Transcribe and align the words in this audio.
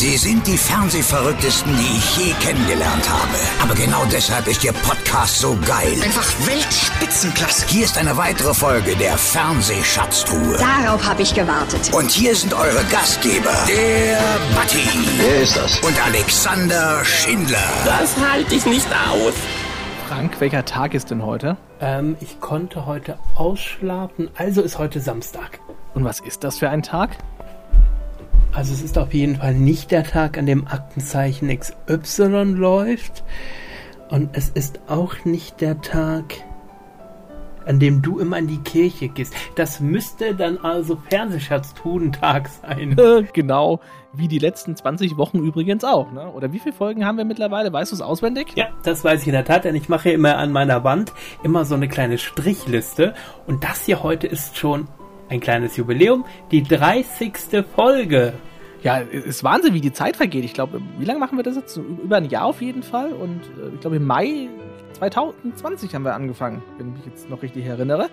Sie 0.00 0.16
sind 0.16 0.46
die 0.46 0.56
Fernsehverrücktesten, 0.56 1.76
die 1.76 1.98
ich 1.98 2.16
je 2.16 2.32
kennengelernt 2.40 3.06
habe. 3.06 3.36
Aber 3.62 3.74
genau 3.74 4.02
deshalb 4.10 4.46
ist 4.48 4.64
Ihr 4.64 4.72
Podcast 4.72 5.40
so 5.40 5.58
geil. 5.66 5.92
Einfach 6.02 6.24
Weltspitzenklasse. 6.46 7.66
Hier 7.66 7.84
ist 7.84 7.98
eine 7.98 8.16
weitere 8.16 8.54
Folge 8.54 8.96
der 8.96 9.18
Fernsehschatztruhe. 9.18 10.56
Darauf 10.56 11.06
habe 11.06 11.20
ich 11.20 11.34
gewartet. 11.34 11.92
Und 11.92 12.10
hier 12.10 12.34
sind 12.34 12.54
eure 12.54 12.82
Gastgeber, 12.90 13.52
der 13.68 14.38
Batti 14.56 14.88
Wer 15.18 15.42
ist 15.42 15.58
das? 15.58 15.78
und 15.80 16.02
Alexander 16.06 17.04
Schindler. 17.04 17.58
Das 17.84 18.16
halte 18.16 18.54
ich 18.54 18.64
nicht 18.64 18.88
aus. 19.12 19.34
Frank, 20.08 20.40
welcher 20.40 20.64
Tag 20.64 20.94
ist 20.94 21.10
denn 21.10 21.26
heute? 21.26 21.58
Ähm, 21.82 22.16
ich 22.22 22.40
konnte 22.40 22.86
heute 22.86 23.18
ausschlafen, 23.34 24.30
also 24.34 24.62
ist 24.62 24.78
heute 24.78 24.98
Samstag. 24.98 25.60
Und 25.92 26.04
was 26.04 26.20
ist 26.20 26.42
das 26.42 26.58
für 26.58 26.70
ein 26.70 26.82
Tag? 26.82 27.18
Also 28.52 28.72
es 28.72 28.82
ist 28.82 28.98
auf 28.98 29.14
jeden 29.14 29.36
Fall 29.36 29.54
nicht 29.54 29.90
der 29.92 30.02
Tag, 30.02 30.36
an 30.36 30.46
dem 30.46 30.66
Aktenzeichen 30.66 31.56
XY 31.56 32.54
läuft. 32.56 33.22
Und 34.08 34.30
es 34.32 34.48
ist 34.48 34.80
auch 34.88 35.24
nicht 35.24 35.60
der 35.60 35.80
Tag, 35.82 36.24
an 37.64 37.78
dem 37.78 38.02
du 38.02 38.18
immer 38.18 38.38
in 38.38 38.48
die 38.48 38.58
Kirche 38.58 39.08
gehst. 39.08 39.34
Das 39.54 39.78
müsste 39.78 40.34
dann 40.34 40.58
also 40.58 40.98
Fernsehschatztudentag 41.08 42.48
sein. 42.48 42.96
Genau, 43.32 43.78
wie 44.12 44.26
die 44.26 44.40
letzten 44.40 44.74
20 44.74 45.16
Wochen 45.16 45.38
übrigens 45.38 45.84
auch, 45.84 46.10
ne? 46.10 46.32
Oder 46.32 46.52
wie 46.52 46.58
viele 46.58 46.74
Folgen 46.74 47.06
haben 47.06 47.18
wir 47.18 47.24
mittlerweile? 47.24 47.72
Weißt 47.72 47.92
du 47.92 47.96
es 47.96 48.02
auswendig? 48.02 48.48
Ja, 48.56 48.70
das 48.82 49.04
weiß 49.04 49.22
ich 49.22 49.28
in 49.28 49.34
der 49.34 49.44
Tat, 49.44 49.64
denn 49.64 49.76
ich 49.76 49.88
mache 49.88 50.10
immer 50.10 50.36
an 50.38 50.50
meiner 50.50 50.82
Wand 50.82 51.12
immer 51.44 51.64
so 51.64 51.76
eine 51.76 51.86
kleine 51.86 52.18
Strichliste. 52.18 53.14
Und 53.46 53.62
das 53.62 53.84
hier 53.84 54.02
heute 54.02 54.26
ist 54.26 54.58
schon 54.58 54.88
ein 55.30 55.40
kleines 55.40 55.76
Jubiläum, 55.76 56.24
die 56.50 56.62
30. 56.62 57.32
Folge. 57.74 58.34
Ja, 58.82 58.98
ist 58.98 59.44
Wahnsinn, 59.44 59.74
wie 59.74 59.80
die 59.80 59.92
Zeit 59.92 60.16
vergeht. 60.16 60.44
Ich 60.44 60.54
glaube, 60.54 60.80
wie 60.98 61.04
lange 61.04 61.20
machen 61.20 61.38
wir 61.38 61.44
das 61.44 61.56
jetzt? 61.56 61.76
Über 61.76 62.16
ein 62.16 62.26
Jahr 62.26 62.46
auf 62.46 62.60
jeden 62.60 62.82
Fall. 62.82 63.12
Und 63.12 63.40
äh, 63.42 63.74
ich 63.74 63.80
glaube, 63.80 63.96
im 63.96 64.06
Mai 64.06 64.48
2020 64.94 65.94
haben 65.94 66.04
wir 66.04 66.14
angefangen, 66.14 66.62
wenn 66.78 66.88
ich 66.88 66.94
mich 66.94 67.06
jetzt 67.06 67.30
noch 67.30 67.42
richtig 67.42 67.66
erinnere. 67.66 68.08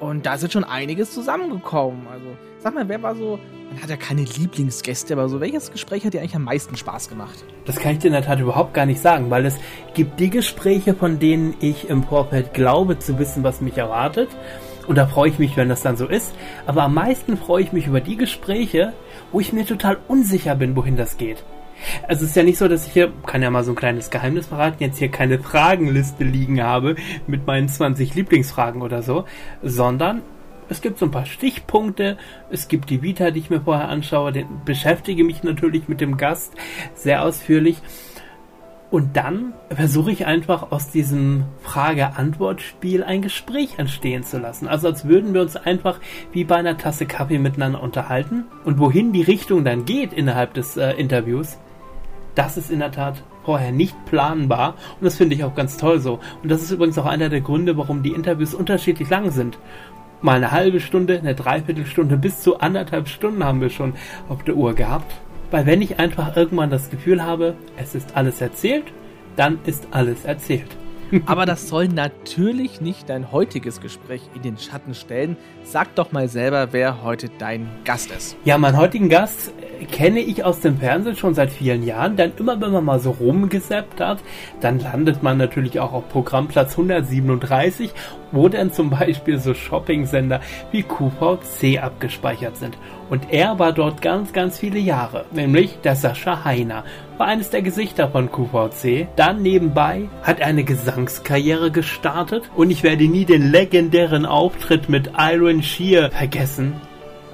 Und 0.00 0.26
da 0.26 0.34
ist 0.34 0.42
jetzt 0.42 0.52
schon 0.52 0.64
einiges 0.64 1.12
zusammengekommen. 1.12 2.08
Also, 2.08 2.26
sag 2.58 2.74
mal, 2.74 2.88
wer 2.88 3.02
war 3.02 3.14
so. 3.14 3.38
Man 3.70 3.80
hat 3.80 3.88
ja 3.88 3.96
keine 3.96 4.22
Lieblingsgäste, 4.22 5.14
aber 5.14 5.28
so, 5.28 5.40
welches 5.40 5.70
Gespräch 5.70 6.04
hat 6.04 6.12
dir 6.12 6.20
eigentlich 6.20 6.34
am 6.34 6.44
meisten 6.44 6.76
Spaß 6.76 7.08
gemacht? 7.08 7.44
Das 7.64 7.76
kann 7.76 7.92
ich 7.92 7.98
dir 8.00 8.08
in 8.08 8.14
der 8.14 8.24
Tat 8.24 8.40
überhaupt 8.40 8.74
gar 8.74 8.84
nicht 8.84 9.00
sagen, 9.00 9.30
weil 9.30 9.46
es 9.46 9.56
gibt 9.94 10.18
die 10.20 10.28
Gespräche, 10.28 10.94
von 10.94 11.18
denen 11.18 11.54
ich 11.60 11.88
im 11.88 12.02
Vorfeld 12.02 12.52
glaube 12.52 12.98
zu 12.98 13.18
wissen, 13.18 13.44
was 13.44 13.60
mich 13.60 13.78
erwartet. 13.78 14.28
Und 14.86 14.96
da 14.96 15.06
freue 15.06 15.30
ich 15.30 15.38
mich, 15.38 15.56
wenn 15.56 15.68
das 15.68 15.82
dann 15.82 15.96
so 15.96 16.06
ist. 16.06 16.34
Aber 16.66 16.82
am 16.82 16.94
meisten 16.94 17.36
freue 17.36 17.62
ich 17.62 17.72
mich 17.72 17.86
über 17.86 18.00
die 18.00 18.16
Gespräche, 18.16 18.92
wo 19.30 19.40
ich 19.40 19.52
mir 19.52 19.64
total 19.64 19.98
unsicher 20.08 20.54
bin, 20.54 20.76
wohin 20.76 20.96
das 20.96 21.16
geht. 21.16 21.44
Also 22.06 22.24
es 22.24 22.30
ist 22.30 22.36
ja 22.36 22.42
nicht 22.42 22.58
so, 22.58 22.68
dass 22.68 22.86
ich 22.86 22.92
hier, 22.92 23.12
kann 23.26 23.42
ja 23.42 23.50
mal 23.50 23.64
so 23.64 23.72
ein 23.72 23.76
kleines 23.76 24.10
Geheimnis 24.10 24.46
verraten, 24.46 24.82
jetzt 24.82 24.98
hier 24.98 25.10
keine 25.10 25.38
Fragenliste 25.38 26.24
liegen 26.24 26.62
habe 26.62 26.96
mit 27.26 27.46
meinen 27.46 27.68
20 27.68 28.14
Lieblingsfragen 28.14 28.82
oder 28.82 29.02
so, 29.02 29.24
sondern 29.62 30.22
es 30.68 30.80
gibt 30.80 30.98
so 30.98 31.06
ein 31.06 31.10
paar 31.10 31.26
Stichpunkte, 31.26 32.16
es 32.50 32.68
gibt 32.68 32.88
die 32.88 33.02
Vita, 33.02 33.30
die 33.30 33.40
ich 33.40 33.50
mir 33.50 33.60
vorher 33.60 33.88
anschaue, 33.88 34.32
den, 34.32 34.46
beschäftige 34.64 35.24
mich 35.24 35.42
natürlich 35.42 35.88
mit 35.88 36.00
dem 36.00 36.16
Gast 36.16 36.54
sehr 36.94 37.24
ausführlich 37.24 37.78
und 38.92 39.16
dann 39.16 39.54
versuche 39.70 40.12
ich 40.12 40.26
einfach 40.26 40.70
aus 40.70 40.90
diesem 40.90 41.44
Frage-Antwort-Spiel 41.62 43.02
ein 43.02 43.22
Gespräch 43.22 43.78
entstehen 43.78 44.22
zu 44.22 44.38
lassen. 44.38 44.68
Also 44.68 44.86
als 44.88 45.06
würden 45.08 45.32
wir 45.32 45.40
uns 45.40 45.56
einfach 45.56 45.98
wie 46.32 46.44
bei 46.44 46.56
einer 46.56 46.76
Tasse 46.76 47.06
Kaffee 47.06 47.38
miteinander 47.38 47.82
unterhalten. 47.82 48.44
Und 48.66 48.78
wohin 48.78 49.14
die 49.14 49.22
Richtung 49.22 49.64
dann 49.64 49.86
geht 49.86 50.12
innerhalb 50.12 50.52
des 50.52 50.76
äh, 50.76 50.90
Interviews, 50.90 51.56
das 52.34 52.58
ist 52.58 52.70
in 52.70 52.80
der 52.80 52.92
Tat 52.92 53.24
vorher 53.46 53.72
nicht 53.72 53.96
planbar. 54.04 54.74
Und 55.00 55.06
das 55.06 55.16
finde 55.16 55.36
ich 55.36 55.44
auch 55.44 55.54
ganz 55.54 55.78
toll 55.78 55.98
so. 55.98 56.20
Und 56.42 56.50
das 56.50 56.60
ist 56.60 56.70
übrigens 56.70 56.98
auch 56.98 57.06
einer 57.06 57.30
der 57.30 57.40
Gründe, 57.40 57.78
warum 57.78 58.02
die 58.02 58.12
Interviews 58.12 58.52
unterschiedlich 58.52 59.08
lang 59.08 59.30
sind. 59.30 59.58
Mal 60.20 60.36
eine 60.36 60.50
halbe 60.50 60.80
Stunde, 60.80 61.18
eine 61.18 61.34
Dreiviertelstunde, 61.34 62.18
bis 62.18 62.42
zu 62.42 62.60
anderthalb 62.60 63.08
Stunden 63.08 63.42
haben 63.42 63.62
wir 63.62 63.70
schon 63.70 63.94
auf 64.28 64.44
der 64.44 64.54
Uhr 64.54 64.74
gehabt. 64.74 65.14
Weil 65.52 65.66
wenn 65.66 65.82
ich 65.82 65.98
einfach 65.98 66.34
irgendwann 66.34 66.70
das 66.70 66.88
Gefühl 66.88 67.22
habe, 67.22 67.54
es 67.76 67.94
ist 67.94 68.16
alles 68.16 68.40
erzählt, 68.40 68.86
dann 69.36 69.58
ist 69.66 69.86
alles 69.90 70.24
erzählt. 70.24 70.78
Aber 71.26 71.44
das 71.44 71.68
soll 71.68 71.88
natürlich 71.88 72.80
nicht 72.80 73.10
dein 73.10 73.32
heutiges 73.32 73.82
Gespräch 73.82 74.22
in 74.34 74.40
den 74.40 74.56
Schatten 74.56 74.94
stellen. 74.94 75.36
Sag 75.62 75.94
doch 75.94 76.10
mal 76.10 76.28
selber, 76.28 76.68
wer 76.72 77.02
heute 77.02 77.28
dein 77.38 77.68
Gast 77.84 78.10
ist. 78.12 78.34
Ja, 78.46 78.56
meinen 78.56 78.78
heutigen 78.78 79.10
Gast 79.10 79.52
kenne 79.86 80.20
ich 80.20 80.44
aus 80.44 80.60
dem 80.60 80.78
Fernsehen 80.78 81.16
schon 81.16 81.34
seit 81.34 81.50
vielen 81.50 81.82
Jahren. 81.82 82.16
Denn 82.16 82.32
immer 82.38 82.60
wenn 82.60 82.72
man 82.72 82.84
mal 82.84 83.00
so 83.00 83.10
rumgesappt 83.10 84.00
hat, 84.00 84.18
dann 84.60 84.78
landet 84.78 85.22
man 85.22 85.38
natürlich 85.38 85.80
auch 85.80 85.92
auf 85.92 86.08
Programmplatz 86.08 86.72
137, 86.72 87.90
wo 88.30 88.48
dann 88.48 88.72
zum 88.72 88.90
Beispiel 88.90 89.38
so 89.38 89.54
Shopping-Sender 89.54 90.40
wie 90.70 90.82
QVC 90.82 91.82
abgespeichert 91.82 92.56
sind. 92.56 92.76
Und 93.10 93.30
er 93.30 93.58
war 93.58 93.72
dort 93.72 94.00
ganz, 94.00 94.32
ganz 94.32 94.58
viele 94.58 94.78
Jahre, 94.78 95.26
nämlich 95.32 95.78
der 95.84 95.96
Sascha 95.96 96.44
Heiner, 96.44 96.84
war 97.18 97.26
eines 97.26 97.50
der 97.50 97.62
Gesichter 97.62 98.08
von 98.08 98.32
QVC. 98.32 99.06
Dann 99.16 99.42
nebenbei 99.42 100.08
hat 100.22 100.40
er 100.40 100.46
eine 100.46 100.64
Gesangskarriere 100.64 101.70
gestartet 101.70 102.50
und 102.56 102.70
ich 102.70 102.82
werde 102.82 103.04
nie 103.04 103.26
den 103.26 103.50
legendären 103.50 104.24
Auftritt 104.24 104.88
mit 104.88 105.10
Iron 105.18 105.62
Shear 105.62 106.10
vergessen, 106.10 106.80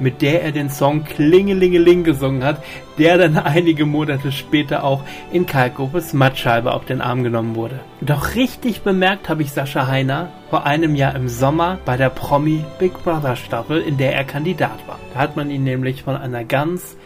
mit 0.01 0.23
der 0.23 0.43
er 0.43 0.53
den 0.53 0.71
Song 0.71 1.05
Klingelingeling 1.05 2.05
gesungen 2.05 2.45
hat, 2.45 2.63
der 2.99 3.19
dann 3.19 3.37
einige 3.37 3.87
Monate 3.87 4.33
später 4.33 4.85
auch 4.85 5.03
in 5.33 5.47
Kalkofes 5.47 6.13
Mattscheibe 6.13 6.73
auf 6.73 6.85
den 6.85 7.01
Arm 7.01 7.23
genommen 7.23 7.55
wurde. 7.55 7.81
Doch 8.01 8.35
richtig 8.35 8.83
bemerkt 8.83 9.29
habe 9.29 9.43
ich 9.43 9.53
Sascha 9.53 9.87
Heiner 9.87 10.31
vor 10.51 10.67
einem 10.67 10.95
Jahr 10.95 11.15
im 11.15 11.29
Sommer 11.29 11.79
bei 11.85 11.97
der 11.97 12.11
Promi 12.11 12.65
Big 12.79 12.93
Brother 13.05 13.37
Staffel, 13.37 13.81
in 13.81 13.97
der 13.97 14.15
er 14.15 14.25
Kandidat 14.25 14.87
war. 14.87 14.99
Da 15.15 15.21
hat 15.21 15.37
man 15.37 15.51
ihn 15.51 15.65
nämlich 15.65 16.03
von 16.03 16.17
einer 16.17 16.45
ganz 16.45 16.97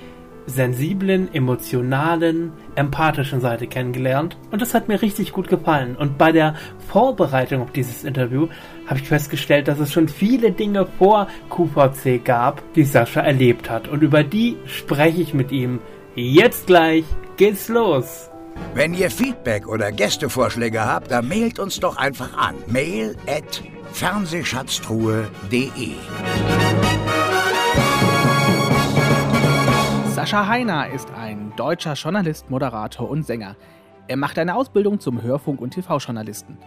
sensiblen, 0.46 1.32
emotionalen, 1.32 2.52
empathischen 2.74 3.40
Seite 3.40 3.66
kennengelernt 3.66 4.36
und 4.50 4.62
das 4.62 4.74
hat 4.74 4.88
mir 4.88 5.02
richtig 5.02 5.32
gut 5.32 5.48
gefallen. 5.48 5.96
Und 5.96 6.18
bei 6.18 6.32
der 6.32 6.54
Vorbereitung 6.88 7.62
auf 7.62 7.72
dieses 7.72 8.04
Interview 8.04 8.48
habe 8.86 9.00
ich 9.00 9.08
festgestellt, 9.08 9.68
dass 9.68 9.78
es 9.78 9.92
schon 9.92 10.08
viele 10.08 10.52
Dinge 10.52 10.86
vor 10.98 11.28
QVC 11.50 12.24
gab, 12.24 12.62
die 12.74 12.84
Sascha 12.84 13.20
erlebt 13.20 13.70
hat 13.70 13.88
und 13.88 14.02
über 14.02 14.24
die 14.24 14.56
spreche 14.66 15.22
ich 15.22 15.34
mit 15.34 15.52
ihm. 15.52 15.80
Jetzt 16.14 16.66
gleich 16.66 17.04
geht's 17.36 17.68
los. 17.68 18.28
Wenn 18.74 18.94
ihr 18.94 19.10
Feedback 19.10 19.66
oder 19.66 19.92
Gästevorschläge 19.92 20.84
habt, 20.84 21.10
dann 21.10 21.28
mailt 21.28 21.58
uns 21.58 21.80
doch 21.80 21.96
einfach 21.96 22.36
an. 22.36 22.54
Mail 22.66 23.16
at 23.26 23.62
fernsehschatztruhe.de 23.92 25.92
Sascha 30.22 30.46
Heiner 30.46 30.88
ist 30.88 31.10
ein 31.10 31.52
deutscher 31.56 31.94
Journalist, 31.94 32.48
Moderator 32.48 33.10
und 33.10 33.26
Sänger. 33.26 33.56
Er 34.06 34.16
macht 34.16 34.38
eine 34.38 34.54
Ausbildung 34.54 35.00
zum 35.00 35.20
Hörfunk- 35.20 35.60
und 35.60 35.70
TV-Journalisten. 35.70 36.58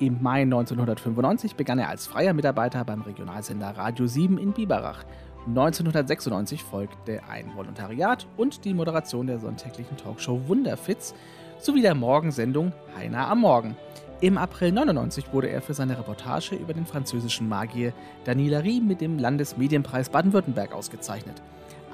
Im 0.00 0.20
Mai 0.20 0.42
1995 0.42 1.54
begann 1.54 1.78
er 1.78 1.90
als 1.90 2.08
freier 2.08 2.32
Mitarbeiter 2.32 2.84
beim 2.84 3.02
Regionalsender 3.02 3.68
Radio 3.68 4.08
7 4.08 4.36
in 4.36 4.52
Biberach. 4.52 5.04
1996 5.46 6.64
folgte 6.64 7.20
ein 7.30 7.54
Volontariat 7.54 8.26
und 8.36 8.64
die 8.64 8.74
Moderation 8.74 9.28
der 9.28 9.38
sonntäglichen 9.38 9.96
Talkshow 9.96 10.48
Wunderfitz 10.48 11.14
sowie 11.60 11.82
der 11.82 11.94
Morgensendung 11.94 12.72
Heiner 12.96 13.28
am 13.28 13.42
Morgen. 13.42 13.76
Im 14.20 14.36
April 14.36 14.72
99 14.72 15.32
wurde 15.32 15.50
er 15.50 15.62
für 15.62 15.74
seine 15.74 15.96
Reportage 15.96 16.56
über 16.56 16.74
den 16.74 16.84
französischen 16.84 17.48
Magier 17.48 17.92
Daniel 18.24 18.56
Rie 18.56 18.80
mit 18.80 19.00
dem 19.00 19.20
Landesmedienpreis 19.20 20.08
Baden-Württemberg 20.08 20.72
ausgezeichnet. 20.72 21.40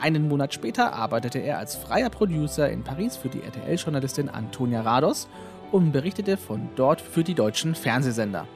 Einen 0.01 0.29
Monat 0.29 0.53
später 0.53 0.93
arbeitete 0.93 1.39
er 1.39 1.59
als 1.59 1.77
freier 1.77 2.11
Producer 2.11 2.69
in 2.69 2.83
Paris 2.83 3.17
für 3.17 3.29
die 3.29 3.43
RTL-Journalistin 3.43 4.29
Antonia 4.29 4.83
Rados 4.83 5.29
und 5.73 5.93
berichtete 5.93 6.37
von 6.37 6.69
dort 6.77 7.01
für 7.01 7.25
die 7.25 7.35
deutschen 7.35 7.75
Fernsehsender. 7.75 8.47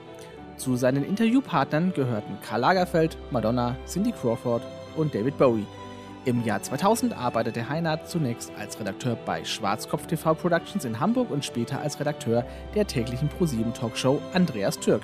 Zu 0.56 0.76
seinen 0.76 1.04
Interviewpartnern 1.04 1.92
gehörten 1.92 2.38
Karl 2.42 2.60
Lagerfeld, 2.60 3.16
Madonna, 3.30 3.76
Cindy 3.86 4.12
Crawford 4.12 4.62
und 4.96 5.14
David 5.14 5.38
Bowie. 5.38 5.66
Im 6.24 6.44
Jahr 6.44 6.60
2000 6.60 7.16
arbeitete 7.16 7.68
Heiner 7.68 8.04
zunächst 8.04 8.52
als 8.58 8.78
Redakteur 8.78 9.16
bei 9.24 9.44
Schwarzkopf 9.44 10.06
TV 10.06 10.34
Productions 10.34 10.84
in 10.84 11.00
Hamburg 11.00 11.30
und 11.30 11.44
später 11.44 11.80
als 11.80 11.98
Redakteur 12.00 12.44
der 12.74 12.86
täglichen 12.86 13.28
ProSieben 13.28 13.72
Talkshow 13.72 14.20
Andreas 14.34 14.78
Türk. 14.78 15.02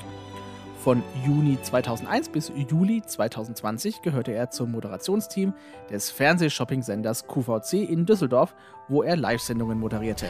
Von 0.85 1.03
Juni 1.25 1.57
2001 1.63 2.29
bis 2.29 2.53
Juli 2.69 3.01
2020 3.01 4.03
gehörte 4.03 4.33
er 4.33 4.51
zum 4.51 4.71
Moderationsteam 4.71 5.55
des 5.91 6.11
Fernsehshopping-Senders 6.11 7.27
QVC 7.27 7.89
in 7.89 8.05
Düsseldorf, 8.05 8.55
wo 8.89 9.03
er 9.03 9.17
Live-Sendungen 9.17 9.81
moderierte. 9.81 10.27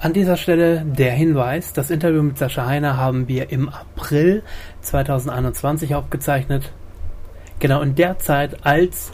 An 0.00 0.12
dieser 0.12 0.36
Stelle 0.36 0.84
der 0.84 1.12
Hinweis, 1.12 1.72
das 1.72 1.92
Interview 1.92 2.20
mit 2.24 2.36
Sascha 2.36 2.66
Heiner 2.66 2.96
haben 2.96 3.28
wir 3.28 3.52
im 3.52 3.68
April 3.68 4.42
2021 4.80 5.94
aufgezeichnet. 5.94 6.72
Genau 7.60 7.80
in 7.80 7.94
der 7.94 8.18
Zeit, 8.18 8.66
als 8.66 9.12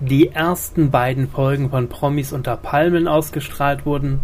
die 0.00 0.28
ersten 0.32 0.90
beiden 0.90 1.30
Folgen 1.30 1.70
von 1.70 1.88
Promis 1.88 2.34
unter 2.34 2.58
Palmen 2.58 3.08
ausgestrahlt 3.08 3.86
wurden 3.86 4.20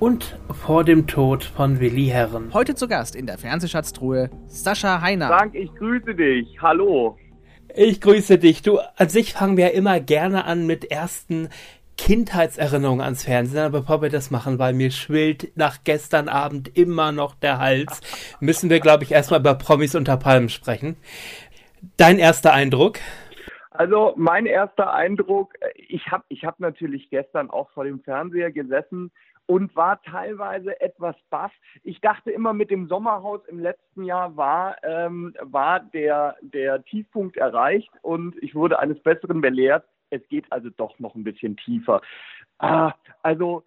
und 0.00 0.38
vor 0.50 0.82
dem 0.82 1.06
Tod 1.06 1.44
von 1.44 1.78
Willi 1.78 2.06
Herren. 2.06 2.52
Heute 2.54 2.74
zu 2.74 2.88
Gast 2.88 3.14
in 3.14 3.26
der 3.26 3.36
Fernsehschatztruhe 3.36 4.30
Sascha 4.46 5.02
Heiner. 5.02 5.28
Frank, 5.28 5.54
ich 5.54 5.72
grüße 5.74 6.14
dich. 6.14 6.60
Hallo. 6.62 7.18
Ich 7.76 8.00
grüße 8.00 8.38
dich. 8.38 8.62
Du, 8.62 8.78
an 8.96 9.08
sich 9.10 9.34
fangen 9.34 9.58
wir 9.58 9.68
ja 9.68 9.70
immer 9.72 10.00
gerne 10.00 10.46
an 10.46 10.66
mit 10.66 10.90
ersten 10.90 11.50
Kindheitserinnerungen 11.98 13.04
ans 13.04 13.24
Fernsehen, 13.24 13.60
aber 13.60 13.80
bevor 13.80 14.00
wir 14.00 14.08
das 14.08 14.30
machen, 14.30 14.58
weil 14.58 14.72
mir 14.72 14.90
schwillt 14.90 15.52
nach 15.54 15.84
gestern 15.84 16.30
Abend 16.30 16.76
immer 16.78 17.12
noch 17.12 17.34
der 17.34 17.58
Hals, 17.58 18.00
müssen 18.40 18.70
wir, 18.70 18.80
glaube 18.80 19.04
ich, 19.04 19.12
erstmal 19.12 19.40
über 19.40 19.54
Promis 19.54 19.94
unter 19.94 20.16
Palmen 20.16 20.48
sprechen. 20.48 20.96
Dein 21.98 22.18
erster 22.18 22.54
Eindruck? 22.54 22.98
Also 23.70 24.14
mein 24.16 24.46
erster 24.46 24.92
Eindruck, 24.94 25.52
ich 25.76 26.10
habe 26.10 26.24
ich 26.28 26.44
hab 26.44 26.58
natürlich 26.58 27.10
gestern 27.10 27.50
auch 27.50 27.70
vor 27.70 27.84
dem 27.84 28.00
Fernseher 28.00 28.50
gesessen 28.50 29.10
und 29.46 29.74
war 29.74 30.00
teilweise 30.02 30.80
etwas 30.80 31.16
baff. 31.28 31.52
Ich 31.82 32.00
dachte 32.00 32.30
immer, 32.30 32.52
mit 32.52 32.70
dem 32.70 32.88
Sommerhaus 32.88 33.40
im 33.48 33.58
letzten 33.58 34.04
Jahr 34.04 34.36
war, 34.36 34.76
ähm, 34.84 35.34
war 35.40 35.80
der, 35.80 36.36
der 36.40 36.84
Tiefpunkt 36.84 37.36
erreicht 37.36 37.90
und 38.02 38.36
ich 38.42 38.54
wurde 38.54 38.78
eines 38.78 39.00
Besseren 39.02 39.40
belehrt. 39.40 39.84
Es 40.10 40.26
geht 40.28 40.50
also 40.50 40.70
doch 40.70 40.98
noch 40.98 41.14
ein 41.14 41.24
bisschen 41.24 41.56
tiefer. 41.56 42.00
Ah, 42.58 42.94
also 43.22 43.64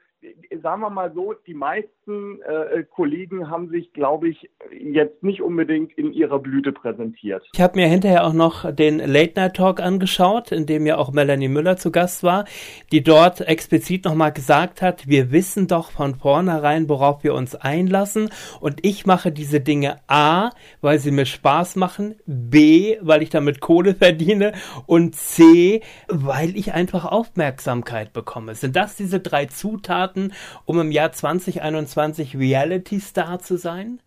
sagen 0.62 0.82
wir 0.82 0.90
mal 0.90 1.12
so, 1.14 1.34
die 1.48 1.54
meisten 1.54 2.42
äh, 2.42 2.84
Kollegen 2.84 3.50
haben 3.50 3.70
sich, 3.70 3.92
glaube 3.94 4.30
ich, 4.30 4.50
jetzt 4.72 5.24
nicht 5.24 5.42
unbedingt 5.42 5.92
in 5.98 6.14
ihrer 6.14 6.40
Blüte 6.40 6.72
präsentiert. 6.72 7.44
Ich 7.54 7.62
habe 7.62 7.76
mir 7.76 7.88
hinterher 7.88 8.26
auch 8.26 8.34
noch 8.34 8.74
den 8.74 9.00
Late 9.00 9.34
Night 9.36 9.56
Talk 9.56 9.80
angeschaut, 9.82 10.52
in 10.52 10.66
dem 10.66 10.86
ja 10.86 10.98
auch 10.98 11.12
Melanie 11.12 11.48
Müller 11.48 11.78
zu 11.78 11.92
Gast 11.92 12.24
war, 12.24 12.46
die 12.92 13.04
dort 13.04 13.42
explizit 13.42 14.06
nochmal 14.06 14.32
gesagt 14.32 14.82
hat, 14.82 15.08
wir 15.08 15.32
wissen 15.32 15.68
doch 15.68 15.92
von 15.92 16.16
vornherein, 16.16 16.90
worauf 16.90 17.24
wir 17.24 17.34
uns 17.34 17.56
einlassen 17.56 18.30
und 18.60 18.86
ich 18.86 19.06
mache 19.06 19.32
diese 19.32 19.60
Dinge 19.60 19.98
A, 20.08 20.52
weil 20.82 21.00
sie 21.00 21.12
mir 21.12 21.26
Spaß 21.26 21.76
machen, 21.76 22.16
B, 22.26 22.98
weil 23.02 23.22
ich 23.22 23.30
damit 23.30 23.60
Kohle 23.60 23.96
verdiene 23.96 24.54
und 24.86 25.16
C, 25.16 25.82
weil 26.08 26.56
ich 26.56 26.74
einfach 26.74 27.06
Aufmerksamkeit 27.06 28.14
bekomme. 28.14 28.56
Sind 28.56 28.76
das 28.76 28.96
diese 28.96 29.20
drei 29.20 29.46
Zutaten, 29.46 30.13
Zutaten, 30.14 30.34
um 30.66 30.80
im 30.80 30.92
Jahr 30.92 31.12
2021 31.12 32.38
Reality 32.38 33.00
Star 33.00 33.40
zu 33.40 33.58
sein? 33.58 34.00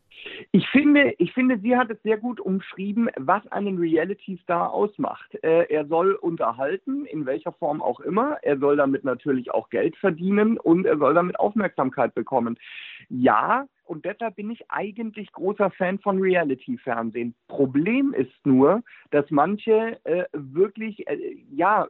Ich 0.51 0.69
finde, 0.69 1.15
ich 1.19 1.33
finde, 1.33 1.59
sie 1.61 1.77
hat 1.77 1.91
es 1.91 2.03
sehr 2.03 2.17
gut 2.17 2.41
umschrieben, 2.41 3.09
was 3.17 3.47
einen 3.53 3.79
Reality-Star 3.79 4.73
ausmacht. 4.73 5.35
Äh, 5.45 5.73
er 5.73 5.87
soll 5.87 6.15
unterhalten, 6.15 7.05
in 7.07 7.27
welcher 7.27 7.53
Form 7.53 7.81
auch 7.81 8.01
immer. 8.01 8.39
Er 8.43 8.59
soll 8.59 8.77
damit 8.77 9.05
natürlich 9.05 9.53
auch 9.53 9.71
Geld 9.71 9.97
verdienen 9.97 10.59
und 10.59 10.85
er 10.85 10.99
soll 10.99 11.15
damit 11.15 11.39
Aufmerksamkeit 11.39 12.15
bekommen. 12.15 12.59
Ja, 13.09 13.67
und 13.87 14.05
deshalb 14.05 14.37
bin 14.37 14.51
ich 14.51 14.71
eigentlich 14.71 15.33
großer 15.33 15.71
Fan 15.71 15.99
von 15.99 16.21
Reality-Fernsehen. 16.21 17.35
Problem 17.49 18.13
ist 18.15 18.35
nur, 18.45 18.83
dass 19.11 19.31
manche 19.31 19.99
äh, 20.05 20.25
wirklich 20.33 21.07
äh, 21.09 21.37
ja 21.53 21.85
äh, 21.85 21.89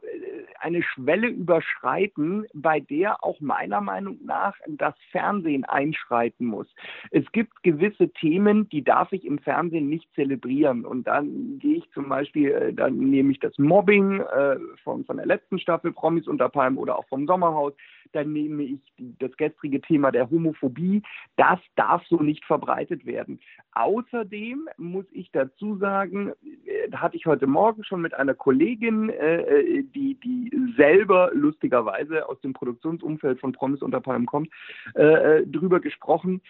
eine 0.59 0.83
Schwelle 0.83 1.27
überschreiten, 1.27 2.45
bei 2.53 2.79
der 2.79 3.23
auch 3.23 3.39
meiner 3.39 3.81
Meinung 3.81 4.17
nach 4.23 4.55
das 4.67 4.95
Fernsehen 5.11 5.65
einschreiten 5.65 6.45
muss. 6.45 6.67
Es 7.11 7.29
gibt 7.31 7.63
gewisse 7.63 8.09
Themen, 8.09 8.69
die 8.69 8.83
darf 8.83 9.11
ich 9.11 9.25
im 9.25 9.39
Fernsehen 9.39 9.89
nicht 9.89 10.07
zelebrieren. 10.13 10.85
Und 10.85 11.07
dann 11.07 11.59
gehe 11.59 11.77
ich 11.77 11.91
zum 11.91 12.09
Beispiel, 12.09 12.51
äh, 12.51 12.73
dann 12.73 12.97
nehme 12.97 13.31
ich 13.31 13.39
das 13.39 13.57
Mobbing 13.57 14.21
äh, 14.21 14.57
von, 14.83 15.03
von 15.05 15.17
der 15.17 15.25
letzten 15.25 15.59
Staffel 15.59 15.91
Promis 15.91 16.27
unter 16.27 16.49
Palmen 16.49 16.77
oder 16.77 16.97
auch 16.97 17.07
vom 17.07 17.25
Sommerhaus 17.25 17.73
dann 18.13 18.33
nehme 18.33 18.63
ich 18.63 18.79
das 18.97 19.35
gestrige 19.37 19.81
Thema 19.81 20.11
der 20.11 20.29
Homophobie. 20.29 21.01
Das 21.35 21.59
darf 21.75 21.86
so 22.09 22.17
nicht 22.17 22.45
verbreitet 22.45 23.05
werden. 23.05 23.39
Außerdem 23.73 24.67
muss 24.77 25.05
ich 25.11 25.31
dazu 25.31 25.77
sagen, 25.77 26.33
äh, 26.65 26.91
hatte 26.91 27.17
ich 27.17 27.25
heute 27.25 27.47
Morgen 27.47 27.83
schon 27.83 28.01
mit 28.01 28.13
einer 28.13 28.33
Kollegin, 28.33 29.09
äh, 29.09 29.41
äh, 29.41 29.83
die, 29.83 30.15
die 30.15 30.51
selber 30.75 31.31
lustigerweise 31.33 32.27
aus 32.27 32.39
dem 32.41 32.53
Produktionsumfeld 32.53 33.39
von 33.39 33.51
Promis 33.51 33.81
unter 33.81 34.01
Palmen 34.01 34.25
kommt, 34.25 34.49
drüber 34.93 35.79
gesprochen. 35.79 36.41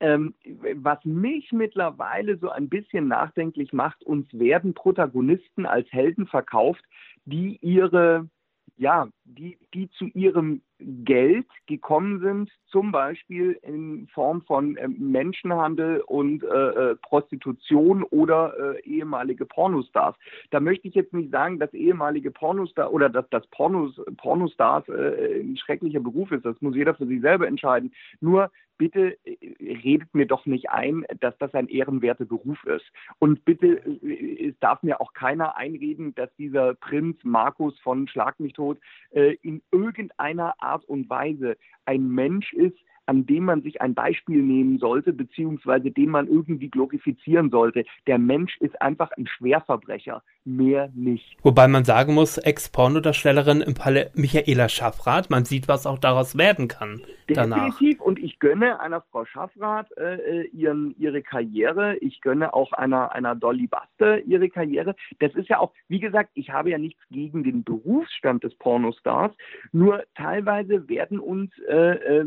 Ähm, 0.00 0.34
was 0.74 1.04
mich 1.04 1.52
mittlerweile 1.52 2.36
so 2.38 2.50
ein 2.50 2.68
bisschen 2.68 3.08
nachdenklich 3.08 3.72
macht, 3.72 4.02
uns 4.02 4.26
werden 4.32 4.74
Protagonisten 4.74 5.64
als 5.66 5.90
Helden 5.92 6.26
verkauft, 6.26 6.82
die 7.24 7.58
ihre 7.60 8.28
ja, 8.76 9.08
die, 9.24 9.58
die 9.74 9.90
zu 9.90 10.06
ihrem 10.06 10.62
Geld 11.04 11.46
gekommen 11.66 12.20
sind, 12.20 12.50
zum 12.66 12.92
Beispiel 12.92 13.58
in 13.62 14.08
Form 14.12 14.42
von 14.42 14.76
äh, 14.76 14.88
Menschenhandel 14.88 16.00
und 16.00 16.42
äh, 16.42 16.46
äh, 16.46 16.96
Prostitution 16.96 18.02
oder 18.04 18.54
äh, 18.58 18.80
ehemalige 18.82 19.44
Pornostars. 19.44 20.16
Da 20.50 20.60
möchte 20.60 20.88
ich 20.88 20.94
jetzt 20.94 21.12
nicht 21.12 21.30
sagen, 21.30 21.58
dass 21.58 21.72
ehemalige 21.72 22.30
Pornostars 22.30 22.90
oder 22.90 23.08
dass 23.08 23.28
das 23.30 23.46
Pornos, 23.48 24.00
Pornostars 24.16 24.88
äh, 24.88 25.40
ein 25.40 25.56
schrecklicher 25.56 26.00
Beruf 26.00 26.32
ist. 26.32 26.44
Das 26.44 26.60
muss 26.60 26.74
jeder 26.74 26.94
für 26.94 27.06
sich 27.06 27.20
selber 27.20 27.46
entscheiden. 27.46 27.92
Nur 28.20 28.50
bitte 28.82 29.16
äh, 29.24 29.36
redet 29.84 30.12
mir 30.12 30.26
doch 30.26 30.44
nicht 30.44 30.70
ein, 30.70 31.04
dass 31.20 31.38
das 31.38 31.54
ein 31.54 31.68
ehrenwerter 31.68 32.24
Beruf 32.24 32.64
ist. 32.64 32.84
Und 33.20 33.44
bitte, 33.44 33.76
es 34.02 34.58
darf 34.58 34.82
mir 34.82 35.00
auch 35.00 35.12
keiner 35.12 35.56
einreden, 35.56 36.16
dass 36.16 36.34
dieser 36.34 36.74
Prinz 36.74 37.16
Markus 37.22 37.78
von 37.78 38.08
Schlag 38.08 38.40
mich 38.40 38.54
tot 38.54 38.78
in 39.42 39.62
irgendeiner 39.70 40.54
Art 40.58 40.84
und 40.86 41.08
Weise 41.08 41.56
ein 41.84 42.08
Mensch 42.08 42.52
ist, 42.54 42.76
an 43.06 43.26
dem 43.26 43.44
man 43.44 43.62
sich 43.62 43.80
ein 43.80 43.94
Beispiel 43.94 44.42
nehmen 44.42 44.78
sollte, 44.78 45.12
beziehungsweise 45.12 45.90
den 45.90 46.10
man 46.10 46.26
irgendwie 46.26 46.68
glorifizieren 46.68 47.50
sollte. 47.50 47.84
Der 48.06 48.18
Mensch 48.18 48.56
ist 48.60 48.80
einfach 48.80 49.10
ein 49.12 49.26
Schwerverbrecher, 49.26 50.22
mehr 50.44 50.90
nicht. 50.94 51.36
Wobei 51.42 51.68
man 51.68 51.84
sagen 51.84 52.14
muss, 52.14 52.38
Ex-Pornodarstellerin 52.38 53.60
im 53.60 53.76
Falle 53.76 54.10
Michaela 54.14 54.68
Schaffrath, 54.68 55.30
man 55.30 55.44
sieht, 55.44 55.68
was 55.68 55.86
auch 55.86 55.98
daraus 55.98 56.36
werden 56.36 56.68
kann 56.68 57.02
danach. 57.34 57.78
Definitiv 57.78 58.00
und 58.00 58.18
ich 58.18 58.38
gönne 58.38 58.80
einer 58.80 59.00
Frau 59.00 59.24
Schaffrath 59.24 59.90
äh, 59.96 60.46
ihren, 60.48 60.94
ihre 60.98 61.22
Karriere, 61.22 61.96
ich 61.98 62.20
gönne 62.20 62.54
auch 62.54 62.72
einer, 62.72 63.12
einer 63.12 63.34
Dolly 63.34 63.68
Buster 63.68 64.20
ihre 64.24 64.48
Karriere. 64.48 64.94
Das 65.20 65.34
ist 65.34 65.48
ja 65.48 65.58
auch, 65.58 65.72
wie 65.88 66.00
gesagt, 66.00 66.30
ich 66.34 66.50
habe 66.50 66.70
ja 66.70 66.78
nichts 66.78 67.00
gegen 67.10 67.44
den 67.44 67.64
Berufsstand 67.64 68.44
des 68.44 68.54
Pornostars, 68.56 69.32
nur 69.72 70.04
teilweise 70.14 70.88
werden 70.88 71.18
uns 71.18 71.50
äh, 71.68 72.20
äh, 72.20 72.24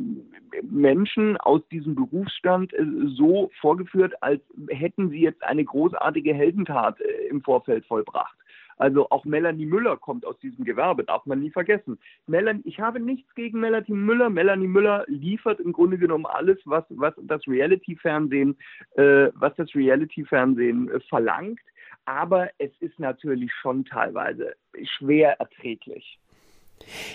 Menschen 0.72 1.38
aus 1.38 1.62
diesem 1.70 1.96
Berufsstand 1.96 2.74
äh, 2.74 2.86
so 3.16 3.52
vorgeführt, 3.60 4.14
als 4.22 4.42
hätten 4.70 5.10
sie 5.10 5.22
jetzt 5.22 5.44
eine 5.44 5.64
großartige 5.64 6.34
Heldentat 6.34 7.00
äh, 7.02 7.28
im 7.30 7.42
Vorfeld 7.42 7.86
vollbracht. 7.86 8.36
Also 8.78 9.10
auch 9.10 9.24
Melanie 9.26 9.66
Müller 9.66 9.96
kommt 9.98 10.26
aus 10.26 10.38
diesem 10.40 10.66
Gewerbe, 10.66 11.04
darf 11.04 11.26
man 11.26 11.40
nie 11.40 11.50
vergessen. 11.50 11.98
Melanie, 12.28 12.62
ich 12.66 12.80
habe 12.80 13.00
nichts 13.00 13.34
gegen 13.36 13.60
Melanie 13.60 13.96
Müller. 13.96 14.30
Melanie 14.30 14.68
Müller 14.68 15.06
liefert 15.08 15.60
im 15.60 15.72
Grunde 15.72 15.98
genommen 15.98 16.26
alles, 16.26 16.58
was, 16.66 16.84
was 16.90 17.14
das 17.22 17.42
Reality-Fernsehen, 17.48 18.58
äh, 18.96 19.30
was 19.34 19.56
das 19.56 19.74
Reality-Fernsehen 19.74 20.90
äh, 20.90 21.00
verlangt. 21.08 21.60
Aber 22.06 22.50
es 22.58 22.72
ist 22.82 23.00
natürlich 23.00 23.52
schon 23.54 23.86
teilweise 23.86 24.56
schwer 24.98 25.40
erträglich. 25.40 26.20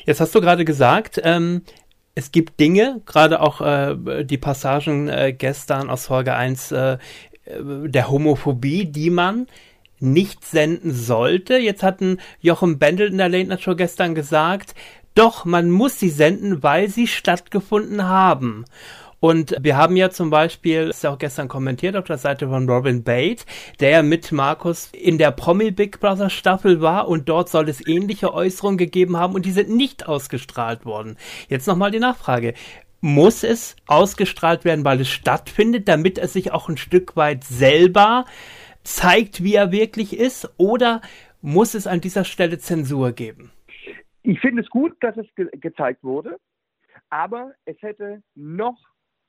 Jetzt 0.04 0.20
hast 0.20 0.34
du 0.34 0.40
gerade 0.40 0.64
gesagt, 0.64 1.20
ähm, 1.22 1.62
es 2.20 2.32
gibt 2.32 2.60
Dinge, 2.60 3.00
gerade 3.06 3.40
auch 3.40 3.62
äh, 3.62 4.24
die 4.24 4.36
Passagen 4.36 5.08
äh, 5.08 5.32
gestern 5.32 5.88
aus 5.88 6.06
Folge 6.06 6.34
1 6.34 6.70
äh, 6.70 6.98
der 7.46 8.10
Homophobie, 8.10 8.84
die 8.84 9.08
man 9.08 9.46
nicht 10.00 10.44
senden 10.44 10.92
sollte. 10.92 11.56
Jetzt 11.56 11.82
hatten 11.82 12.18
Jochen 12.40 12.78
Bendel 12.78 13.08
in 13.08 13.16
der 13.16 13.30
Late 13.30 13.48
Night 13.48 13.62
Show 13.62 13.74
gestern 13.74 14.14
gesagt, 14.14 14.74
doch, 15.14 15.46
man 15.46 15.70
muss 15.70 15.98
sie 15.98 16.10
senden, 16.10 16.62
weil 16.62 16.90
sie 16.90 17.06
stattgefunden 17.06 18.04
haben. 18.04 18.66
Und 19.20 19.54
wir 19.60 19.76
haben 19.76 19.96
ja 19.96 20.08
zum 20.10 20.30
Beispiel, 20.30 20.88
ist 20.88 21.04
ja 21.04 21.10
auch 21.10 21.18
gestern 21.18 21.46
kommentiert 21.46 21.94
auf 21.94 22.06
der 22.06 22.16
Seite 22.16 22.48
von 22.48 22.68
Robin 22.68 23.04
Bate, 23.04 23.44
der 23.78 24.02
mit 24.02 24.32
Markus 24.32 24.90
in 24.92 25.18
der 25.18 25.30
Promi 25.30 25.70
Big 25.70 26.00
Brother 26.00 26.30
Staffel 26.30 26.80
war 26.80 27.06
und 27.06 27.28
dort 27.28 27.50
soll 27.50 27.68
es 27.68 27.86
ähnliche 27.86 28.32
Äußerungen 28.32 28.78
gegeben 28.78 29.18
haben 29.18 29.34
und 29.34 29.44
die 29.44 29.50
sind 29.50 29.68
nicht 29.68 30.08
ausgestrahlt 30.08 30.86
worden. 30.86 31.18
Jetzt 31.48 31.68
nochmal 31.68 31.90
die 31.90 31.98
Nachfrage. 31.98 32.54
Muss 33.02 33.44
es 33.44 33.76
ausgestrahlt 33.86 34.64
werden, 34.64 34.84
weil 34.84 35.00
es 35.00 35.08
stattfindet, 35.08 35.88
damit 35.88 36.18
es 36.18 36.32
sich 36.32 36.52
auch 36.52 36.68
ein 36.68 36.76
Stück 36.76 37.16
weit 37.16 37.44
selber 37.44 38.24
zeigt, 38.84 39.42
wie 39.42 39.54
er 39.54 39.72
wirklich 39.72 40.18
ist? 40.18 40.50
Oder 40.56 41.00
muss 41.42 41.74
es 41.74 41.86
an 41.86 42.00
dieser 42.00 42.24
Stelle 42.24 42.58
Zensur 42.58 43.12
geben? 43.12 43.52
Ich 44.22 44.40
finde 44.40 44.62
es 44.62 44.68
gut, 44.68 44.92
dass 45.00 45.16
es 45.16 45.26
ge 45.34 45.48
gezeigt 45.52 46.04
wurde, 46.04 46.38
aber 47.08 47.52
es 47.64 47.80
hätte 47.80 48.22
noch 48.34 48.76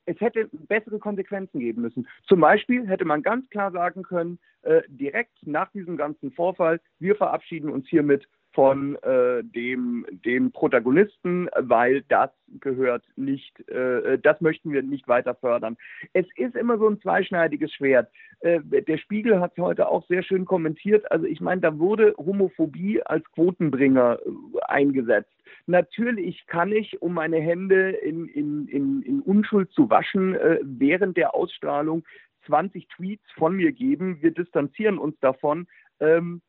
es 0.05 0.19
hätte 0.19 0.49
bessere 0.51 0.99
Konsequenzen 0.99 1.59
geben 1.59 1.81
müssen. 1.81 2.07
Zum 2.27 2.39
Beispiel 2.39 2.87
hätte 2.87 3.05
man 3.05 3.21
ganz 3.21 3.49
klar 3.49 3.71
sagen 3.71 4.03
können, 4.03 4.39
äh, 4.63 4.81
direkt 4.87 5.45
nach 5.45 5.71
diesem 5.71 5.97
ganzen 5.97 6.31
Vorfall, 6.31 6.79
wir 6.99 7.15
verabschieden 7.15 7.69
uns 7.69 7.87
hiermit 7.87 8.27
von 8.53 8.95
äh, 9.03 9.43
dem, 9.43 10.05
dem 10.25 10.51
Protagonisten, 10.51 11.49
weil 11.57 12.01
das 12.09 12.29
gehört 12.59 13.03
nicht, 13.15 13.67
äh, 13.69 14.19
das 14.19 14.41
möchten 14.41 14.71
wir 14.71 14.83
nicht 14.83 15.07
weiter 15.07 15.35
fördern. 15.35 15.77
Es 16.13 16.25
ist 16.35 16.55
immer 16.55 16.77
so 16.77 16.87
ein 16.89 16.99
zweischneidiges 16.99 17.73
Schwert. 17.73 18.11
Äh, 18.41 18.59
der 18.61 18.97
Spiegel 18.97 19.39
hat 19.39 19.53
es 19.55 19.63
heute 19.63 19.87
auch 19.87 20.05
sehr 20.07 20.23
schön 20.23 20.45
kommentiert. 20.45 21.09
Also 21.11 21.25
ich 21.25 21.39
meine, 21.39 21.61
da 21.61 21.79
wurde 21.79 22.13
Homophobie 22.17 23.01
als 23.03 23.23
Quotenbringer 23.31 24.19
äh, 24.19 24.59
eingesetzt. 24.67 25.31
Natürlich 25.67 26.45
kann 26.47 26.71
ich, 26.71 27.01
um 27.01 27.13
meine 27.13 27.37
Hände 27.37 27.91
in, 27.91 28.27
in, 28.27 28.67
in, 28.67 29.01
in 29.03 29.21
Unschuld 29.21 29.71
zu 29.71 29.89
waschen, 29.89 30.35
äh, 30.35 30.59
während 30.63 31.17
der 31.17 31.35
Ausstrahlung 31.35 32.03
20 32.47 32.87
Tweets 32.87 33.23
von 33.37 33.55
mir 33.55 33.71
geben. 33.71 34.17
Wir 34.21 34.31
distanzieren 34.31 34.97
uns 34.97 35.17
davon. 35.19 35.67
Ähm, 35.99 36.41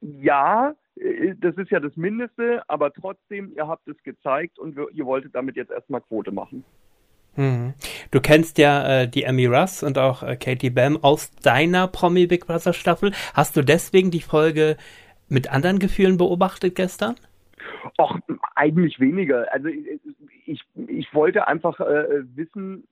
ja, 0.00 0.74
das 1.40 1.56
ist 1.56 1.70
ja 1.70 1.80
das 1.80 1.96
Mindeste, 1.96 2.62
aber 2.68 2.92
trotzdem, 2.92 3.52
ihr 3.56 3.66
habt 3.66 3.86
es 3.88 4.02
gezeigt 4.02 4.58
und 4.58 4.76
ihr 4.92 5.06
wolltet 5.06 5.34
damit 5.34 5.56
jetzt 5.56 5.70
erstmal 5.70 6.00
Quote 6.00 6.32
machen. 6.32 6.64
Hm. 7.34 7.74
Du 8.10 8.20
kennst 8.20 8.58
ja 8.58 9.02
äh, 9.02 9.08
die 9.08 9.22
Emmy 9.22 9.46
Russ 9.46 9.82
und 9.82 9.98
auch 9.98 10.22
äh, 10.22 10.36
Katie 10.36 10.70
Bam 10.70 10.98
aus 11.02 11.30
deiner 11.42 11.86
Promi 11.86 12.26
Big 12.26 12.46
Brother 12.46 12.72
Staffel. 12.72 13.12
Hast 13.34 13.56
du 13.56 13.62
deswegen 13.62 14.10
die 14.10 14.20
Folge 14.20 14.76
mit 15.28 15.50
anderen 15.52 15.78
Gefühlen 15.78 16.16
beobachtet 16.16 16.74
gestern? 16.74 17.14
Och, 17.98 18.18
eigentlich 18.56 18.98
weniger. 18.98 19.46
Also 19.52 19.68
ich, 20.44 20.60
ich 20.88 21.14
wollte 21.14 21.46
einfach 21.46 21.78
äh, 21.78 22.24
wissen, 22.34 22.86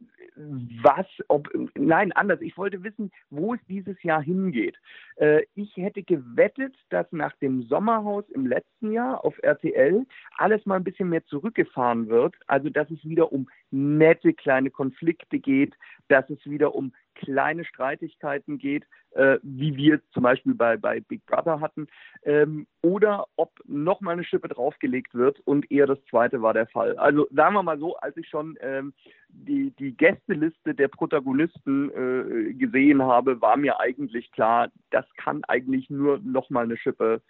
was, 0.82 1.06
ob, 1.28 1.48
nein, 1.74 2.12
anders. 2.12 2.40
Ich 2.40 2.56
wollte 2.56 2.82
wissen, 2.84 3.10
wo 3.30 3.54
es 3.54 3.60
dieses 3.68 4.00
Jahr 4.02 4.22
hingeht. 4.22 4.76
Äh, 5.16 5.42
ich 5.54 5.76
hätte 5.76 6.02
gewettet, 6.02 6.76
dass 6.90 7.10
nach 7.10 7.34
dem 7.36 7.62
Sommerhaus 7.62 8.24
im 8.30 8.46
letzten 8.46 8.92
Jahr 8.92 9.24
auf 9.24 9.36
RTL 9.42 10.06
alles 10.36 10.64
mal 10.66 10.76
ein 10.76 10.84
bisschen 10.84 11.08
mehr 11.08 11.24
zurückgefahren 11.26 12.08
wird. 12.08 12.36
Also, 12.46 12.70
dass 12.70 12.90
es 12.90 13.04
wieder 13.04 13.32
um 13.32 13.48
nette 13.70 14.32
kleine 14.32 14.70
Konflikte 14.70 15.38
geht, 15.38 15.74
dass 16.08 16.28
es 16.30 16.44
wieder 16.44 16.74
um 16.74 16.92
kleine 17.18 17.64
Streitigkeiten 17.64 18.58
geht, 18.58 18.84
äh, 19.10 19.38
wie 19.42 19.76
wir 19.76 20.00
zum 20.12 20.22
Beispiel 20.22 20.54
bei, 20.54 20.76
bei 20.76 21.00
Big 21.00 21.24
Brother 21.26 21.60
hatten, 21.60 21.86
ähm, 22.22 22.66
oder 22.82 23.26
ob 23.36 23.52
nochmal 23.66 24.14
eine 24.14 24.24
Schippe 24.24 24.48
draufgelegt 24.48 25.14
wird 25.14 25.40
und 25.40 25.70
eher 25.70 25.86
das 25.86 25.98
zweite 26.08 26.40
war 26.42 26.54
der 26.54 26.66
Fall. 26.68 26.96
Also 26.96 27.26
sagen 27.30 27.54
wir 27.54 27.62
mal 27.62 27.78
so, 27.78 27.96
als 27.96 28.16
ich 28.16 28.28
schon 28.28 28.56
ähm, 28.60 28.92
die, 29.28 29.72
die 29.78 29.96
Gästeliste 29.96 30.74
der 30.74 30.88
Protagonisten 30.88 31.90
äh, 31.90 32.54
gesehen 32.54 33.02
habe, 33.02 33.40
war 33.40 33.56
mir 33.56 33.80
eigentlich 33.80 34.30
klar, 34.32 34.70
das 34.90 35.04
kann 35.16 35.42
eigentlich 35.44 35.90
nur 35.90 36.18
nochmal 36.18 36.64
eine 36.64 36.76
Schippe 36.76 37.20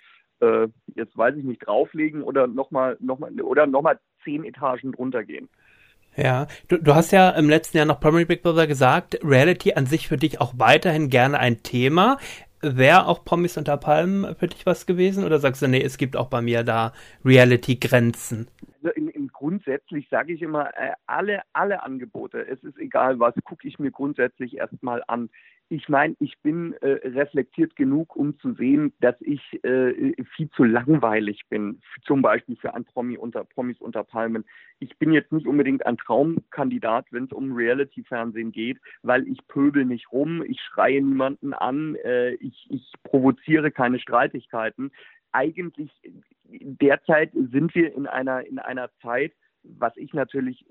äh, 0.40 0.68
jetzt 0.94 1.16
weiß 1.16 1.36
ich 1.36 1.44
nicht, 1.44 1.66
drauflegen 1.66 2.22
oder 2.22 2.46
nochmal 2.46 2.96
noch 3.00 3.18
mal, 3.18 3.32
oder 3.40 3.66
nochmal 3.66 3.98
zehn 4.24 4.44
Etagen 4.44 4.92
drunter 4.92 5.24
gehen. 5.24 5.48
Ja, 6.18 6.48
du, 6.66 6.78
du 6.78 6.96
hast 6.96 7.12
ja 7.12 7.30
im 7.30 7.48
letzten 7.48 7.76
Jahr 7.76 7.86
noch 7.86 8.00
Primary 8.00 8.24
Big 8.24 8.42
Brother 8.42 8.66
gesagt, 8.66 9.20
Reality 9.22 9.74
an 9.74 9.86
sich 9.86 10.08
für 10.08 10.16
dich 10.16 10.40
auch 10.40 10.52
weiterhin 10.56 11.10
gerne 11.10 11.38
ein 11.38 11.62
Thema. 11.62 12.18
Wäre 12.60 13.06
auch 13.06 13.24
Promis 13.24 13.56
unter 13.56 13.76
Palmen 13.76 14.34
für 14.34 14.48
dich 14.48 14.66
was 14.66 14.86
gewesen 14.86 15.22
oder 15.22 15.38
sagst 15.38 15.62
du, 15.62 15.68
nee, 15.68 15.80
es 15.80 15.96
gibt 15.96 16.16
auch 16.16 16.26
bei 16.26 16.42
mir 16.42 16.64
da 16.64 16.92
Reality-Grenzen? 17.24 18.48
Also 18.88 19.00
in, 19.00 19.08
in 19.08 19.28
grundsätzlich 19.28 20.08
sage 20.08 20.32
ich 20.32 20.40
immer, 20.40 20.68
äh, 20.76 20.92
alle, 21.06 21.42
alle 21.52 21.82
Angebote, 21.82 22.46
es 22.46 22.62
ist 22.62 22.78
egal 22.78 23.18
was, 23.20 23.34
gucke 23.44 23.68
ich 23.68 23.78
mir 23.78 23.90
grundsätzlich 23.90 24.56
erstmal 24.56 25.02
an 25.08 25.28
ich 25.70 25.86
meine, 25.90 26.16
ich 26.18 26.38
bin 26.42 26.72
äh, 26.80 26.92
reflektiert 27.08 27.76
genug, 27.76 28.16
um 28.16 28.38
zu 28.38 28.54
sehen, 28.54 28.94
dass 29.00 29.16
ich 29.20 29.62
äh, 29.64 30.14
viel 30.34 30.48
zu 30.50 30.64
langweilig 30.64 31.42
bin, 31.50 31.82
zum 32.06 32.22
Beispiel 32.22 32.56
für 32.56 32.72
ein 32.72 32.86
Promi 32.86 33.18
unter 33.18 33.44
Promis 33.44 33.78
unter 33.78 34.02
Palmen. 34.02 34.46
Ich 34.78 34.96
bin 34.96 35.12
jetzt 35.12 35.30
nicht 35.30 35.46
unbedingt 35.46 35.84
ein 35.84 35.98
Traumkandidat, 35.98 37.06
wenn 37.10 37.24
es 37.24 37.32
um 37.32 37.52
Reality-Fernsehen 37.52 38.50
geht, 38.50 38.78
weil 39.02 39.28
ich 39.28 39.46
pöbel 39.46 39.84
nicht 39.84 40.10
rum, 40.10 40.42
ich 40.42 40.58
schreie 40.62 41.02
niemanden 41.02 41.52
an, 41.52 41.96
äh, 41.96 42.30
ich, 42.36 42.66
ich 42.70 42.90
provoziere 43.02 43.70
keine 43.70 43.98
Streitigkeiten. 43.98 44.90
Eigentlich 45.32 45.90
derzeit 46.48 47.32
sind 47.32 47.74
wir 47.74 47.94
in 47.94 48.06
einer 48.06 48.46
in 48.46 48.58
einer 48.58 48.90
Zeit, 49.02 49.32
was 49.62 49.96
ich 49.96 50.12
natürlich 50.14 50.64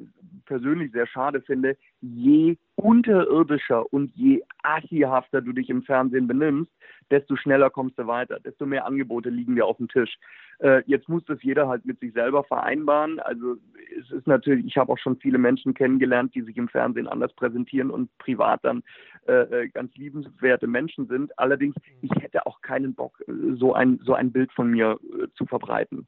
persönlich 0.45 0.91
sehr 0.91 1.07
schade 1.07 1.41
finde, 1.41 1.77
je 2.01 2.57
unterirdischer 2.75 3.91
und 3.91 4.11
je 4.15 4.43
assihafter 4.63 5.41
du 5.41 5.51
dich 5.51 5.69
im 5.69 5.83
Fernsehen 5.83 6.27
benimmst, 6.27 6.71
desto 7.09 7.35
schneller 7.35 7.69
kommst 7.69 7.97
du 7.97 8.07
weiter, 8.07 8.39
desto 8.39 8.65
mehr 8.65 8.85
Angebote 8.85 9.29
liegen 9.29 9.55
dir 9.55 9.65
auf 9.65 9.77
dem 9.77 9.87
Tisch. 9.87 10.17
Äh, 10.59 10.83
jetzt 10.85 11.07
muss 11.09 11.23
das 11.25 11.41
jeder 11.41 11.67
halt 11.67 11.85
mit 11.85 11.99
sich 11.99 12.13
selber 12.13 12.43
vereinbaren. 12.43 13.19
Also 13.19 13.57
es 13.99 14.11
ist 14.11 14.27
natürlich, 14.27 14.65
ich 14.65 14.77
habe 14.77 14.91
auch 14.91 14.97
schon 14.97 15.17
viele 15.17 15.37
Menschen 15.37 15.73
kennengelernt, 15.73 16.35
die 16.35 16.41
sich 16.41 16.57
im 16.57 16.67
Fernsehen 16.67 17.07
anders 17.07 17.33
präsentieren 17.33 17.89
und 17.89 18.15
privat 18.17 18.63
dann 18.63 18.83
äh, 19.27 19.63
äh 19.63 19.69
ganz 19.69 19.95
liebenswerte 19.95 20.67
Menschen 20.67 21.07
sind. 21.07 21.37
Allerdings, 21.37 21.75
ich 22.01 22.11
hätte 22.21 22.45
auch 22.45 22.61
keinen 22.61 22.93
Bock, 22.93 23.21
so 23.55 23.73
ein, 23.73 23.99
so 24.03 24.13
ein 24.13 24.31
Bild 24.31 24.51
von 24.51 24.71
mir 24.71 24.99
äh, 25.03 25.27
zu 25.35 25.45
verbreiten. 25.45 26.07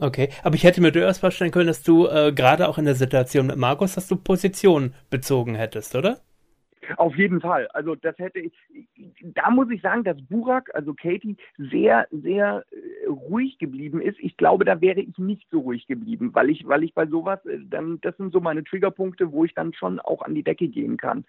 Okay, 0.00 0.28
aber 0.42 0.54
ich 0.54 0.64
hätte 0.64 0.80
mir 0.80 0.92
durchaus 0.92 1.18
vorstellen 1.18 1.50
können, 1.50 1.66
dass 1.66 1.82
du 1.82 2.06
äh, 2.06 2.32
gerade 2.32 2.68
auch 2.68 2.78
in 2.78 2.84
der 2.84 2.94
Situation 2.94 3.46
mit 3.46 3.56
Markus, 3.56 3.94
dass 3.94 4.06
du 4.06 4.16
Position 4.16 4.94
bezogen 5.10 5.54
hättest, 5.54 5.94
oder? 5.96 6.20
Auf 6.96 7.16
jeden 7.16 7.40
Fall. 7.40 7.68
Also 7.74 7.94
das 7.94 8.16
hätte 8.18 8.38
ich, 8.38 8.52
da 9.20 9.50
muss 9.50 9.70
ich 9.70 9.82
sagen, 9.82 10.04
dass 10.04 10.16
Burak, 10.22 10.70
also 10.74 10.94
Katie, 10.94 11.36
sehr, 11.58 12.06
sehr 12.10 12.64
äh, 12.70 13.08
ruhig 13.08 13.58
geblieben 13.58 14.00
ist. 14.00 14.18
Ich 14.20 14.36
glaube, 14.36 14.64
da 14.64 14.80
wäre 14.80 15.00
ich 15.00 15.18
nicht 15.18 15.46
so 15.50 15.60
ruhig 15.60 15.86
geblieben, 15.86 16.30
weil 16.32 16.50
ich, 16.50 16.66
weil 16.66 16.84
ich 16.84 16.94
bei 16.94 17.06
sowas, 17.06 17.44
äh, 17.46 17.58
dann, 17.68 18.00
das 18.00 18.16
sind 18.16 18.32
so 18.32 18.40
meine 18.40 18.64
Triggerpunkte, 18.64 19.32
wo 19.32 19.44
ich 19.44 19.54
dann 19.54 19.74
schon 19.74 20.00
auch 20.00 20.22
an 20.22 20.34
die 20.34 20.42
Decke 20.42 20.68
gehen 20.68 20.96
kann. 20.96 21.24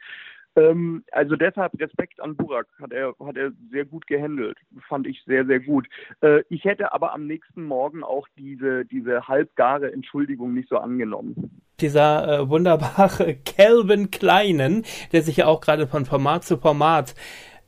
Ähm, 0.55 1.03
also 1.11 1.35
deshalb 1.35 1.79
Respekt 1.79 2.19
an 2.19 2.35
Burak, 2.35 2.67
hat 2.81 2.91
er, 2.91 3.13
hat 3.23 3.37
er 3.37 3.51
sehr 3.71 3.85
gut 3.85 4.07
gehandelt, 4.07 4.57
fand 4.87 5.07
ich 5.07 5.21
sehr, 5.25 5.45
sehr 5.45 5.59
gut. 5.59 5.87
Äh, 6.21 6.41
ich 6.49 6.63
hätte 6.65 6.91
aber 6.93 7.13
am 7.13 7.27
nächsten 7.27 7.63
Morgen 7.63 8.03
auch 8.03 8.27
diese, 8.37 8.85
diese 8.85 9.27
halbgare 9.27 9.91
Entschuldigung 9.91 10.53
nicht 10.53 10.69
so 10.69 10.77
angenommen. 10.77 11.61
Dieser 11.79 12.39
äh, 12.39 12.49
wunderbare 12.49 13.35
Calvin 13.45 14.11
Kleinen, 14.11 14.83
der 15.11 15.21
sich 15.21 15.37
ja 15.37 15.45
auch 15.45 15.61
gerade 15.61 15.87
von 15.87 16.05
Format 16.05 16.43
zu 16.43 16.57
Format 16.57 17.15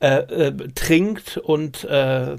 äh, 0.00 0.48
äh 0.48 0.52
trinkt 0.74 1.38
und 1.38 1.84
äh, 1.84 2.36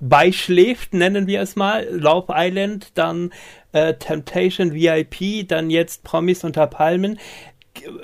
beischläft, 0.00 0.94
nennen 0.94 1.26
wir 1.26 1.42
es 1.42 1.56
mal. 1.56 1.86
Love 1.90 2.32
Island, 2.34 2.96
dann 2.96 3.32
äh, 3.72 3.94
Temptation 3.94 4.72
VIP, 4.72 5.46
dann 5.46 5.70
jetzt 5.70 6.04
Promis 6.04 6.42
unter 6.42 6.66
Palmen 6.66 7.18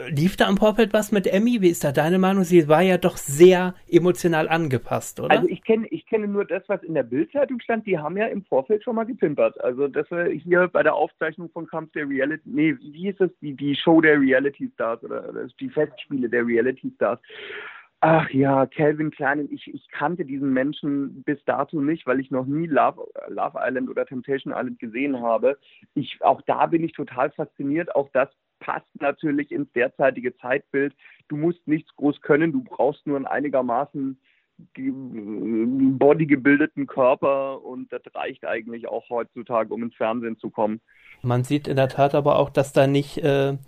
lief 0.09 0.37
da 0.37 0.49
im 0.49 0.57
Vorfeld 0.57 0.93
was 0.93 1.13
mit 1.13 1.27
Emmy? 1.27 1.61
Wie 1.61 1.69
ist 1.69 1.85
da 1.85 1.93
deine 1.93 2.19
Meinung? 2.19 2.45
Sie 2.45 2.69
war 2.69 2.83
ja 2.83 2.99
doch 2.99 3.17
sehr 3.17 3.75
emotional 3.89 4.49
angepasst, 4.49 5.21
oder? 5.21 5.31
Also 5.31 5.49
ich 5.49 5.63
kenne 5.63 5.87
ich 5.89 6.07
kenne 6.07 6.29
nur 6.29 6.45
das, 6.45 6.63
was 6.69 6.83
in 6.83 6.95
der 6.95 7.03
Bildzeitung 7.03 7.61
stand. 7.61 7.87
Die 7.87 7.99
haben 7.99 8.17
ja 8.17 8.27
im 8.27 8.45
Vorfeld 8.45 8.85
schon 8.85 8.97
mal 8.97 9.05
gepimpert. 9.05 9.61
Also 9.63 9.89
das 9.89 10.11
war 10.11 10.27
hier 10.27 10.69
bei 10.69 10.83
der 10.83 10.95
Aufzeichnung 10.95 11.51
von 11.51 11.67
Kampf 11.67 11.93
der 11.93 12.09
Reality, 12.09 12.43
nee, 12.45 12.77
wie 12.81 13.09
ist 13.09 13.21
das? 13.21 13.31
Die, 13.41 13.55
die 13.55 13.75
Show 13.77 14.01
der 14.01 14.21
Reality 14.21 14.71
Stars 14.75 15.03
oder, 15.03 15.29
oder 15.29 15.47
die 15.61 15.71
Festspiele 15.71 16.29
der 16.29 16.47
Reality 16.47 16.93
Stars. 16.95 17.21
Ach 18.01 18.29
ja, 18.31 18.67
Calvin 18.67 19.11
Klein, 19.11 19.49
ich, 19.51 19.73
ich 19.73 19.89
kannte 19.91 20.27
diesen 20.27 20.53
Menschen 20.53 21.23
bis 21.23 21.43
dato 21.45 21.81
nicht, 21.81 22.07
weil 22.07 22.21
ich 22.21 22.31
noch 22.31 22.45
nie 22.45 22.67
Love, 22.67 23.09
Love 23.29 23.59
Island 23.59 23.89
oder 23.89 24.05
Temptation 24.05 24.53
Island 24.53 24.79
gesehen 24.79 25.23
habe. 25.23 25.59
Ich, 25.95 26.19
auch 26.21 26.43
da 26.43 26.67
bin 26.67 26.85
ich 26.85 26.93
total 26.93 27.31
fasziniert. 27.31 27.97
Auch 27.97 28.11
das 28.13 28.29
passt 28.61 28.87
natürlich 29.01 29.53
ins 29.53 29.71
derzeitige 29.73 30.37
Zeitbild. 30.37 30.95
Du 31.29 31.37
musst 31.37 31.67
nichts 31.67 31.95
groß 31.97 32.21
können, 32.21 32.53
du 32.53 32.63
brauchst 32.63 33.07
nur 33.07 33.17
einen 33.17 33.27
einigermaßen 33.27 34.19
bodygebildeten 35.99 36.87
Körper 36.87 37.63
und 37.63 37.93
das 37.93 38.01
reicht 38.15 38.47
eigentlich 38.47 38.89
auch 38.89 39.11
heutzutage, 39.11 39.75
um 39.75 39.83
ins 39.83 39.95
Fernsehen 39.95 40.39
zu 40.39 40.49
kommen. 40.49 40.81
Man 41.23 41.45
sieht 41.45 41.69
in 41.69 41.77
der 41.77 41.89
Tat 41.89 42.15
aber 42.15 42.39
auch, 42.39 42.49
dass 42.49 42.73
da 42.73 42.87
nicht 42.87 43.19
äh, 43.19 43.59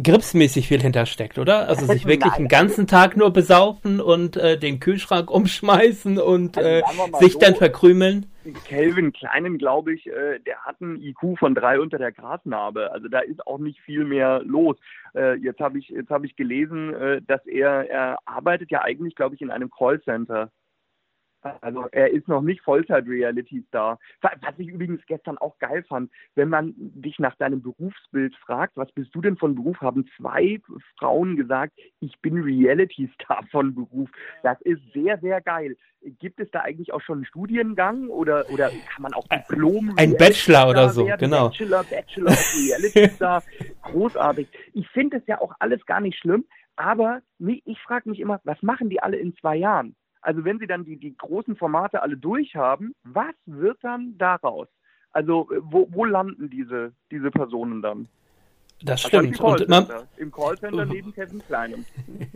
gripsmäßig 0.00 0.68
viel 0.68 0.80
hintersteckt, 0.80 1.38
oder? 1.38 1.68
Also 1.68 1.86
sich 1.86 2.04
wirklich 2.06 2.32
Nein. 2.32 2.44
den 2.44 2.48
ganzen 2.48 2.86
Tag 2.86 3.16
nur 3.16 3.32
besaufen 3.32 4.00
und 4.00 4.36
äh, 4.36 4.58
den 4.58 4.80
Kühlschrank 4.80 5.30
umschmeißen 5.30 6.18
und 6.18 6.58
also, 6.58 6.68
äh, 6.68 6.82
sich 7.20 7.34
so, 7.34 7.38
dann 7.38 7.54
verkrümeln. 7.54 8.26
Kelvin 8.66 9.12
Kleinen, 9.12 9.56
glaube 9.56 9.94
ich, 9.94 10.06
äh, 10.06 10.40
der 10.40 10.64
hat 10.64 10.80
einen 10.80 11.00
IQ 11.00 11.38
von 11.38 11.54
drei 11.54 11.78
unter 11.80 11.98
der 11.98 12.12
Grasnarbe. 12.12 12.92
Also 12.92 13.08
da 13.08 13.20
ist 13.20 13.46
auch 13.46 13.58
nicht 13.58 13.80
viel 13.80 14.04
mehr 14.04 14.42
los. 14.44 14.76
Äh, 15.14 15.36
jetzt 15.36 15.60
habe 15.60 15.78
ich, 15.78 15.88
jetzt 15.88 16.10
habe 16.10 16.26
ich 16.26 16.34
gelesen, 16.34 16.92
äh, 16.94 17.22
dass 17.26 17.46
er, 17.46 17.88
er 17.88 18.18
arbeitet 18.24 18.70
ja 18.70 18.82
eigentlich, 18.82 19.14
glaube 19.14 19.36
ich, 19.36 19.42
in 19.42 19.50
einem 19.50 19.70
Callcenter. 19.70 20.50
Also 21.60 21.86
er 21.92 22.10
ist 22.10 22.26
noch 22.26 22.40
nicht 22.40 22.62
Vollzeit-Reality-Star. 22.62 23.98
Was 24.22 24.58
ich 24.58 24.68
übrigens 24.68 25.04
gestern 25.06 25.36
auch 25.38 25.58
geil 25.58 25.84
fand, 25.86 26.10
wenn 26.34 26.48
man 26.48 26.72
dich 26.76 27.18
nach 27.18 27.36
deinem 27.36 27.62
Berufsbild 27.62 28.34
fragt, 28.36 28.76
was 28.76 28.90
bist 28.92 29.14
du 29.14 29.20
denn 29.20 29.36
von 29.36 29.54
Beruf, 29.54 29.80
haben 29.80 30.06
zwei 30.16 30.60
Frauen 30.98 31.36
gesagt, 31.36 31.74
ich 32.00 32.18
bin 32.20 32.38
Reality-Star 32.38 33.44
von 33.50 33.74
Beruf. 33.74 34.08
Das 34.42 34.60
ist 34.62 34.80
sehr, 34.94 35.18
sehr 35.18 35.40
geil. 35.42 35.76
Gibt 36.18 36.40
es 36.40 36.50
da 36.50 36.60
eigentlich 36.60 36.92
auch 36.92 37.00
schon 37.00 37.18
einen 37.18 37.26
Studiengang 37.26 38.08
oder, 38.08 38.48
oder 38.50 38.70
kann 38.70 39.02
man 39.02 39.14
auch 39.14 39.26
Diplom? 39.28 39.94
Ein 39.96 40.16
Bachelor 40.16 40.68
oder 40.68 40.88
so, 40.90 41.06
werden? 41.06 41.20
genau. 41.20 41.48
Bachelor, 41.48 41.84
Bachelor 41.84 42.30
of 42.32 42.54
Reality-Star. 42.56 43.42
Großartig. 43.82 44.48
Ich 44.72 44.88
finde 44.88 45.18
es 45.18 45.26
ja 45.26 45.40
auch 45.40 45.54
alles 45.58 45.84
gar 45.86 46.00
nicht 46.00 46.18
schlimm, 46.18 46.44
aber 46.76 47.20
ich 47.38 47.78
frage 47.80 48.08
mich 48.08 48.20
immer, 48.20 48.40
was 48.44 48.62
machen 48.62 48.88
die 48.88 49.00
alle 49.00 49.16
in 49.16 49.36
zwei 49.36 49.56
Jahren? 49.56 49.94
Also 50.24 50.44
wenn 50.44 50.58
sie 50.58 50.66
dann 50.66 50.84
die, 50.84 50.96
die 50.96 51.14
großen 51.16 51.54
Formate 51.54 52.02
alle 52.02 52.16
durchhaben, 52.16 52.94
was 53.04 53.34
wird 53.44 53.78
dann 53.82 54.16
daraus? 54.16 54.68
Also 55.12 55.50
äh, 55.52 55.60
wo, 55.62 55.86
wo 55.90 56.06
landen 56.06 56.48
diese, 56.48 56.92
diese 57.10 57.30
Personen 57.30 57.82
dann? 57.82 58.08
Das 58.82 59.04
Also 59.04 59.18
stimmt. 59.18 59.38
Im 59.38 59.44
Und 59.44 59.68
man, 59.68 59.86
Im 60.16 60.32
Callcenter 60.32 60.86
neben 60.86 61.12
Kevin 61.14 61.42
Kleinem. 61.46 61.84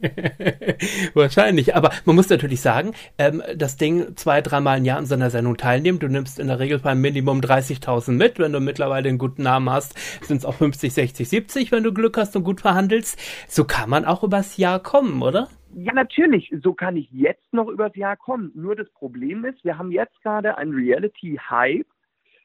Wahrscheinlich, 1.14 1.74
aber 1.74 1.90
man 2.04 2.14
muss 2.14 2.28
natürlich 2.28 2.60
sagen, 2.60 2.92
ähm, 3.16 3.42
das 3.56 3.76
Ding 3.78 4.16
zwei, 4.16 4.42
dreimal 4.42 4.78
im 4.78 4.84
Jahr 4.84 4.98
an 4.98 5.06
so 5.06 5.14
einer 5.14 5.30
Sendung 5.30 5.56
teilnehmen. 5.56 5.98
Du 5.98 6.08
nimmst 6.08 6.38
in 6.38 6.48
der 6.48 6.58
Regel 6.58 6.78
beim 6.78 7.00
Minimum 7.00 7.40
30.000 7.40 8.12
mit. 8.12 8.38
Wenn 8.38 8.52
du 8.52 8.60
mittlerweile 8.60 9.08
einen 9.08 9.18
guten 9.18 9.42
Namen 9.42 9.70
hast, 9.70 9.94
sind 10.22 10.38
es 10.38 10.44
auch 10.44 10.54
50, 10.54 10.92
60, 10.92 11.28
70, 11.28 11.72
wenn 11.72 11.82
du 11.82 11.92
Glück 11.92 12.18
hast 12.18 12.36
und 12.36 12.44
gut 12.44 12.60
verhandelst. 12.60 13.18
So 13.48 13.64
kann 13.64 13.88
man 13.88 14.04
auch 14.04 14.22
übers 14.22 14.58
Jahr 14.58 14.78
kommen, 14.78 15.22
oder? 15.22 15.48
Ja, 15.80 15.92
natürlich. 15.92 16.52
So 16.60 16.74
kann 16.74 16.96
ich 16.96 17.08
jetzt 17.12 17.52
noch 17.52 17.68
übers 17.68 17.94
Jahr 17.94 18.16
kommen. 18.16 18.50
Nur 18.56 18.74
das 18.74 18.90
Problem 18.90 19.44
ist, 19.44 19.62
wir 19.64 19.78
haben 19.78 19.92
jetzt 19.92 20.20
gerade 20.22 20.58
einen 20.58 20.74
Reality-Hype. 20.74 21.86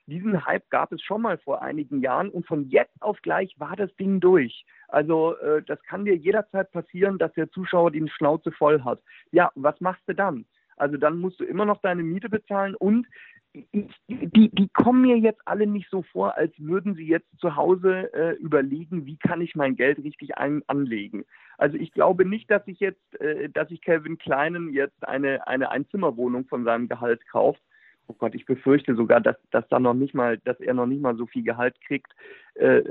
Diesen 0.06 0.46
Hype 0.46 0.70
gab 0.70 0.92
es 0.92 1.02
schon 1.02 1.24
mal 1.24 1.40
vor 1.40 1.64
einigen 1.64 2.00
Jahren 2.02 2.30
und 2.30 2.46
von 2.46 2.70
jetzt 2.70 3.02
auf 3.02 3.20
gleich 3.24 3.56
war 3.58 3.76
das 3.76 3.92
Ding 3.96 4.20
durch. 4.20 4.66
Also 4.88 5.36
äh, 5.38 5.64
das 5.64 5.82
kann 5.82 6.06
dir 6.06 6.16
jederzeit 6.16 6.72
passieren, 6.72 7.18
dass 7.18 7.34
der 7.34 7.50
Zuschauer 7.50 7.90
die 7.90 8.08
Schnauze 8.08 8.52
voll 8.52 8.84
hat. 8.84 9.02
Ja, 9.32 9.52
was 9.56 9.82
machst 9.82 10.04
du 10.06 10.14
dann? 10.14 10.46
Also 10.78 10.98
dann 10.98 11.18
musst 11.18 11.40
du 11.40 11.44
immer 11.44 11.66
noch 11.66 11.82
deine 11.82 12.04
Miete 12.04 12.30
bezahlen 12.30 12.76
und 12.76 13.08
die, 13.54 14.50
die 14.52 14.70
kommen 14.70 15.02
mir 15.02 15.18
jetzt 15.18 15.42
alle 15.46 15.68
nicht 15.68 15.90
so 15.90 16.02
vor, 16.02 16.36
als 16.38 16.54
würden 16.58 16.96
sie 16.96 17.06
jetzt 17.06 17.28
zu 17.40 17.56
Hause 17.56 18.12
äh, 18.14 18.36
überlegen, 18.38 19.06
wie 19.06 19.18
kann 19.18 19.42
ich 19.42 19.56
mein 19.56 19.76
Geld 19.76 20.00
richtig 20.00 20.38
ein, 20.38 20.64
anlegen. 20.68 21.24
Also 21.58 21.78
ich 21.78 21.92
glaube 21.92 22.26
nicht, 22.26 22.50
dass 22.50 22.64
ich 22.68 22.80
jetzt, 22.80 23.22
äh, 23.22 23.50
dass 23.50 23.70
ich 23.70 23.82
Calvin 23.82 24.18
Kleinen 24.18 24.74
jetzt 24.74 25.08
eine, 25.08 25.48
eine 25.48 25.70
Einzimmerwohnung 25.70 26.46
von 26.46 26.64
seinem 26.64 26.88
Gehalt 26.88 27.28
kauft. 27.28 27.62
Oh 28.08 28.14
Gott, 28.14 28.36
ich 28.36 28.46
befürchte 28.46 28.96
sogar, 28.96 29.22
dass, 29.22 29.38
dass 29.52 29.68
da 29.70 29.80
noch 29.80 29.94
nicht 29.94 30.14
mal, 30.14 30.40
dass 30.40 30.60
er 30.60 30.74
noch 30.74 30.88
nicht 30.88 31.02
mal 31.02 31.16
so 31.16 31.28
viel 31.28 31.44
Gehalt 31.44 31.80
kriegt. 31.82 32.12
Äh, 32.56 32.84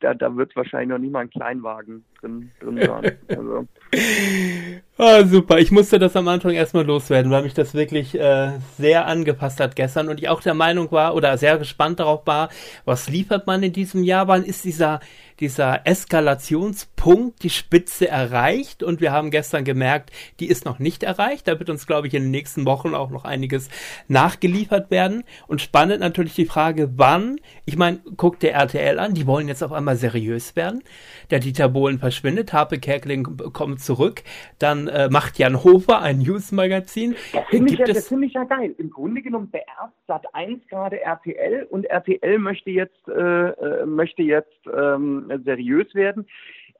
da, 0.00 0.14
da 0.14 0.36
wird 0.36 0.56
wahrscheinlich 0.56 0.88
noch 0.88 0.98
nicht 0.98 1.12
mal 1.12 1.20
ein 1.20 1.30
Kleinwagen 1.30 2.04
drin, 2.20 2.50
drin 2.60 2.80
sein. 2.82 3.18
Also. 3.28 3.66
Ah, 4.98 5.26
super. 5.26 5.58
Ich 5.58 5.70
musste 5.70 5.98
das 5.98 6.16
am 6.16 6.26
Anfang 6.26 6.52
erstmal 6.52 6.86
loswerden, 6.86 7.30
weil 7.30 7.42
mich 7.42 7.52
das 7.52 7.74
wirklich 7.74 8.18
äh, 8.18 8.52
sehr 8.78 9.04
angepasst 9.04 9.60
hat 9.60 9.76
gestern 9.76 10.08
und 10.08 10.18
ich 10.20 10.30
auch 10.30 10.40
der 10.40 10.54
Meinung 10.54 10.90
war 10.90 11.14
oder 11.14 11.36
sehr 11.36 11.58
gespannt 11.58 12.00
darauf 12.00 12.26
war, 12.26 12.48
was 12.86 13.10
liefert 13.10 13.46
man 13.46 13.62
in 13.62 13.74
diesem 13.74 14.02
Jahr? 14.04 14.26
Wann 14.26 14.42
ist 14.42 14.64
dieser, 14.64 15.00
dieser 15.38 15.86
Eskalationspunkt, 15.86 17.42
die 17.42 17.50
Spitze 17.50 18.08
erreicht? 18.08 18.82
Und 18.82 19.02
wir 19.02 19.12
haben 19.12 19.30
gestern 19.30 19.64
gemerkt, 19.64 20.12
die 20.40 20.46
ist 20.46 20.64
noch 20.64 20.78
nicht 20.78 21.02
erreicht. 21.02 21.46
Da 21.46 21.58
wird 21.58 21.68
uns, 21.68 21.86
glaube 21.86 22.06
ich, 22.06 22.14
in 22.14 22.22
den 22.22 22.30
nächsten 22.30 22.64
Wochen 22.64 22.94
auch 22.94 23.10
noch 23.10 23.26
einiges 23.26 23.68
nachgeliefert 24.08 24.90
werden. 24.90 25.24
Und 25.46 25.60
spannend 25.60 26.00
natürlich 26.00 26.36
die 26.36 26.46
Frage, 26.46 26.92
wann, 26.96 27.38
ich 27.66 27.76
meine, 27.76 27.98
guckt 28.16 28.42
der 28.42 28.54
RTL 28.54 28.85
an, 28.98 29.14
die 29.14 29.26
wollen 29.26 29.48
jetzt 29.48 29.62
auf 29.62 29.72
einmal 29.72 29.96
seriös 29.96 30.56
werden. 30.56 30.82
Der 31.30 31.40
Dieter 31.40 31.68
Bohlen 31.68 31.98
verschwindet, 31.98 32.52
Harpe 32.52 32.78
Kerkeling 32.78 33.36
kommt 33.52 33.80
zurück, 33.80 34.22
dann 34.58 34.88
äh, 34.88 35.08
macht 35.10 35.38
Jan 35.38 35.64
Hofer 35.64 36.00
ein 36.00 36.18
Newsmagazin. 36.18 37.16
Das 37.32 37.44
finde 37.50 37.72
ich, 37.72 37.78
ja, 37.78 37.86
das 37.86 38.08
find 38.08 38.24
ich 38.24 38.32
ja 38.32 38.44
geil. 38.44 38.74
Im 38.78 38.90
Grunde 38.90 39.22
genommen 39.22 39.50
beerbt 39.50 39.94
Sat 40.06 40.24
1 40.32 40.66
gerade 40.68 41.00
RTL 41.00 41.66
und 41.68 41.84
RTL 41.84 42.38
möchte 42.38 42.70
jetzt, 42.70 43.08
äh, 43.08 43.12
äh, 43.12 43.86
möchte 43.86 44.22
jetzt 44.22 44.54
ähm, 44.72 45.30
seriös 45.44 45.92
werden. 45.94 46.26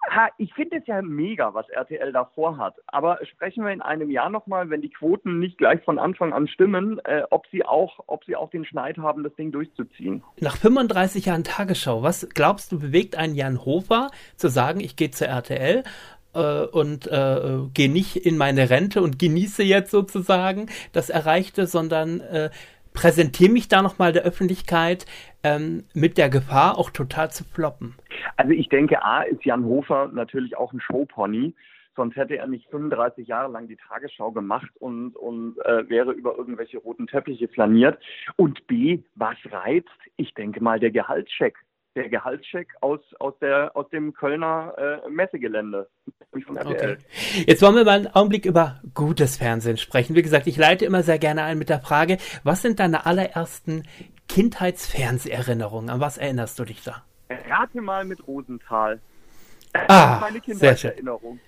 Ha, 0.09 0.29
ich 0.39 0.53
finde 0.55 0.77
es 0.77 0.87
ja 0.87 1.03
mega, 1.03 1.53
was 1.55 1.69
RTL 1.69 2.13
da 2.13 2.25
vorhat. 2.35 2.75
Aber 2.87 3.19
sprechen 3.25 3.65
wir 3.65 3.73
in 3.73 3.83
einem 3.83 4.11
Jahr 4.11 4.31
nochmal, 4.31 4.71
wenn 4.71 4.81
die 4.81 4.91
Quoten 4.91 5.39
nicht 5.39 5.59
gleich 5.59 5.83
von 5.85 5.99
Anfang 5.99 6.33
an 6.33 6.49
stimmen, 6.49 7.01
äh, 7.05 7.23
ob, 7.31 7.47
sie 7.49 7.65
auch, 7.65 8.01
ob 8.07 8.25
sie 8.25 8.37
auch 8.37 8.51
den 8.51 8.65
Schneid 8.65 8.99
haben, 8.99 9.25
das 9.25 9.35
Ding 9.35 9.53
durchzuziehen. 9.53 10.23
nach 10.41 10.57
35 10.57 11.27
Jahren 11.27 11.45
Tagesschau, 11.45 12.03
was 12.03 12.29
glaubst 12.35 12.73
du 12.73 12.79
bewegt 12.79 13.17
einen 13.17 13.35
Jan 13.35 13.65
Hofer 13.65 14.11
zu 14.37 14.49
sagen, 14.49 14.81
ich 14.81 14.97
gehe 14.97 15.11
zur 15.11 15.29
RTL 15.29 15.83
äh, 16.35 16.65
und 16.67 17.07
äh, 17.07 17.59
gehe 17.75 17.91
nicht 17.91 18.17
in 18.17 18.37
meine 18.37 18.71
Rente 18.71 19.03
und 19.03 19.19
genieße 19.19 19.63
jetzt 19.63 19.91
sozusagen 19.91 20.69
das 20.93 21.11
Erreichte, 21.11 21.67
sondern 21.67 22.21
äh, 22.21 22.51
präsentiere 22.97 23.53
mich 23.53 23.69
da 23.69 23.83
nochmal 23.83 24.13
der 24.13 24.23
Öffentlichkeit 24.23 25.07
ähm, 25.45 25.85
mit 25.95 26.19
der 26.19 26.29
Gefahr, 26.29 26.79
auch 26.79 26.91
total 26.91 27.31
zu 27.31 27.45
floppen. 27.45 27.95
Also 28.37 28.53
ich 28.53 28.69
denke, 28.69 29.05
A 29.05 29.23
ist 29.23 29.45
Jan 29.45 29.65
Hofer 29.65 30.11
natürlich 30.13 30.57
auch 30.57 30.73
ein 30.73 30.81
Showpony. 30.81 31.55
Sonst 31.95 32.17
hätte 32.17 32.37
er 32.37 32.47
nicht 32.47 32.69
35 32.71 33.29
Jahre 33.29 33.51
lang 33.51 33.69
die 33.69 33.77
Tagesschau 33.77 34.31
gemacht 34.33 34.71
und, 34.81 35.17
und 35.17 35.59
äh, 35.65 35.89
wäre 35.89 36.13
über 36.13 36.37
irgendwelche 36.37 36.79
roten 36.79 37.07
Teppiche 37.07 37.49
flaniert. 37.49 37.99
Und 38.37 38.67
B, 38.67 38.99
was 39.15 39.37
reizt? 39.51 39.89
Ich 40.17 40.35
denke 40.35 40.63
mal 40.63 40.79
der 40.79 40.91
Gehaltscheck. 40.91 41.57
Der 41.97 42.09
Gehaltscheck 42.11 42.69
aus, 42.83 43.01
aus, 43.19 43.35
der, 43.41 43.75
aus 43.75 43.89
dem 43.89 44.13
Kölner 44.13 44.75
äh, 44.77 45.11
Messegelände. 45.11 45.89
Okay. 46.33 46.99
Jetzt 47.47 47.63
wollen 47.63 47.75
wir 47.75 47.85
mal 47.85 47.93
einen 47.93 48.07
Augenblick 48.09 48.45
über 48.45 48.83
gutes 48.95 49.39
Fernsehen 49.39 49.79
sprechen. 49.79 50.15
Wie 50.15 50.23
gesagt, 50.23 50.47
ich 50.47 50.59
leite 50.59 50.85
immer 50.85 51.03
sehr 51.03 51.19
gerne 51.19 51.45
ein 51.45 51.59
mit 51.59 51.71
der 51.71 51.81
Frage, 51.81 52.19
was 52.45 52.61
sind 52.61 52.79
deine 52.79 53.07
allerersten 53.07 53.85
Kindheitsfernseherinnerungen? 54.29 55.89
An 55.89 56.01
was 56.01 56.19
erinnerst 56.19 56.59
du 56.59 56.65
dich 56.65 56.85
da? 56.85 57.03
Rate 57.49 57.81
mal 57.81 58.05
mit 58.05 58.27
Rosenthal. 58.27 59.01
Ah, 59.89 60.19
meine. 60.21 60.41
Kindheitserinnerung. 60.41 61.41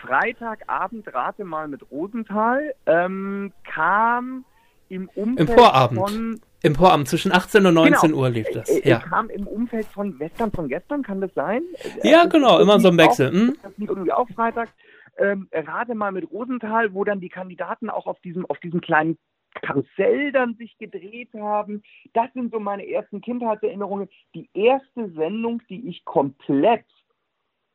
Freitagabend, 0.00 1.12
rate 1.12 1.44
mal 1.44 1.68
mit 1.68 1.90
Rosenthal, 1.90 2.74
ähm, 2.86 3.52
kam 3.64 4.44
im 4.88 5.08
Umfeld 5.14 5.50
Vorabend. 5.50 5.98
von 5.98 6.40
Im 6.62 6.74
Vorabend 6.74 7.08
zwischen 7.08 7.32
18 7.32 7.66
und 7.66 7.74
19 7.74 8.10
Genau. 8.10 8.22
Uhr 8.22 8.30
lief 8.30 8.48
das. 8.52 8.68
Äh, 8.68 8.78
äh, 8.80 8.88
Ja. 8.90 8.98
kam 8.98 9.28
im 9.30 9.46
Umfeld 9.46 9.86
von 9.86 10.18
Western 10.18 10.50
von 10.50 10.68
gestern, 10.68 11.02
kann 11.02 11.20
das 11.20 11.32
sein? 11.34 11.62
Ja, 12.02 12.24
Äh, 12.24 12.28
genau, 12.28 12.54
das 12.54 12.62
immer 12.62 12.80
so 12.80 12.88
ein 12.88 12.98
Wechsel, 12.98 13.28
Auch, 13.28 13.32
hm? 13.32 13.56
Das 13.62 13.78
lief 13.78 13.88
irgendwie 13.90 14.12
auch 14.12 14.28
Freitag. 14.30 14.70
Ähm, 15.18 15.48
rate 15.52 15.94
mal 15.94 16.12
mit 16.12 16.30
Rosenthal, 16.30 16.92
wo 16.92 17.04
dann 17.04 17.20
die 17.20 17.28
Kandidaten 17.30 17.88
auch 17.88 18.06
auf 18.06 18.20
diesem, 18.20 18.44
auf 18.46 18.58
diesem 18.58 18.80
kleinen 18.80 19.16
Karussell 19.62 20.32
dann 20.32 20.54
sich 20.56 20.76
gedreht 20.78 21.30
haben. 21.34 21.82
Das 22.12 22.30
sind 22.34 22.52
so 22.52 22.60
meine 22.60 22.86
ersten 22.86 23.20
Kindheitserinnerungen. 23.22 24.08
Die 24.34 24.50
erste 24.52 25.10
Sendung, 25.12 25.62
die 25.70 25.88
ich 25.88 26.04
komplett 26.04 26.84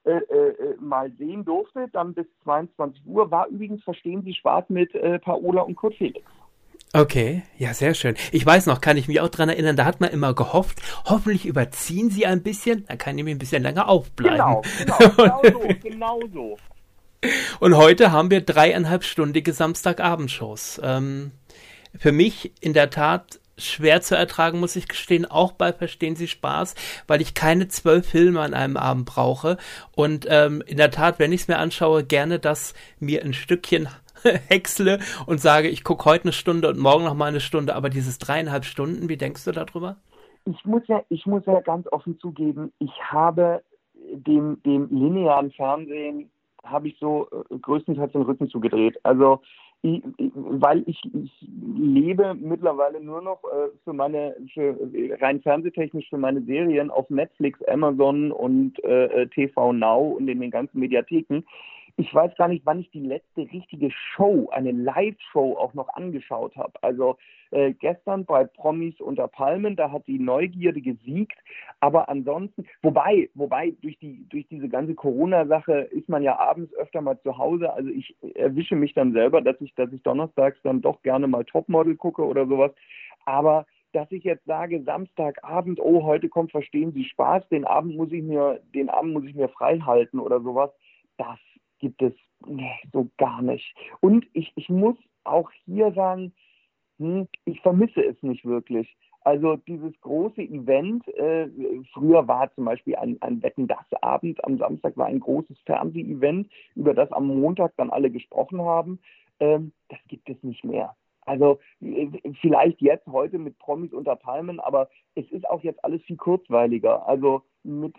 äh, 0.04 0.12
äh, 0.18 0.76
mal 0.80 1.12
sehen 1.18 1.46
durfte, 1.46 1.88
dann 1.94 2.14
bis 2.14 2.28
22 2.44 3.06
Uhr, 3.06 3.30
war 3.32 3.48
übrigens 3.48 3.84
Verstehen 3.84 4.24
Sie 4.24 4.34
Spaß 4.34 4.66
mit 4.70 4.94
äh, 4.96 5.20
Paola 5.20 5.62
und 5.62 5.76
Kurt 5.76 5.96
Felix. 5.96 6.26
Okay, 6.94 7.44
ja, 7.58 7.74
sehr 7.74 7.94
schön. 7.94 8.16
Ich 8.34 8.46
weiß 8.46 8.66
noch, 8.66 8.82
kann 8.82 8.98
ich 8.98 9.08
mich 9.08 9.22
auch 9.22 9.30
dran 9.30 9.48
erinnern, 9.48 9.78
da 9.78 9.86
hat 9.86 10.02
man 10.02 10.10
immer 10.10 10.34
gehofft, 10.34 10.82
hoffentlich 11.06 11.46
überziehen 11.46 12.10
sie 12.10 12.26
ein 12.26 12.44
bisschen, 12.44 12.86
dann 12.88 12.98
kann 12.98 13.18
ich 13.18 13.24
mir 13.24 13.32
ein 13.32 13.40
bisschen 13.40 13.64
länger 13.64 13.88
aufbleiben. 13.88 14.38
Genau, 14.38 14.62
genau, 15.16 15.42
genau 15.42 15.62
so, 15.62 15.68
genau 15.82 16.20
so. 16.34 16.58
Und 17.62 17.78
heute 17.78 18.12
haben 18.12 18.30
wir 18.30 18.42
dreieinhalbstündige 18.42 19.54
Samstagabendshows. 19.54 20.82
Ähm, 20.84 21.32
für 21.98 22.12
mich 22.12 22.52
in 22.60 22.74
der 22.74 22.90
Tat 22.90 23.40
schwer 23.58 24.02
zu 24.02 24.16
ertragen, 24.16 24.60
muss 24.60 24.76
ich 24.76 24.88
gestehen, 24.88 25.26
auch 25.26 25.54
bei 25.54 25.72
Verstehen 25.72 26.16
Sie 26.16 26.28
Spaß, 26.28 26.76
weil 27.08 27.22
ich 27.22 27.36
keine 27.36 27.68
zwölf 27.68 28.08
Filme 28.08 28.42
an 28.42 28.54
einem 28.54 28.76
Abend 28.76 29.06
brauche. 29.06 29.58
Und 29.92 30.26
ähm, 30.30 30.62
in 30.66 30.78
der 30.78 30.92
Tat, 30.92 31.20
wenn 31.20 31.32
ich 31.32 31.42
es 31.42 31.48
mir 31.48 31.58
anschaue, 31.58 32.04
gerne 32.04 32.40
das 32.40 32.74
mir 33.00 33.24
ein 33.24 33.34
Stückchen 33.34 33.88
häcksle 34.48 35.00
und 35.26 35.40
sage, 35.40 35.70
ich 35.70 35.84
gucke 35.84 36.06
heute 36.06 36.26
eine 36.26 36.34
Stunde 36.34 36.70
und 36.70 36.80
morgen 36.80 37.04
noch 37.04 37.16
mal 37.16 37.28
eine 37.28 37.40
Stunde, 37.40 37.76
aber 37.76 37.90
dieses 37.90 38.18
dreieinhalb 38.18 38.66
Stunden, 38.66 39.10
wie 39.10 39.18
denkst 39.18 39.46
du 39.46 39.52
darüber? 39.52 39.98
Ich 40.46 40.66
muss 40.66 40.82
ja, 40.88 41.04
ich 41.10 41.26
muss 41.26 41.46
ja 41.46 41.60
ganz 41.62 41.88
offen 41.92 42.20
zugeben, 42.20 42.72
ich 42.80 42.92
habe 43.04 43.62
dem, 44.14 44.62
dem 44.64 44.88
linearen 44.90 45.52
Fernsehen 45.52 46.30
habe 46.64 46.88
ich 46.88 46.98
so 47.00 47.28
äh, 47.32 47.58
größtenteils 47.58 48.12
den 48.12 48.24
Rücken 48.24 48.50
zugedreht. 48.50 49.00
Also 49.04 49.42
ich, 49.84 50.04
weil 50.36 50.84
ich, 50.86 51.02
ich 51.14 51.48
lebe 51.76 52.36
mittlerweile 52.36 53.02
nur 53.02 53.22
noch 53.22 53.44
äh, 53.46 53.70
für 53.84 53.94
meine 53.94 54.36
für 54.54 54.78
rein 55.20 55.42
fernsehtechnisch 55.42 56.08
für 56.10 56.20
meine 56.20 56.42
Serien 56.44 56.92
auf 56.92 57.10
Netflix, 57.10 57.60
Amazon 57.68 58.32
und 58.32 58.84
äh, 58.84 59.28
TV 59.28 59.74
Now 59.74 60.18
und 60.18 60.28
in 60.28 60.40
den 60.40 60.52
ganzen 60.52 60.80
Mediatheken. 60.80 61.44
Ich 61.98 62.14
weiß 62.14 62.36
gar 62.38 62.48
nicht, 62.48 62.66
wann 62.66 62.80
ich 62.80 62.92
die 62.92 63.02
letzte 63.02 63.42
richtige 63.42 63.90
Show, 63.92 64.50
eine 64.52 64.72
Live-Show 64.72 65.58
auch 65.58 65.74
noch 65.74 65.90
angeschaut 65.90 66.56
habe. 66.56 66.74
Also 66.82 67.18
äh, 67.52 67.74
gestern 67.74 68.26
bei 68.26 68.46
Promis 68.46 69.00
unter 69.00 69.28
Palmen, 69.28 69.76
da 69.76 69.92
hat 69.92 70.08
die 70.08 70.20
Neugierde 70.20 70.82
gesiegt. 70.82 71.38
Aber 71.80 72.10
ansonsten, 72.10 72.66
wobei, 72.82 73.30
wobei 73.34 73.74
durch 73.82 73.98
die 74.00 74.28
durch 74.30 74.48
diese 74.48 74.70
ganze 74.70 74.96
Corona-Sache 74.96 75.74
ist 75.92 76.10
man 76.10 76.24
ja 76.24 76.38
abends 76.38 76.74
öfter 76.76 77.02
mal 77.02 77.20
zu 77.22 77.38
Hause. 77.38 77.72
Also 77.74 77.90
ich 77.90 78.16
erwische 78.36 78.76
mich 78.76 78.94
dann 78.94 79.14
selber, 79.14 79.42
dass 79.42 79.60
ich, 79.60 79.74
dass 79.76 79.92
ich 79.92 80.02
donnerstags 80.04 80.60
dann 80.64 80.82
doch 80.82 81.02
gerne 81.02 81.28
mal 81.28 81.46
Topmodel 81.46 81.96
gucke 81.96 82.26
oder 82.26 82.48
sowas. 82.48 82.72
Aber 83.26 83.66
dass 83.94 84.12
ich 84.12 84.24
jetzt 84.24 84.46
sage, 84.46 84.82
Samstagabend, 84.84 85.80
oh, 85.82 86.04
heute 86.04 86.30
kommt 86.30 86.52
Verstehen 86.52 86.94
Sie 86.94 87.04
Spaß, 87.04 87.48
den 87.50 87.66
Abend 87.66 87.96
muss 87.96 88.12
ich 88.12 88.24
mir, 88.24 88.62
den 88.74 88.90
Abend 88.90 89.14
muss 89.14 89.26
ich 89.26 89.36
mir 89.36 89.50
frei 89.50 89.80
halten 89.80 90.20
oder 90.20 90.40
sowas, 90.42 90.72
das 91.18 91.38
gibt 91.82 92.02
es 92.02 92.14
nee, 92.46 92.72
so 92.94 93.10
gar 93.18 93.42
nicht. 93.42 93.76
Und 94.00 94.26
ich, 94.34 94.52
ich 94.56 94.70
muss 94.70 94.96
auch 95.24 95.52
hier 95.66 95.92
sagen, 95.94 96.34
hm, 96.98 97.28
ich 97.46 97.60
vermisse 97.62 98.04
es 98.04 98.22
nicht 98.22 98.46
wirklich. 98.46 98.96
Also 99.24 99.56
dieses 99.56 99.94
große 100.02 100.42
Event, 100.42 101.08
äh, 101.10 101.48
früher 101.94 102.28
war 102.28 102.54
zum 102.56 102.66
Beispiel 102.66 102.96
ein, 102.96 103.22
ein 103.22 103.44
Wetten 103.44 103.68
das 103.68 103.86
Abend, 104.02 104.44
am 104.46 104.58
Samstag 104.58 104.98
war 104.98 105.06
ein 105.06 105.20
großes 105.20 105.60
Fernseh-Event, 105.66 106.50
über 106.76 106.94
das 106.96 107.12
am 107.12 107.28
Montag 107.28 107.74
dann 107.78 107.92
alle 107.92 108.10
gesprochen 108.10 108.62
haben. 108.62 109.00
Ähm, 109.40 109.74
das 109.90 110.00
gibt 110.08 110.28
es 110.28 110.42
nicht 110.42 110.64
mehr. 110.64 110.96
Also 111.26 111.60
äh, 111.82 112.08
vielleicht 112.42 112.82
jetzt 112.82 113.06
heute 113.06 113.38
mit 113.38 113.60
Promis 113.60 113.94
unter 113.94 114.16
Palmen, 114.16 114.60
aber 114.60 114.90
es 115.14 115.30
ist 115.32 115.48
auch 115.48 115.62
jetzt 115.62 115.84
alles 115.86 116.02
viel 116.04 116.18
kurzweiliger. 116.18 117.08
Also 117.08 117.44
mit 117.64 117.94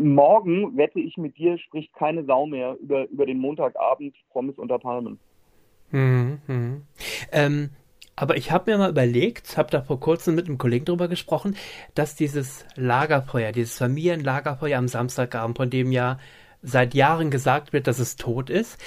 morgen 0.00 0.76
wette 0.76 1.00
ich 1.00 1.16
mit 1.16 1.36
dir, 1.38 1.58
spricht 1.58 1.92
keine 1.94 2.24
Sau 2.24 2.46
mehr 2.46 2.76
über, 2.80 3.08
über 3.08 3.26
den 3.26 3.38
Montagabend 3.38 4.14
Promis 4.30 4.58
unter 4.58 4.78
Palmen. 4.78 5.18
Hm, 5.90 6.40
hm. 6.46 6.82
Ähm, 7.32 7.70
aber 8.16 8.36
ich 8.36 8.50
habe 8.50 8.70
mir 8.70 8.78
mal 8.78 8.90
überlegt, 8.90 9.56
habe 9.56 9.70
da 9.70 9.82
vor 9.82 9.98
kurzem 9.98 10.34
mit 10.34 10.46
einem 10.46 10.58
Kollegen 10.58 10.84
drüber 10.84 11.08
gesprochen, 11.08 11.56
dass 11.94 12.14
dieses 12.14 12.66
Lagerfeuer, 12.76 13.52
dieses 13.52 13.78
Familienlagerfeuer 13.78 14.78
am 14.78 14.88
Samstagabend, 14.88 15.56
von 15.56 15.70
dem 15.70 15.92
ja 15.92 16.18
seit 16.62 16.94
Jahren 16.94 17.30
gesagt 17.30 17.72
wird, 17.72 17.86
dass 17.86 17.98
es 17.98 18.16
tot 18.16 18.50
ist, 18.50 18.78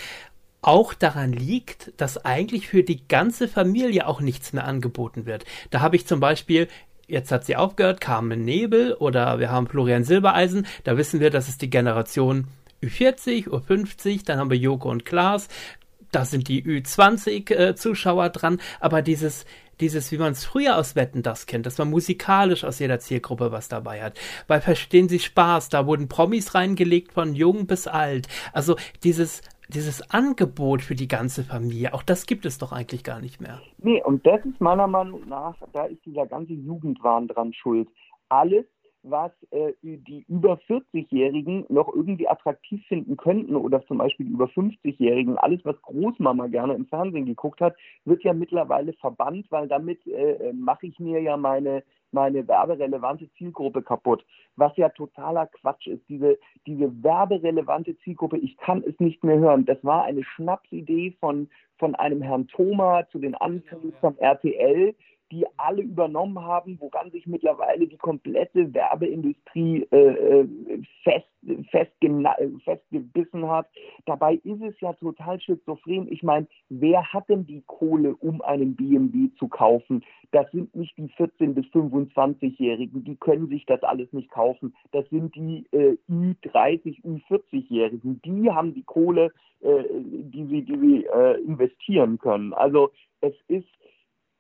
auch 0.62 0.94
daran 0.96 1.32
liegt, 1.32 1.94
dass 1.98 2.26
eigentlich 2.26 2.68
für 2.68 2.84
die 2.84 3.08
ganze 3.08 3.48
Familie 3.48 4.08
auch 4.08 4.20
nichts 4.20 4.52
mehr 4.52 4.65
angeboten 4.65 5.26
wird. 5.26 5.46
Da 5.70 5.82
habe 5.82 5.96
ich 5.96 6.08
zum 6.08 6.20
Beispiel 6.20 6.68
jetzt 7.08 7.32
hat 7.32 7.46
sie 7.46 7.56
aufgehört, 7.56 8.02
Carmen 8.02 8.44
Nebel 8.44 8.94
oder 8.94 9.39
wir 9.39 9.52
haben 9.52 9.68
Florian 9.68 10.04
Silbereisen, 10.04 10.68
da 10.84 10.98
wissen 10.98 11.20
wir, 11.20 11.30
das 11.30 11.48
ist 11.48 11.62
die 11.62 11.70
Generation 11.70 12.48
Ü40, 12.82 13.48
U50, 13.48 14.26
dann 14.26 14.39
haben 14.39 14.50
wir 14.50 14.58
Joko 14.58 14.89
und 14.89 15.06
Klaas, 15.06 15.48
da 16.12 16.24
sind 16.24 16.48
die 16.48 16.63
Ü20 16.63 17.52
äh, 17.52 18.30
dran, 18.30 18.62
aber 18.80 19.02
dieses 19.02 19.46
dieses, 19.80 20.12
wie 20.12 20.18
man 20.18 20.32
es 20.32 20.46
früher 20.46 20.78
aus 20.78 20.96
Wetten 20.96 21.22
das 21.22 21.46
kennt, 21.46 21.65
dass 21.65 21.78
man 21.78 21.89
musikalisch 21.89 22.63
aus 22.63 22.80
jeder 22.80 23.00
Zielgruppe 23.00 23.52
was 23.52 23.68
dabei 23.68 24.02
hat. 24.02 24.18
Bei 24.48 24.62
Verstehen 24.62 25.10
Sie 25.10 25.20
Spaß, 25.20 25.70
da 25.70 25.86
wurden 25.86 26.08
Promis 26.08 26.56
reingelegt 26.56 27.12
von 27.12 27.36
jung 27.36 27.68
bis 27.68 27.88
alt. 27.88 28.28
Also 28.54 28.78
dieses 29.04 29.41
dieses 29.69 30.10
Angebot 30.12 30.82
für 30.82 30.95
die 30.95 31.08
ganze 31.08 31.43
Familie, 31.43 31.93
auch 31.93 32.04
das 32.04 32.25
gibt 32.25 32.45
es 32.45 32.58
doch 32.58 32.71
eigentlich 32.71 33.04
gar 33.04 33.19
nicht 33.19 33.41
mehr. 33.41 33.62
Nee, 33.78 34.01
und 34.04 34.25
das 34.25 34.45
ist 34.45 34.62
meiner 34.62 34.88
Meinung 34.88 35.28
nach, 35.28 35.56
da 35.73 35.86
ist 35.86 36.06
dieser 36.06 36.28
ganze 36.28 36.54
Jugendwahn 36.54 37.28
dran 37.28 37.54
schuld. 37.54 37.88
Alles, 38.30 38.65
was 39.04 39.32
äh, 39.51 39.73
die 39.84 40.25
über 40.28 40.60
40-Jährigen 40.67 41.65
noch 41.69 41.93
irgendwie 41.93 42.28
attraktiv 42.28 42.84
finden 42.88 43.17
könnten 43.17 43.56
oder 43.56 43.86
zum 43.86 43.99
Beispiel 43.99 44.25
die 44.25 44.32
über 44.32 44.45
50-Jährigen, 44.45 45.38
alles, 45.38 45.63
was 45.63 45.80
Großmama 45.84 46.47
gerne 46.47 46.73
im 46.73 46.88
Fernsehen 46.88 47.25
geguckt 47.25 47.62
hat, 47.62 47.75
wird 48.04 48.23
ja 48.23 48.34
mittlerweile 48.34 48.93
verbannt, 48.93 49.45
weil 49.51 49.67
damit 49.67 50.06
äh, 50.08 50.51
mache 50.54 50.88
ich 50.88 50.99
mir 50.99 51.21
ja 51.21 51.38
meine, 51.38 51.84
meine 52.15 52.47
werberelevante 52.47 53.30
Zielgruppe 53.38 53.84
kaputt. 53.84 54.25
Was 54.56 54.75
ja 54.78 54.89
totaler 54.89 55.47
Quatsch 55.47 55.86
ist. 55.86 56.01
Diese, 56.10 56.39
diese 56.65 56.91
werberelevante 57.04 57.95
Zielgruppe, 57.99 58.38
ich 58.38 58.58
kann 58.58 58.84
es 58.88 58.99
nicht 58.99 59.23
mehr 59.23 59.38
hören. 59.38 59.65
Das 59.65 59.78
war 59.84 60.06
eine 60.06 60.23
Schnapsidee 60.23 61.15
von, 61.19 61.49
von 61.78 61.93
einem 61.93 62.21
Herrn 62.21 62.47
Thoma 62.47 63.08
zu 63.12 63.19
den 63.19 63.36
Anfängen 63.36 63.93
vom 63.99 64.17
RTL 64.17 64.95
die 65.31 65.45
alle 65.57 65.81
übernommen 65.81 66.39
haben, 66.39 66.77
woran 66.79 67.11
sich 67.11 67.25
mittlerweile 67.25 67.88
die 67.88 67.97
komplette 67.97 68.73
Werbeindustrie 68.73 69.88
äh, 69.91 69.97
äh 69.97 70.47
fest, 71.03 71.27
fest, 71.71 71.91
festgebissen 72.63 73.47
hat. 73.49 73.67
Dabei 74.05 74.35
ist 74.43 74.61
es 74.61 74.79
ja 74.79 74.93
total 74.93 75.39
schizophren. 75.39 76.11
Ich 76.11 76.23
meine, 76.23 76.47
wer 76.69 77.03
hat 77.13 77.29
denn 77.29 77.45
die 77.45 77.63
Kohle, 77.65 78.15
um 78.15 78.41
einen 78.41 78.75
BMW 78.75 79.29
zu 79.38 79.47
kaufen? 79.47 80.03
Das 80.31 80.49
sind 80.51 80.75
nicht 80.75 80.97
die 80.97 81.09
14- 81.09 81.53
bis 81.53 81.65
25-Jährigen, 81.67 83.03
die 83.03 83.15
können 83.15 83.47
sich 83.47 83.65
das 83.65 83.81
alles 83.83 84.11
nicht 84.13 84.29
kaufen. 84.31 84.75
Das 84.91 85.07
sind 85.09 85.35
die 85.35 85.65
äh, 85.71 85.97
Ü30, 86.09 87.03
Ü40-Jährigen. 87.03 88.21
Die 88.23 88.51
haben 88.51 88.73
die 88.73 88.83
Kohle, 88.83 89.31
äh, 89.61 89.83
die 89.91 90.45
sie, 90.45 90.61
die 90.63 90.77
sie 90.77 91.05
äh, 91.05 91.41
investieren 91.41 92.17
können. 92.17 92.53
Also 92.53 92.91
es 93.21 93.33
ist 93.47 93.67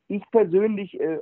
ich 0.07 0.23
persönlich 0.31 0.99
äh, 0.99 1.19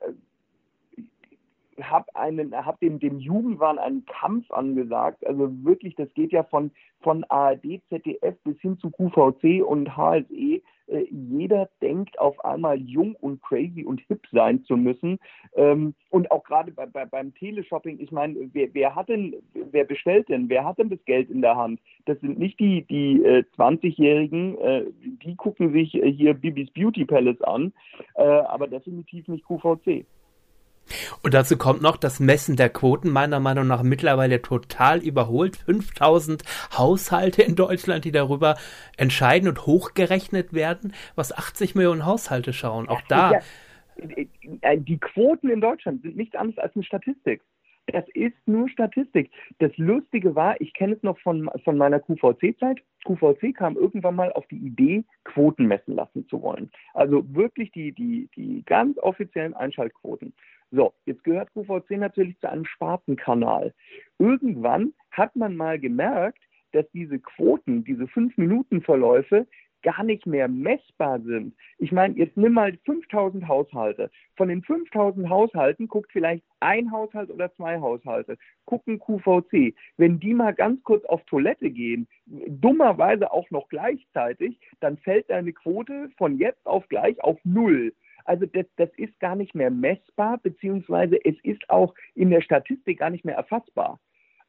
habe 1.82 2.16
einen, 2.16 2.54
habe 2.56 2.78
dem, 2.82 3.00
dem 3.00 3.20
Jugendwahn 3.20 3.80
einen 3.80 4.06
Kampf 4.06 4.50
angesagt. 4.52 5.26
Also 5.26 5.50
wirklich, 5.64 5.96
das 5.96 6.14
geht 6.14 6.32
ja 6.32 6.44
von, 6.44 6.72
von 7.02 7.24
ARD, 7.26 7.82
ZDF 7.90 8.36
bis 8.44 8.60
hin 8.60 8.78
zu 8.78 8.90
QVC 8.92 9.64
und 9.64 9.96
HSE. 9.96 10.62
Äh, 10.88 11.06
jeder 11.10 11.70
denkt 11.82 12.20
auf 12.20 12.44
einmal 12.44 12.78
jung 12.80 13.16
und 13.16 13.42
crazy 13.42 13.84
und 13.86 14.02
hip 14.08 14.22
sein 14.32 14.64
zu 14.66 14.76
müssen. 14.76 15.20
Ähm, 15.56 15.94
und 16.10 16.30
auch 16.32 16.44
gerade 16.44 16.72
bei, 16.72 16.86
bei, 16.86 17.06
beim 17.06 17.34
Teleshopping, 17.34 18.00
ich 18.00 18.12
meine, 18.12 18.50
wer, 18.54 18.74
wer 18.74 18.96
hat 18.96 19.10
denn, 19.10 19.36
wer 19.54 19.86
bestellt 19.86 20.30
denn? 20.30 20.50
Wer 20.50 20.66
hat 20.66 20.78
denn 20.78 20.90
das 20.90 21.04
Geld 21.06 21.30
in 21.30 21.42
der 21.42 21.56
Hand? 21.56 21.80
Das 22.06 22.20
sind 22.20 22.38
nicht 22.38 22.60
die, 22.60 22.84
die 22.84 23.24
äh, 23.24 23.44
20-Jährigen, 23.58 24.58
äh, 24.60 24.86
die 25.02 25.36
gucken 25.36 25.72
sich 25.72 25.96
äh, 25.96 26.12
hier 26.12 26.34
Bibis 26.34 26.70
Beauty 26.72 27.06
Palace 27.06 27.42
an, 27.42 27.74
äh, 28.16 28.24
aber 28.24 28.68
definitiv 28.68 29.28
nicht 29.28 29.46
QVC. 29.46 30.06
Und 31.22 31.34
dazu 31.34 31.58
kommt 31.58 31.82
noch 31.82 31.98
das 31.98 32.19
Messen 32.19 32.56
der 32.56 32.69
Quoten, 32.69 33.10
meiner 33.10 33.39
Meinung 33.39 33.67
nach 33.67 33.84
mittlerweile 33.84 34.41
total 34.41 35.00
überholt. 35.00 35.56
5000 35.58 36.43
Haushalte 36.78 37.41
in 37.41 37.56
Deutschland, 37.56 38.06
die 38.06 38.12
darüber 38.12 38.56
entscheiden 38.98 39.48
und 39.50 39.65
hochgerechnet 39.65 40.54
werden, 40.54 40.93
was 41.15 41.36
80 41.36 41.76
Millionen 41.76 42.06
Haushalte 42.06 42.54
schauen. 42.54 42.89
Auch 42.89 43.02
da. 43.08 43.32
Ja, 43.32 43.39
äh, 44.62 44.78
die 44.78 44.98
Quoten 44.98 45.50
in 45.50 45.62
Deutschland 45.62 46.02
sind 46.02 46.15
nichts 46.15 46.36
anderes 46.36 46.58
als 46.60 46.76
eine 46.76 46.84
Statistik. 46.84 47.41
Das 47.88 48.06
ist 48.13 48.36
nur 48.46 48.69
Statistik. 48.69 49.30
Das 49.60 49.76
Lustige 49.78 50.36
war, 50.36 50.60
ich 50.62 50.74
kenne 50.74 50.96
es 50.96 51.04
noch 51.04 51.19
von, 51.19 51.50
von 51.65 51.78
meiner 51.78 52.00
QVC-Zeit. 52.00 52.82
QVC 53.06 53.54
kam 53.54 53.76
irgendwann 53.76 54.15
mal 54.15 54.32
auf 54.32 54.48
die 54.48 54.58
Idee, 54.58 55.04
Quoten 55.26 55.65
messen 55.65 55.96
lassen 55.96 56.26
zu 56.30 56.41
wollen. 56.41 56.72
Also 56.93 57.24
wirklich 57.36 57.72
die, 57.72 57.91
die, 57.91 58.30
die 58.36 58.63
ganz 58.65 58.98
offiziellen 59.00 59.54
Einschaltquoten. 59.54 60.34
So, 60.72 60.93
jetzt 61.06 61.24
gehört 61.24 61.54
QVC 61.54 61.98
natürlich 61.98 62.39
zu 62.39 62.50
einem 62.50 62.65
Spartenkanal. 62.65 63.74
Irgendwann 64.17 64.93
hat 65.12 65.36
man 65.36 65.56
mal 65.56 65.78
gemerkt, 65.78 66.41
dass 66.72 66.89
diese 66.91 67.19
Quoten, 67.19 67.84
diese 67.84 68.06
5-Minuten-Verläufe 68.06 69.46
gar 69.84 70.04
nicht 70.04 70.26
mehr 70.26 70.48
messbar 70.48 71.19
sind. 71.22 71.54
Ich 71.78 71.91
meine, 71.91 72.15
jetzt 72.17 72.38
nimm 72.38 72.54
mal 72.54 72.78
5000 72.86 73.48
Haushalte. 73.48 74.10
Von 74.36 74.48
den 74.48 74.63
5000 74.63 75.30
Haushalten 75.30 75.88
guckt 75.88 76.12
vielleicht 76.12 76.43
ein 76.60 76.91
Haushalt 76.91 77.30
oder 77.30 77.54
zwei 77.56 77.80
Haushalte, 77.80 78.38
gucken 78.65 79.00
QVC. 79.00 79.76
Wenn 79.98 80.19
die 80.19 80.34
mal 80.34 80.54
ganz 80.54 80.82
kurz 80.84 81.06
auf 81.06 81.24
Toilette 81.26 81.69
gehen, 81.69 82.08
dummerweise 82.26 83.32
auch 83.32 83.50
noch 83.52 83.69
gleichzeitig, 83.69 84.60
dann 84.80 84.98
fällt 84.98 85.30
deine 85.30 85.54
Quote 85.54 86.10
von 86.17 86.38
jetzt 86.38 86.65
auf 86.65 86.88
gleich 86.88 87.22
auf 87.22 87.38
Null. 87.43 87.93
Also 88.26 88.46
das, 88.46 88.65
das 88.78 88.89
ist 88.96 89.19
gar 89.19 89.36
nicht 89.36 89.54
mehr 89.54 89.69
messbar, 89.69 90.38
beziehungsweise 90.38 91.17
es 91.26 91.36
ist 91.43 91.69
auch 91.69 91.93
in 92.15 92.30
der 92.30 92.41
Statistik 92.41 93.00
gar 93.00 93.10
nicht 93.10 93.26
mehr 93.26 93.36
erfassbar. 93.36 94.00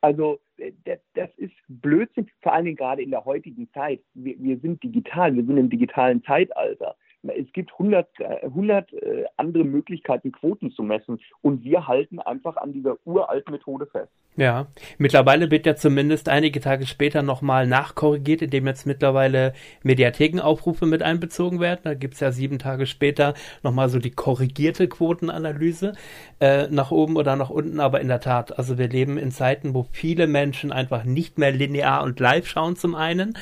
Also 0.05 0.38
äh, 0.59 0.73
das, 0.85 0.99
das 1.14 1.31
ist 1.38 1.55
Blödsinn, 1.69 2.31
vor 2.43 2.53
allen 2.53 2.67
Dingen 2.67 2.77
gerade 2.77 3.03
in 3.03 3.11
der 3.11 3.25
heutigen 3.25 3.71
Zeit. 3.73 4.01
Wir, 4.12 4.35
wir 4.38 4.59
sind 4.59 4.83
digital, 4.83 5.35
wir 5.35 5.45
sind 5.45 5.57
im 5.57 5.71
digitalen 5.71 6.23
Zeitalter. 6.25 6.95
Es 7.23 7.51
gibt 7.55 7.73
100, 7.73 8.07
100 8.43 8.93
äh, 8.93 8.97
äh, 8.97 9.25
andere 9.38 9.64
Möglichkeiten, 9.64 10.31
Quoten 10.31 10.71
zu 10.73 10.83
messen. 10.83 11.21
Und 11.40 11.64
wir 11.64 11.87
halten 11.87 12.19
einfach 12.19 12.59
an 12.59 12.75
dieser 12.75 12.99
uralten 13.07 13.53
Methode 13.53 13.87
fest. 13.87 14.12
Ja, 14.37 14.66
mittlerweile 14.99 15.53
wird 15.53 15.64
ja 15.64 15.77
zumindest 15.77 16.29
einige 16.29 16.61
Tage 16.61 16.87
später 16.87 17.23
nochmal 17.23 17.68
nachkorrigiert, 17.68 18.42
indem 18.42 18.66
jetzt 18.66 18.85
mittlerweile 18.85 19.53
Mediathekenaufrufe 19.85 20.87
mit 20.87 21.05
einbezogen 21.05 21.61
werden. 21.61 21.83
Da 21.85 21.94
gibt's 21.94 22.18
ja 22.18 22.33
sieben 22.33 22.59
Tage 22.59 22.87
später 22.87 23.35
nochmal 23.62 23.88
so 23.88 24.01
die 24.01 24.11
korrigierte 24.11 24.88
Quotenanalyse 24.88 25.92
äh, 26.40 26.66
nach 26.66 26.90
oben 26.90 27.14
oder 27.14 27.37
nach 27.37 27.51
unten. 27.51 27.79
Aber 27.79 28.01
in 28.01 28.09
der 28.09 28.20
Tat, 28.20 28.59
also 28.59 28.77
wir 28.77 28.88
leben 28.88 29.18
in 29.18 29.31
Zeiten, 29.31 29.73
wo 29.73 29.87
viele 29.92 30.27
Menschen 30.27 30.73
einfach 30.73 31.05
nicht 31.05 31.38
mehr 31.38 31.53
linear 31.53 32.03
und 32.03 32.18
live 32.18 32.49
schauen 32.49 32.75
zum 32.75 32.97
einen 32.97 33.38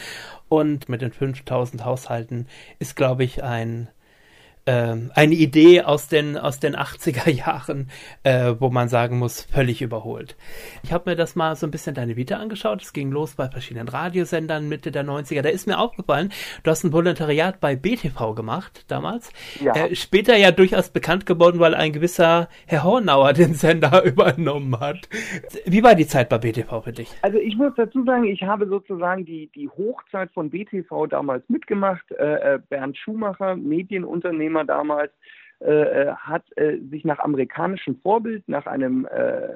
Und 0.50 0.90
mit 0.90 1.00
den 1.00 1.12
5000 1.12 1.87
Haushalten 1.87 2.46
ist, 2.78 2.96
glaube 2.96 3.24
ich, 3.24 3.42
ein 3.42 3.88
ähm, 4.66 5.11
eine 5.14 5.35
Idee 5.35 5.83
aus 5.83 6.09
den, 6.09 6.37
aus 6.37 6.61
den 6.61 6.77
80er 6.77 7.31
Jahren, 7.31 7.88
äh, 8.22 8.55
wo 8.59 8.70
man 8.70 8.88
sagen 8.88 9.18
muss, 9.18 9.42
völlig 9.42 9.83
überholt. 9.83 10.37
Ich 10.83 10.92
habe 10.92 11.11
mir 11.11 11.16
das 11.16 11.35
mal 11.35 11.57
so 11.57 11.66
ein 11.66 11.70
bisschen 11.70 11.94
deine 11.94 12.16
Vita 12.16 12.37
angeschaut. 12.37 12.83
Es 12.83 12.92
ging 12.92 13.11
los 13.11 13.35
bei 13.35 13.48
verschiedenen 13.48 13.88
Radiosendern 13.88 14.68
Mitte 14.68 14.92
der 14.92 15.05
90er. 15.05 15.42
Da 15.42 15.48
ist 15.48 15.66
mir 15.66 15.79
aufgefallen, 15.79 16.31
du 16.62 16.70
hast 16.70 16.85
ein 16.85 16.92
Volontariat 16.92 17.61
bei 17.61 17.75
BTV 17.75 18.35
gemacht 18.35 18.85
damals. 18.88 19.33
Ja. 19.61 19.75
Äh, 19.75 19.94
später 19.96 20.37
ja 20.37 20.53
durchaus 20.53 20.90
bekannt 20.90 21.27
geworden, 21.27 21.59
weil 21.59 21.75
ein 21.75 21.92
gewisser 21.92 22.48
Herr 22.66 22.85
Hornauer 22.85 23.33
den 23.33 23.55
Sender 23.55 24.05
übernommen 24.05 24.79
hat. 24.79 25.09
Wie 25.66 25.83
war 25.83 25.94
die 25.94 26.07
Zeit 26.07 26.29
bei 26.29 26.38
BTV 26.38 26.83
für 26.83 26.92
dich? 26.92 27.12
Also 27.22 27.38
ich 27.38 27.57
muss 27.57 27.72
dazu 27.77 28.05
sagen, 28.05 28.25
ich 28.25 28.42
habe 28.42 28.66
sozusagen 28.68 29.25
die, 29.25 29.51
die 29.55 29.68
Hochzeit 29.68 30.31
von 30.33 30.51
BTV 30.51 31.07
damals 31.09 31.42
mitgemacht. 31.48 32.05
Äh, 32.12 32.55
äh, 32.55 32.59
Bernd 32.68 32.96
Schumacher, 32.96 33.57
Medienunternehmer, 33.57 34.52
Unternehmer 34.53 34.65
damals, 34.65 35.12
äh, 35.61 35.71
äh, 35.71 36.15
hat 36.15 36.45
äh, 36.57 36.79
sich 36.91 37.05
nach 37.05 37.19
amerikanischem 37.21 37.97
Vorbild, 38.01 38.49
nach 38.49 38.67
einem 38.67 39.07
äh, 39.07 39.49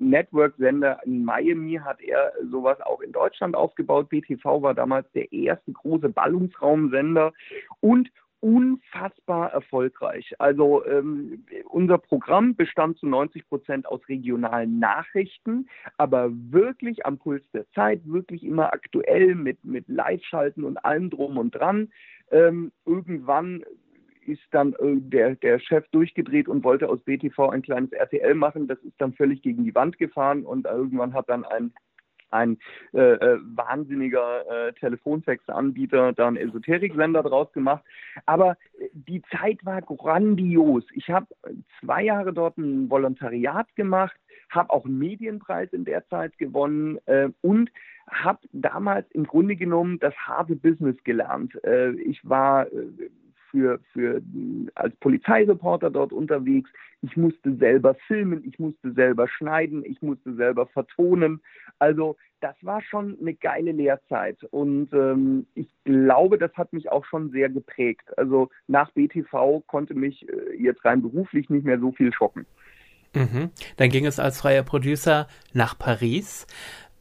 Network-Sender 0.00 1.00
in 1.04 1.24
Miami, 1.24 1.80
hat 1.82 2.00
er 2.00 2.32
sowas 2.50 2.80
auch 2.80 3.00
in 3.00 3.12
Deutschland 3.12 3.54
aufgebaut. 3.54 4.08
BTV 4.08 4.62
war 4.62 4.74
damals 4.74 5.10
der 5.12 5.32
erste 5.32 5.72
große 5.72 6.08
Ballungsraumsender 6.08 7.32
und 7.80 8.10
unfassbar 8.40 9.52
erfolgreich. 9.52 10.32
Also 10.38 10.84
ähm, 10.86 11.44
unser 11.68 11.98
Programm 11.98 12.54
bestand 12.54 12.96
zu 12.98 13.06
90 13.06 13.48
Prozent 13.48 13.86
aus 13.86 14.00
regionalen 14.08 14.78
Nachrichten, 14.78 15.68
aber 15.96 16.30
wirklich 16.30 17.04
am 17.04 17.18
Puls 17.18 17.42
der 17.52 17.68
Zeit, 17.72 18.00
wirklich 18.04 18.44
immer 18.44 18.72
aktuell 18.72 19.34
mit, 19.34 19.64
mit 19.64 19.88
Live-Schalten 19.88 20.62
und 20.62 20.76
allem 20.84 21.10
drum 21.10 21.36
und 21.36 21.52
dran. 21.52 21.90
Ähm, 22.30 22.70
irgendwann 22.86 23.64
ist 24.28 24.42
dann 24.50 24.74
äh, 24.74 24.96
der, 24.96 25.34
der 25.36 25.58
Chef 25.58 25.86
durchgedreht 25.90 26.48
und 26.48 26.64
wollte 26.64 26.88
aus 26.88 27.00
BTV 27.00 27.48
ein 27.50 27.62
kleines 27.62 27.92
RTL 27.92 28.34
machen. 28.34 28.68
Das 28.68 28.78
ist 28.80 29.00
dann 29.00 29.14
völlig 29.14 29.42
gegen 29.42 29.64
die 29.64 29.74
Wand 29.74 29.98
gefahren 29.98 30.44
und 30.44 30.66
irgendwann 30.66 31.14
hat 31.14 31.28
dann 31.28 31.44
ein 31.44 31.72
ein 32.30 32.58
äh, 32.92 33.12
äh, 33.14 33.38
wahnsinniger 33.42 34.68
äh, 34.68 34.72
Telefonfax-Anbieter 34.74 36.12
da 36.12 36.28
einen 36.28 36.36
Esoterik-Sender 36.36 37.22
draus 37.22 37.52
gemacht. 37.52 37.84
Aber 38.26 38.56
die 38.92 39.22
Zeit 39.30 39.64
war 39.64 39.80
grandios. 39.82 40.84
Ich 40.92 41.08
habe 41.08 41.26
zwei 41.80 42.04
Jahre 42.04 42.32
dort 42.32 42.58
ein 42.58 42.90
Volontariat 42.90 43.74
gemacht, 43.76 44.16
habe 44.50 44.70
auch 44.70 44.84
einen 44.84 44.98
Medienpreis 44.98 45.72
in 45.72 45.84
der 45.84 46.06
Zeit 46.08 46.36
gewonnen 46.38 46.98
äh, 47.06 47.28
und 47.40 47.70
habe 48.10 48.40
damals 48.52 49.10
im 49.12 49.24
Grunde 49.24 49.56
genommen 49.56 49.98
das 49.98 50.14
harte 50.14 50.56
Business 50.56 50.96
gelernt. 51.04 51.62
Äh, 51.64 51.92
ich 51.92 52.26
war 52.28 52.66
äh, 52.72 53.10
für, 53.50 53.80
für 53.92 54.22
als 54.74 54.94
Polizeireporter 54.96 55.90
dort 55.90 56.12
unterwegs. 56.12 56.70
Ich 57.02 57.16
musste 57.16 57.54
selber 57.56 57.94
filmen, 58.06 58.44
ich 58.44 58.58
musste 58.58 58.92
selber 58.92 59.28
schneiden, 59.28 59.84
ich 59.84 60.02
musste 60.02 60.34
selber 60.34 60.66
vertonen. 60.66 61.40
Also 61.78 62.16
das 62.40 62.56
war 62.62 62.82
schon 62.82 63.16
eine 63.20 63.34
geile 63.34 63.72
Lehrzeit 63.72 64.42
und 64.50 64.92
ähm, 64.92 65.46
ich 65.54 65.68
glaube, 65.84 66.38
das 66.38 66.52
hat 66.54 66.72
mich 66.72 66.90
auch 66.90 67.04
schon 67.04 67.30
sehr 67.30 67.48
geprägt. 67.48 68.16
Also 68.16 68.48
nach 68.66 68.90
BTV 68.92 69.62
konnte 69.66 69.94
mich 69.94 70.28
äh, 70.28 70.56
jetzt 70.56 70.84
rein 70.84 71.02
beruflich 71.02 71.50
nicht 71.50 71.64
mehr 71.64 71.78
so 71.78 71.92
viel 71.92 72.12
schocken. 72.12 72.46
Mhm. 73.14 73.50
Dann 73.76 73.90
ging 73.90 74.06
es 74.06 74.18
als 74.18 74.40
freier 74.40 74.62
Producer 74.62 75.28
nach 75.52 75.78
Paris 75.78 76.46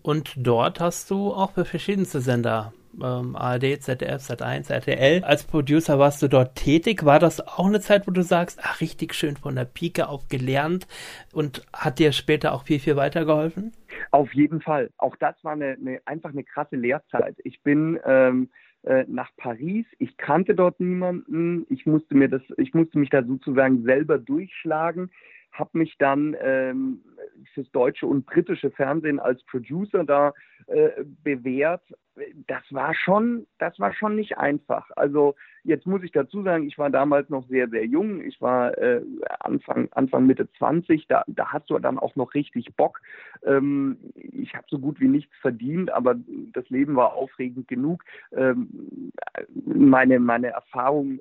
und 0.01 0.36
dort 0.38 0.79
hast 0.79 1.12
du 1.12 1.33
auch 1.33 1.51
für 1.51 1.65
verschiedenste 1.65 2.21
Sender 2.21 2.73
ähm, 3.03 3.36
ARD, 3.36 3.81
ZDF, 3.81 4.21
Sat1, 4.21 4.71
RTL. 4.71 5.23
Als 5.23 5.43
Producer 5.43 5.99
warst 5.99 6.21
du 6.21 6.27
dort 6.27 6.55
tätig. 6.55 7.05
War 7.05 7.19
das 7.19 7.45
auch 7.45 7.65
eine 7.65 7.79
Zeit, 7.79 8.07
wo 8.07 8.12
du 8.12 8.21
sagst, 8.21 8.60
ach, 8.63 8.81
richtig 8.81 9.13
schön 9.13 9.38
von 9.38 9.55
der 9.55 9.65
Pike 9.65 10.07
auf 10.07 10.27
gelernt 10.29 10.88
und 11.33 11.65
hat 11.73 11.99
dir 11.99 12.12
später 12.12 12.53
auch 12.53 12.63
viel, 12.63 12.79
viel 12.79 12.95
weitergeholfen? 12.95 13.73
Auf 14.12 14.33
jeden 14.33 14.62
Fall. 14.62 14.89
Auch 14.97 15.15
das 15.17 15.36
war 15.43 15.53
eine, 15.53 15.77
eine 15.79 16.01
einfach 16.05 16.31
eine 16.31 16.43
krasse 16.43 16.75
Lehrzeit. 16.75 17.36
Ich 17.43 17.62
bin 17.63 17.99
ähm, 18.05 18.49
äh, 18.83 19.05
nach 19.07 19.29
Paris. 19.38 19.86
Ich 19.99 20.17
kannte 20.17 20.55
dort 20.55 20.79
niemanden. 20.79 21.65
Ich 21.69 21.86
musste 21.86 22.15
mir 22.15 22.29
das, 22.29 22.41
ich 22.57 22.73
musste 22.73 22.99
mich 22.99 23.10
da 23.10 23.23
sozusagen 23.23 23.83
selber 23.83 24.17
durchschlagen 24.17 25.10
habe 25.51 25.77
mich 25.77 25.97
dann 25.97 26.36
ähm, 26.41 27.01
fürs 27.53 27.69
deutsche 27.71 28.05
und 28.05 28.25
britische 28.25 28.71
Fernsehen 28.71 29.19
als 29.19 29.43
Producer 29.43 30.03
da 30.03 30.33
äh, 30.67 31.03
bewährt. 31.23 31.81
Das 32.47 32.63
war 32.71 32.95
schon, 32.95 33.45
das 33.60 33.79
war 33.79 33.93
schon 33.93 34.15
nicht 34.15 34.38
einfach. 34.38 34.89
Also 34.95 35.36
jetzt 35.63 35.86
muss 35.86 36.03
ich 36.03 36.12
dazu 36.12 36.43
sagen, 36.43 36.67
ich 36.67 36.77
war 36.77 36.89
damals 36.89 37.29
noch 37.29 37.47
sehr, 37.47 37.69
sehr 37.69 37.86
jung. 37.86 38.21
Ich 38.23 38.41
war 38.41 38.75
äh, 38.77 39.01
Anfang, 39.39 39.88
Anfang 39.91 40.25
Mitte 40.25 40.51
20. 40.57 41.07
Da, 41.07 41.23
da 41.27 41.51
hast 41.51 41.69
du 41.69 41.77
dann 41.77 41.99
auch 41.99 42.15
noch 42.15 42.33
richtig 42.33 42.75
Bock. 42.75 43.01
Ähm, 43.43 43.97
ich 44.15 44.55
habe 44.55 44.65
so 44.69 44.79
gut 44.79 44.99
wie 44.99 45.07
nichts 45.07 45.36
verdient, 45.41 45.91
aber 45.91 46.15
das 46.53 46.67
Leben 46.69 46.95
war 46.95 47.13
aufregend 47.13 47.67
genug. 47.67 48.03
Ähm, 48.31 49.12
meine, 49.65 50.19
meine 50.19 50.47
Erfahrung 50.47 51.19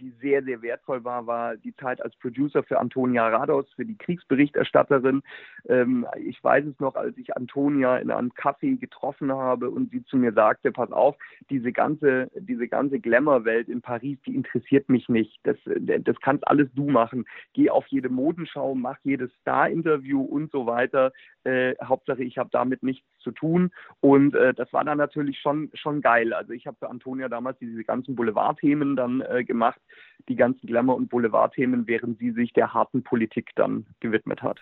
die 0.00 0.12
sehr, 0.20 0.42
sehr 0.42 0.62
wertvoll 0.62 1.04
war, 1.04 1.26
war 1.26 1.56
die 1.56 1.74
Zeit 1.76 2.02
als 2.02 2.16
Producer 2.16 2.62
für 2.62 2.78
Antonia 2.78 3.28
Rados, 3.28 3.66
für 3.74 3.84
die 3.84 3.96
Kriegsberichterstatterin. 3.96 5.22
Ähm, 5.68 6.06
ich 6.16 6.42
weiß 6.42 6.64
es 6.66 6.78
noch, 6.80 6.94
als 6.94 7.16
ich 7.18 7.36
Antonia 7.36 7.98
in 7.98 8.10
einem 8.10 8.30
Café 8.30 8.78
getroffen 8.78 9.32
habe 9.32 9.70
und 9.70 9.90
sie 9.90 10.04
zu 10.04 10.16
mir 10.16 10.32
sagte, 10.32 10.72
pass 10.72 10.92
auf, 10.92 11.16
diese 11.50 11.72
ganze, 11.72 12.30
diese 12.34 12.68
ganze 12.68 13.00
Glamour-Welt 13.00 13.68
in 13.68 13.80
Paris, 13.80 14.18
die 14.26 14.34
interessiert 14.34 14.88
mich 14.88 15.08
nicht. 15.08 15.38
Das, 15.44 15.56
das 15.66 16.20
kannst 16.20 16.46
alles 16.46 16.68
du 16.74 16.88
machen. 16.88 17.24
Geh 17.52 17.70
auf 17.70 17.86
jede 17.88 18.08
Modenschau, 18.08 18.74
mach 18.74 18.98
jedes 19.02 19.32
Star-Interview 19.40 20.22
und 20.22 20.50
so 20.50 20.66
weiter. 20.66 21.12
Äh, 21.44 21.74
Hauptsache, 21.82 22.22
ich 22.22 22.38
habe 22.38 22.50
damit 22.52 22.82
nichts 22.82 23.06
zu 23.18 23.30
tun. 23.30 23.70
Und 24.00 24.34
äh, 24.34 24.54
das 24.54 24.72
war 24.72 24.84
dann 24.84 24.98
natürlich 24.98 25.38
schon, 25.40 25.70
schon 25.74 26.00
geil. 26.00 26.32
Also 26.32 26.52
ich 26.52 26.66
habe 26.66 26.76
für 26.78 26.90
Antonia 26.90 27.28
damals 27.28 27.58
diese 27.58 27.84
ganzen 27.84 28.14
Boulevardthemen 28.14 28.96
dann 28.96 29.20
äh, 29.20 29.44
gemacht 29.44 29.80
die 30.28 30.36
ganzen 30.36 30.66
Glamour- 30.66 30.96
und 30.96 31.08
Boulevardthemen, 31.08 31.86
während 31.86 32.18
sie 32.18 32.32
sich 32.32 32.52
der 32.52 32.74
harten 32.74 33.02
Politik 33.02 33.50
dann 33.54 33.86
gewidmet 34.00 34.42
hat. 34.42 34.60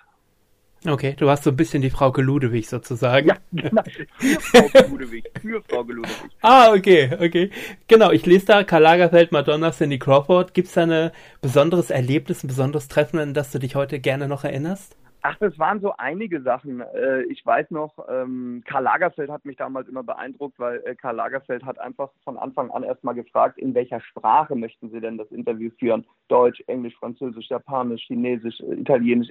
Okay, 0.87 1.17
du 1.19 1.27
warst 1.27 1.45
so 1.45 1.51
ein 1.51 1.57
bisschen 1.57 1.83
die 1.83 1.91
Frau 1.91 2.13
Ludewig 2.15 2.69
sozusagen. 2.69 3.29
Ja, 3.29 3.37
genau. 3.51 3.83
Für 4.19 4.41
Frau 4.41 4.89
Ludewig. 4.91 5.25
Für 5.41 5.63
Frau 5.63 5.83
Ludewig. 5.83 6.31
Ah, 6.43 6.73
okay, 6.73 7.11
okay. 7.19 7.51
Genau, 7.89 8.13
ich 8.13 8.27
lese 8.27 8.47
da 8.47 8.63
Karl 8.63 8.83
Lagerfeld, 8.83 9.33
Madonna, 9.33 9.73
Cindy 9.73 9.99
Crawford. 9.99 10.55
Gibt 10.55 10.69
es 10.69 10.75
da 10.75 10.83
ein 10.83 11.11
besonderes 11.41 11.91
Erlebnis, 11.91 12.45
ein 12.45 12.49
besonderes 12.49 12.89
Treffen, 12.89 13.19
an 13.19 13.35
das 13.35 13.51
du 13.51 13.59
dich 13.59 13.75
heute 13.75 13.99
gerne 13.99 14.29
noch 14.29 14.45
erinnerst? 14.45 14.97
Ach, 15.29 15.35
das 15.41 15.59
waren 15.59 15.81
so 15.81 15.93
einige 15.99 16.41
Sachen. 16.41 16.81
Äh, 16.81 17.23
ich 17.23 17.45
weiß 17.45 17.73
noch, 17.73 17.99
ähm, 18.09 18.63
Karl 18.65 18.85
Lagerfeld 18.85 19.29
hat 19.29 19.45
mich 19.45 19.57
damals 19.57 19.89
immer 19.89 20.05
beeindruckt, 20.05 20.57
weil 20.61 20.81
äh, 20.87 20.95
Karl 20.95 21.17
Lagerfeld 21.17 21.65
hat 21.65 21.81
einfach 21.81 22.11
von 22.23 22.39
Anfang 22.39 22.71
an 22.71 22.85
erstmal 22.85 23.17
gefragt, 23.17 23.59
in 23.59 23.75
welcher 23.75 24.01
Sprache 24.01 24.55
möchten 24.55 24.89
Sie 24.89 25.01
denn 25.01 25.19
das 25.19 25.29
Interview 25.33 25.71
führen? 25.81 26.07
Deutsch, 26.29 26.63
Englisch, 26.69 26.95
Französisch, 26.95 27.49
Japanisch, 27.49 28.05
Chinesisch, 28.07 28.61
äh, 28.61 28.75
Italienisch, 28.75 29.31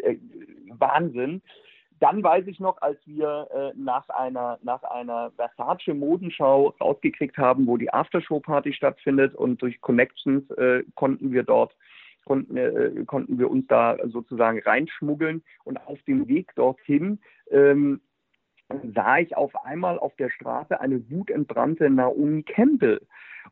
Wahnsinn. 0.67 1.41
Dann 2.01 2.21
weiß 2.21 2.45
ich 2.47 2.60
noch, 2.60 2.81
als 2.81 2.99
wir 3.05 3.71
nach 3.77 4.10
einer, 4.10 4.60
nach 4.63 4.84
einer 4.84 5.31
Versace-Modenschau 5.38 6.75
rausgekriegt 6.81 7.38
haben, 7.38 7.67
wo 7.67 7.77
die 7.77 7.93
Aftershow-Party 7.93 8.73
stattfindet 8.73 9.34
und 9.34 9.62
durch 9.62 9.79
Connections 9.79 10.43
konnten 10.95 11.31
wir 11.31 11.43
dort 11.43 11.73
konnten, 12.25 12.57
äh, 12.57 12.91
konnten 13.05 13.39
wir 13.39 13.49
uns 13.49 13.65
da 13.67 13.97
sozusagen 14.05 14.59
reinschmuggeln. 14.59 15.43
Und 15.63 15.77
auf 15.88 16.01
dem 16.03 16.27
Weg 16.27 16.53
dorthin 16.55 17.19
ähm, 17.49 18.01
sah 18.93 19.19
ich 19.19 19.38
auf 19.38 19.55
einmal 19.63 19.97
auf 19.99 20.15
der 20.17 20.29
Straße 20.29 20.79
eine 20.79 21.09
wutentbrannte 21.09 21.89
Naomi 21.89 22.43
Campbell 22.43 22.99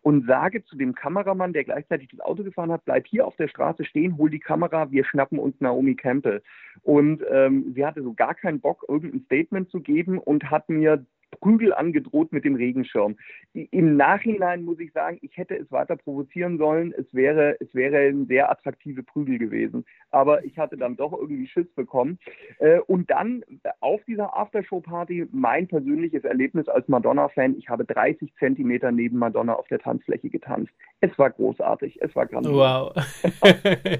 und 0.01 0.25
sage 0.25 0.63
zu 0.65 0.75
dem 0.75 0.95
Kameramann, 0.95 1.53
der 1.53 1.63
gleichzeitig 1.63 2.09
das 2.09 2.19
Auto 2.19 2.43
gefahren 2.43 2.71
hat, 2.71 2.85
bleib 2.85 3.05
hier 3.07 3.27
auf 3.27 3.35
der 3.35 3.47
Straße 3.47 3.85
stehen, 3.85 4.17
hol 4.17 4.29
die 4.29 4.39
Kamera, 4.39 4.91
wir 4.91 5.05
schnappen 5.05 5.39
uns 5.39 5.59
Naomi 5.59 5.95
Campbell. 5.95 6.41
Und 6.81 7.23
ähm, 7.29 7.73
sie 7.75 7.85
hatte 7.85 8.01
so 8.01 8.13
gar 8.13 8.33
keinen 8.33 8.59
Bock, 8.59 8.83
irgendein 8.87 9.21
Statement 9.25 9.69
zu 9.69 9.79
geben 9.79 10.17
und 10.17 10.49
hat 10.49 10.69
mir 10.69 11.05
Prügel 11.39 11.73
angedroht 11.73 12.31
mit 12.31 12.45
dem 12.45 12.55
Regenschirm. 12.55 13.15
Im 13.53 13.97
Nachhinein 13.97 14.63
muss 14.63 14.79
ich 14.79 14.91
sagen, 14.93 15.17
ich 15.21 15.37
hätte 15.37 15.55
es 15.57 15.71
weiter 15.71 15.95
provozieren 15.95 16.57
sollen. 16.57 16.93
Es 16.97 17.05
wäre, 17.13 17.57
es 17.59 17.73
wäre 17.73 17.97
ein 17.97 18.27
sehr 18.27 18.51
attraktive 18.51 19.03
Prügel 19.03 19.37
gewesen. 19.37 19.85
Aber 20.11 20.43
ich 20.45 20.57
hatte 20.57 20.77
dann 20.77 20.95
doch 20.95 21.13
irgendwie 21.13 21.47
Schiss 21.47 21.67
bekommen. 21.75 22.19
Äh, 22.59 22.79
und 22.79 23.09
dann 23.09 23.43
auf 23.79 24.03
dieser 24.05 24.35
Aftershow-Party 24.37 25.27
mein 25.31 25.67
persönliches 25.67 26.23
Erlebnis 26.23 26.67
als 26.67 26.87
Madonna-Fan. 26.87 27.57
Ich 27.57 27.69
habe 27.69 27.85
30 27.85 28.33
Zentimeter 28.39 28.91
neben 28.91 29.17
Madonna 29.17 29.53
auf 29.53 29.67
der 29.67 29.79
Tanzfläche 29.79 30.29
getanzt. 30.29 30.71
Es 31.01 31.17
war 31.17 31.29
großartig. 31.29 32.01
Es 32.01 32.15
war 32.15 32.25
grandios. 32.25 32.55
Wow. 32.55 32.93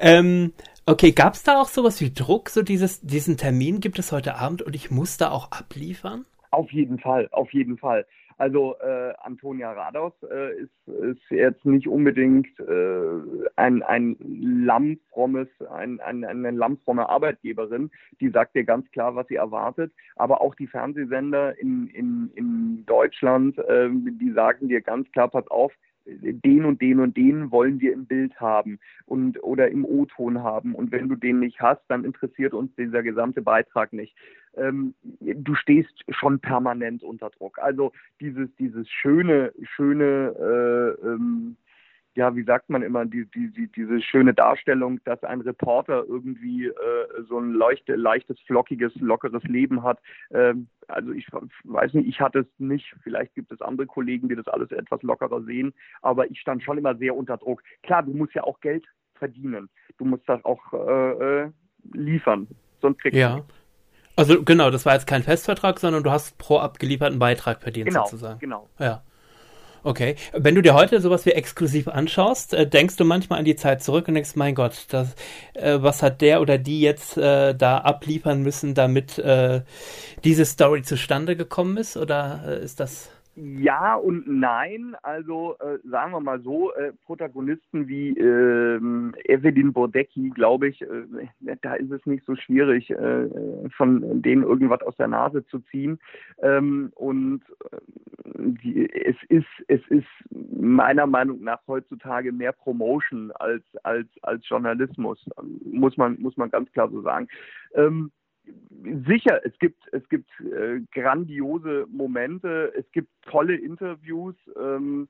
ähm, 0.00 0.52
Okay, 0.84 1.12
gab 1.12 1.34
es 1.34 1.44
da 1.44 1.60
auch 1.60 1.68
sowas 1.68 2.00
wie 2.00 2.12
Druck, 2.12 2.48
so 2.48 2.62
dieses, 2.62 3.00
diesen 3.02 3.36
Termin 3.36 3.78
gibt 3.78 4.00
es 4.00 4.10
heute 4.10 4.34
Abend 4.34 4.62
und 4.62 4.74
ich 4.74 4.90
muss 4.90 5.16
da 5.16 5.30
auch 5.30 5.52
abliefern? 5.52 6.24
Auf 6.50 6.72
jeden 6.72 6.98
Fall, 6.98 7.28
auf 7.30 7.52
jeden 7.52 7.78
Fall. 7.78 8.04
Also 8.36 8.74
äh, 8.80 9.12
Antonia 9.22 9.70
Rados 9.70 10.12
äh, 10.28 10.62
ist, 10.62 10.88
ist 10.88 11.30
jetzt 11.30 11.64
nicht 11.64 11.86
unbedingt 11.86 12.48
äh, 12.58 13.48
ein, 13.54 13.84
ein 13.84 14.16
lammfrommes, 14.18 15.46
ein, 15.70 16.00
ein, 16.00 16.24
eine 16.24 16.50
lammfromme 16.50 17.08
Arbeitgeberin, 17.08 17.92
die 18.20 18.30
sagt 18.30 18.56
dir 18.56 18.64
ganz 18.64 18.90
klar, 18.90 19.14
was 19.14 19.28
sie 19.28 19.36
erwartet. 19.36 19.92
Aber 20.16 20.40
auch 20.40 20.56
die 20.56 20.66
Fernsehsender 20.66 21.56
in, 21.60 21.86
in, 21.90 22.32
in 22.34 22.84
Deutschland, 22.86 23.56
äh, 23.58 23.88
die 23.92 24.32
sagen 24.32 24.68
dir 24.68 24.80
ganz 24.80 25.08
klar, 25.12 25.28
pass 25.28 25.46
auf, 25.46 25.72
den 26.06 26.64
und 26.64 26.80
den 26.80 27.00
und 27.00 27.16
den 27.16 27.50
wollen 27.50 27.80
wir 27.80 27.92
im 27.92 28.06
Bild 28.06 28.40
haben 28.40 28.78
und 29.06 29.42
oder 29.42 29.70
im 29.70 29.84
O-Ton 29.84 30.42
haben. 30.42 30.74
Und 30.74 30.92
wenn 30.92 31.08
du 31.08 31.16
den 31.16 31.40
nicht 31.40 31.60
hast, 31.60 31.82
dann 31.88 32.04
interessiert 32.04 32.54
uns 32.54 32.74
dieser 32.76 33.02
gesamte 33.02 33.42
Beitrag 33.42 33.92
nicht. 33.92 34.14
Ähm, 34.56 34.94
du 35.20 35.54
stehst 35.54 36.04
schon 36.08 36.38
permanent 36.40 37.02
unter 37.02 37.30
Druck. 37.30 37.58
Also 37.58 37.92
dieses, 38.20 38.48
dieses 38.56 38.88
schöne, 38.88 39.52
schöne 39.62 40.34
äh, 41.02 41.06
ähm, 41.06 41.56
ja, 42.14 42.36
wie 42.36 42.44
sagt 42.44 42.68
man 42.68 42.82
immer, 42.82 43.06
die, 43.06 43.26
die, 43.26 43.50
die, 43.52 43.68
diese 43.68 44.00
schöne 44.02 44.34
Darstellung, 44.34 45.00
dass 45.04 45.22
ein 45.24 45.40
Reporter 45.40 46.04
irgendwie 46.06 46.66
äh, 46.66 46.72
so 47.28 47.38
ein 47.38 47.52
leuchte, 47.52 47.96
leichtes, 47.96 48.38
flockiges, 48.46 48.94
lockeres 48.96 49.42
Leben 49.44 49.82
hat. 49.82 49.98
Ähm, 50.30 50.68
also 50.88 51.12
ich 51.12 51.26
weiß 51.64 51.94
nicht, 51.94 52.08
ich 52.08 52.20
hatte 52.20 52.40
es 52.40 52.46
nicht. 52.58 52.94
Vielleicht 53.02 53.34
gibt 53.34 53.50
es 53.50 53.62
andere 53.62 53.86
Kollegen, 53.86 54.28
die 54.28 54.36
das 54.36 54.46
alles 54.48 54.70
etwas 54.72 55.02
lockerer 55.02 55.42
sehen. 55.42 55.72
Aber 56.02 56.30
ich 56.30 56.38
stand 56.38 56.62
schon 56.62 56.78
immer 56.78 56.94
sehr 56.96 57.16
unter 57.16 57.38
Druck. 57.38 57.62
Klar, 57.82 58.02
du 58.02 58.12
musst 58.12 58.34
ja 58.34 58.44
auch 58.44 58.60
Geld 58.60 58.84
verdienen. 59.14 59.70
Du 59.96 60.04
musst 60.04 60.28
das 60.28 60.44
auch 60.44 60.72
äh, 60.72 61.44
äh 61.44 61.50
liefern. 61.94 62.46
Sonst 62.80 63.00
kriegst 63.00 63.18
ja. 63.18 63.36
du 63.36 63.44
Also 64.16 64.42
genau, 64.44 64.70
das 64.70 64.86
war 64.86 64.94
jetzt 64.94 65.06
kein 65.06 65.22
Festvertrag, 65.22 65.80
sondern 65.80 66.02
du 66.04 66.10
hast 66.10 66.38
pro 66.38 66.58
abgelieferten 66.58 67.18
Beitrag 67.18 67.62
verdient 67.62 67.88
genau, 67.88 68.04
sozusagen. 68.04 68.38
Genau. 68.38 68.68
Ja. 68.78 69.02
Okay. 69.84 70.14
Wenn 70.32 70.54
du 70.54 70.62
dir 70.62 70.74
heute 70.74 71.00
sowas 71.00 71.26
wie 71.26 71.30
exklusiv 71.30 71.88
anschaust, 71.88 72.54
äh, 72.54 72.68
denkst 72.68 72.96
du 72.96 73.04
manchmal 73.04 73.40
an 73.40 73.44
die 73.44 73.56
Zeit 73.56 73.82
zurück 73.82 74.06
und 74.06 74.14
denkst, 74.14 74.36
mein 74.36 74.54
Gott, 74.54 74.86
das, 74.90 75.08
äh, 75.54 75.78
was 75.80 76.02
hat 76.02 76.20
der 76.20 76.40
oder 76.40 76.56
die 76.56 76.80
jetzt 76.80 77.16
äh, 77.16 77.52
da 77.52 77.78
abliefern 77.78 78.42
müssen, 78.42 78.74
damit 78.74 79.18
äh, 79.18 79.62
diese 80.22 80.44
Story 80.44 80.82
zustande 80.82 81.34
gekommen 81.34 81.76
ist? 81.78 81.96
Oder 81.96 82.60
ist 82.62 82.78
das 82.78 83.10
ja 83.34 83.94
und 83.94 84.26
nein. 84.26 84.96
Also 85.02 85.56
äh, 85.60 85.78
sagen 85.88 86.12
wir 86.12 86.20
mal 86.20 86.40
so, 86.40 86.72
äh, 86.74 86.92
Protagonisten 87.04 87.88
wie 87.88 88.10
äh, 88.10 88.76
Evelyn 89.24 89.72
Bordecki, 89.72 90.30
glaube 90.30 90.68
ich, 90.68 90.82
äh, 90.82 91.56
da 91.62 91.74
ist 91.74 91.90
es 91.90 92.04
nicht 92.06 92.24
so 92.26 92.36
schwierig, 92.36 92.90
äh, 92.90 93.28
von 93.76 94.22
denen 94.22 94.42
irgendwas 94.42 94.82
aus 94.82 94.96
der 94.96 95.08
Nase 95.08 95.44
zu 95.46 95.60
ziehen. 95.70 95.98
Ähm, 96.42 96.92
und 96.94 97.42
äh, 97.70 97.78
die, 98.34 98.90
es 98.92 99.16
ist 99.28 99.46
es 99.68 99.80
ist 99.88 100.06
meiner 100.30 101.06
Meinung 101.06 101.42
nach 101.42 101.60
heutzutage 101.66 102.32
mehr 102.32 102.52
Promotion 102.52 103.32
als 103.32 103.64
als 103.82 104.08
als 104.22 104.48
Journalismus, 104.48 105.18
muss 105.64 105.96
man 105.96 106.20
muss 106.20 106.36
man 106.36 106.50
ganz 106.50 106.70
klar 106.72 106.90
so 106.90 107.02
sagen. 107.02 107.28
Ähm, 107.74 108.10
sicher, 109.06 109.40
es 109.44 109.56
gibt, 109.58 109.82
es 109.92 110.08
gibt 110.08 110.28
äh, 110.40 110.80
grandiose 110.92 111.86
Momente, 111.90 112.72
es 112.76 112.90
gibt 112.92 113.08
tolle 113.22 113.56
Interviews. 113.56 114.34
Ähm, 114.60 115.08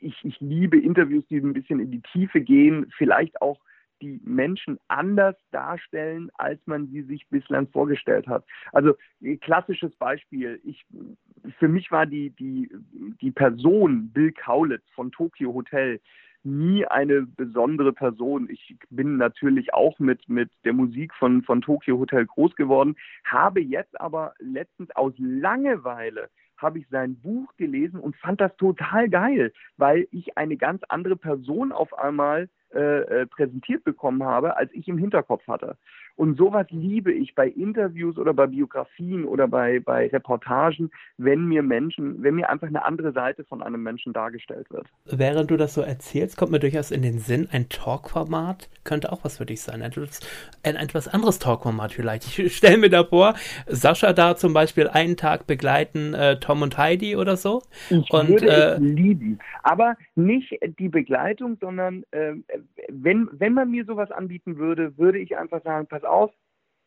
ich, 0.00 0.24
ich 0.24 0.40
liebe 0.40 0.78
Interviews, 0.78 1.24
die 1.28 1.38
ein 1.38 1.52
bisschen 1.52 1.80
in 1.80 1.90
die 1.90 2.02
Tiefe 2.12 2.40
gehen, 2.40 2.90
vielleicht 2.96 3.40
auch 3.40 3.60
die 4.00 4.20
Menschen 4.24 4.78
anders 4.88 5.36
darstellen, 5.50 6.30
als 6.34 6.60
man 6.66 6.88
sie 6.88 7.02
sich 7.02 7.26
bislang 7.28 7.68
vorgestellt 7.68 8.26
hat. 8.28 8.44
Also 8.72 8.96
klassisches 9.40 9.94
Beispiel. 9.96 10.60
Ich, 10.64 10.86
für 11.58 11.68
mich 11.68 11.90
war 11.90 12.06
die, 12.06 12.30
die, 12.30 12.70
die 13.20 13.30
Person 13.30 14.10
Bill 14.12 14.32
Kaulitz 14.32 14.84
von 14.94 15.10
Tokyo 15.10 15.52
Hotel 15.52 16.00
nie 16.48 16.86
eine 16.86 17.22
besondere 17.22 17.92
Person. 17.92 18.48
Ich 18.50 18.76
bin 18.90 19.16
natürlich 19.16 19.74
auch 19.74 19.98
mit, 19.98 20.28
mit 20.28 20.50
der 20.64 20.72
Musik 20.72 21.14
von, 21.14 21.42
von 21.42 21.60
Tokyo 21.60 21.98
Hotel 21.98 22.26
groß 22.26 22.56
geworden, 22.56 22.96
habe 23.24 23.60
jetzt 23.60 24.00
aber 24.00 24.34
letztens 24.38 24.90
aus 24.96 25.12
Langeweile 25.18 26.28
habe 26.58 26.80
ich 26.80 26.88
sein 26.88 27.14
Buch 27.20 27.54
gelesen 27.56 28.00
und 28.00 28.16
fand 28.16 28.40
das 28.40 28.54
total 28.56 29.08
geil, 29.08 29.52
weil 29.76 30.08
ich 30.10 30.36
eine 30.36 30.56
ganz 30.56 30.82
andere 30.88 31.16
Person 31.16 31.70
auf 31.70 31.96
einmal 31.96 32.48
äh, 32.74 33.22
äh, 33.22 33.26
präsentiert 33.26 33.84
bekommen 33.84 34.24
habe, 34.24 34.56
als 34.56 34.70
ich 34.74 34.88
im 34.88 34.98
Hinterkopf 34.98 35.46
hatte. 35.48 35.78
Und 36.18 36.36
sowas 36.36 36.66
liebe 36.70 37.12
ich 37.12 37.36
bei 37.36 37.46
Interviews 37.46 38.18
oder 38.18 38.34
bei 38.34 38.48
Biografien 38.48 39.24
oder 39.24 39.46
bei, 39.46 39.78
bei 39.78 40.08
Reportagen, 40.08 40.90
wenn 41.16 41.46
mir 41.46 41.62
Menschen, 41.62 42.20
wenn 42.24 42.34
mir 42.34 42.50
einfach 42.50 42.66
eine 42.66 42.84
andere 42.84 43.12
Seite 43.12 43.44
von 43.44 43.62
einem 43.62 43.84
Menschen 43.84 44.12
dargestellt 44.12 44.68
wird. 44.70 44.88
Während 45.04 45.48
du 45.52 45.56
das 45.56 45.74
so 45.74 45.80
erzählst, 45.80 46.36
kommt 46.36 46.50
mir 46.50 46.58
durchaus 46.58 46.90
in 46.90 47.02
den 47.02 47.20
Sinn, 47.20 47.46
ein 47.52 47.68
Talkformat 47.68 48.68
könnte 48.82 49.12
auch 49.12 49.22
was 49.22 49.36
für 49.36 49.46
dich 49.46 49.60
sein. 49.60 49.80
Ein, 49.80 49.92
ein 50.64 50.76
etwas 50.76 51.06
anderes 51.06 51.38
Talkformat 51.38 51.92
vielleicht. 51.92 52.38
Ich 52.38 52.56
stelle 52.56 52.78
mir 52.78 52.90
da 52.90 53.04
vor, 53.04 53.34
Sascha 53.68 54.12
da 54.12 54.34
zum 54.34 54.52
Beispiel 54.52 54.88
einen 54.88 55.16
Tag 55.16 55.46
begleiten, 55.46 56.14
äh, 56.14 56.40
Tom 56.40 56.62
und 56.62 56.78
Heidi 56.78 57.14
oder 57.14 57.36
so. 57.36 57.62
Ich 57.90 58.10
und, 58.10 58.28
würde 58.28 58.46
äh, 58.48 58.72
es 58.72 58.80
lieben. 58.80 59.38
Aber 59.62 59.94
nicht 60.16 60.58
die 60.80 60.88
Begleitung, 60.88 61.58
sondern 61.60 62.02
äh, 62.10 62.32
wenn, 62.88 63.28
wenn 63.30 63.54
man 63.54 63.70
mir 63.70 63.84
sowas 63.84 64.10
anbieten 64.10 64.56
würde, 64.56 64.98
würde 64.98 65.18
ich 65.18 65.36
einfach 65.36 65.62
sagen, 65.62 65.86
pass 65.86 66.02
auf, 66.10 66.32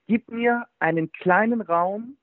gib 0.07 0.29
mir 0.31 0.65
einen 0.79 1.12
kleinen 1.12 1.62
Raum, 1.62 2.17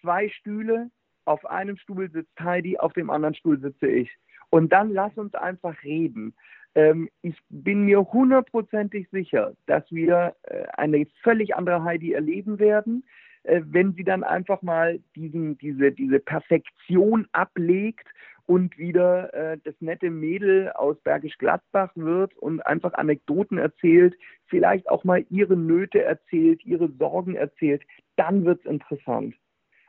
zwei 0.00 0.28
Stühle, 0.28 0.90
auf 1.24 1.46
einem 1.46 1.76
Stuhl 1.76 2.10
sitzt 2.10 2.38
Heidi, 2.40 2.78
auf 2.78 2.92
dem 2.92 3.10
anderen 3.10 3.34
Stuhl 3.34 3.60
sitze 3.60 3.86
ich. 3.86 4.10
Und 4.50 4.72
dann 4.72 4.92
lass 4.92 5.16
uns 5.16 5.34
einfach 5.34 5.82
reden. 5.84 6.34
Ähm, 6.74 7.08
ich 7.22 7.36
bin 7.48 7.84
mir 7.84 8.00
hundertprozentig 8.00 9.08
sicher, 9.10 9.54
dass 9.66 9.84
wir 9.90 10.34
äh, 10.42 10.64
eine 10.76 11.06
völlig 11.22 11.54
andere 11.54 11.84
Heidi 11.84 12.12
erleben 12.12 12.58
werden, 12.58 13.04
äh, 13.44 13.62
wenn 13.64 13.92
sie 13.94 14.04
dann 14.04 14.24
einfach 14.24 14.62
mal 14.62 15.00
diesen, 15.14 15.58
diese, 15.58 15.92
diese 15.92 16.18
Perfektion 16.20 17.28
ablegt 17.32 18.08
und 18.50 18.78
wieder 18.78 19.32
äh, 19.32 19.58
das 19.62 19.76
nette 19.78 20.10
Mädel 20.10 20.72
aus 20.72 21.00
Bergisch 21.02 21.38
Gladbach 21.38 21.92
wird 21.94 22.36
und 22.36 22.58
einfach 22.66 22.94
Anekdoten 22.94 23.58
erzählt, 23.58 24.18
vielleicht 24.46 24.88
auch 24.88 25.04
mal 25.04 25.24
ihre 25.30 25.56
Nöte 25.56 26.02
erzählt, 26.02 26.64
ihre 26.64 26.90
Sorgen 26.98 27.36
erzählt, 27.36 27.82
dann 28.16 28.44
wird 28.44 28.58
es 28.58 28.66
interessant. 28.68 29.36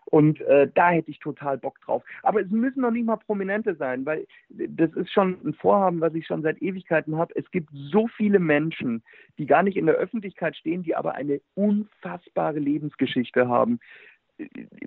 Und 0.06 0.41
äh, 0.41 0.69
da 0.76 0.91
hätte 0.91 1.10
ich 1.10 1.17
total 1.17 1.58
Bock 1.58 1.82
drauf. 1.82 2.04
Aber 2.21 2.39
es 2.39 2.52
müssen 2.52 2.82
noch 2.82 2.91
nicht 2.91 3.06
mal 3.06 3.15
Prominente 3.15 3.74
sein, 3.74 4.06
weil 4.06 4.28
das 4.50 4.91
ist 4.91 5.12
schon 5.12 5.39
ein 5.43 5.56
Vorhaben, 5.56 6.00
was 6.00 6.13
ich 6.13 6.28
schon 6.28 6.43
seit 6.43 6.62
Ewigkeiten 6.62 7.17
habe. 7.17 7.34
Es 7.36 7.50
gibt 7.50 7.69
so 7.74 8.10
viele 8.15 8.38
Menschen, 8.38 9.02
die 9.39 9.47
gar 9.47 9.63
nicht 9.63 9.78
in 9.78 9.88
der 9.88 9.95
Öffentlichkeit 9.95 10.56
stehen, 10.56 10.84
die 10.84 10.95
aber 10.95 11.15
eine 11.15 11.41
unfassbare 11.56 12.60
Lebensgeschichte 12.60 13.47
haben 13.47 13.80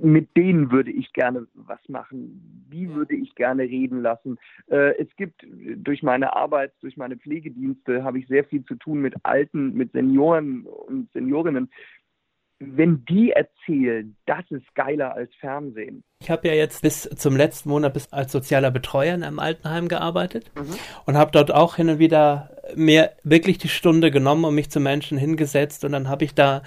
mit 0.01 0.37
denen 0.37 0.71
würde 0.71 0.91
ich 0.91 1.13
gerne 1.13 1.47
was 1.55 1.81
machen. 1.89 2.67
Die 2.73 2.89
würde 2.91 3.15
ich 3.15 3.35
gerne 3.35 3.63
reden 3.63 4.03
lassen. 4.03 4.39
Äh, 4.69 4.97
es 4.99 5.09
gibt 5.17 5.47
durch 5.77 6.03
meine 6.03 6.35
Arbeit, 6.35 6.73
durch 6.81 6.97
meine 6.97 7.17
Pflegedienste, 7.17 8.05
habe 8.05 8.19
ich 8.19 8.27
sehr 8.27 8.45
viel 8.45 8.65
zu 8.65 8.75
tun 8.75 9.01
mit 9.01 9.15
Alten, 9.23 9.75
mit 9.75 9.93
Senioren 9.93 10.67
und 10.67 11.11
Seniorinnen. 11.13 11.71
Wenn 12.61 13.05
die 13.05 13.33
erzählen, 13.33 14.17
das 14.27 14.45
ist 14.51 14.75
geiler 14.75 15.15
als 15.15 15.35
Fernsehen. 15.41 16.05
Ich 16.21 16.31
habe 16.31 16.49
ja 16.49 16.55
jetzt 16.55 16.83
bis 16.83 17.03
zum 17.03 17.37
letzten 17.37 17.69
Monat 17.69 17.93
bis 17.93 18.13
als 18.13 18.33
sozialer 18.33 18.71
Betreuer 18.71 19.15
in 19.15 19.25
einem 19.25 19.41
Altenheim 19.41 19.89
gearbeitet 19.89 20.51
mhm. 20.55 20.75
und 21.05 21.17
habe 21.17 21.33
dort 21.33 21.53
auch 21.53 21.77
hin 21.77 21.91
und 21.91 21.99
wieder 21.99 22.57
mir 22.77 23.11
wirklich 23.25 23.59
die 23.59 23.69
Stunde 23.69 24.11
genommen 24.11 24.45
und 24.45 24.55
mich 24.55 24.71
zu 24.71 24.81
Menschen 24.81 25.19
hingesetzt 25.19 25.85
und 25.85 25.93
dann 25.93 26.09
habe 26.09 26.25
ich 26.25 26.35
da 26.35 26.63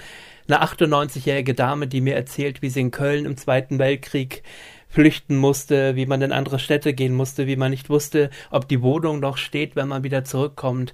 eine 0.47 0.63
98-jährige 0.63 1.53
Dame, 1.53 1.87
die 1.87 2.01
mir 2.01 2.15
erzählt, 2.15 2.61
wie 2.61 2.69
sie 2.69 2.81
in 2.81 2.91
Köln 2.91 3.25
im 3.25 3.37
Zweiten 3.37 3.79
Weltkrieg 3.79 4.43
flüchten 4.89 5.37
musste, 5.37 5.95
wie 5.95 6.05
man 6.05 6.21
in 6.21 6.31
andere 6.31 6.59
Städte 6.59 6.93
gehen 6.93 7.13
musste, 7.13 7.45
wie 7.45 7.57
man 7.57 7.71
nicht 7.71 7.89
wusste, 7.89 8.29
ob 8.51 8.67
die 8.67 8.81
Wohnung 8.81 9.19
noch 9.19 9.37
steht, 9.37 9.75
wenn 9.75 9.87
man 9.87 10.03
wieder 10.03 10.23
zurückkommt, 10.23 10.93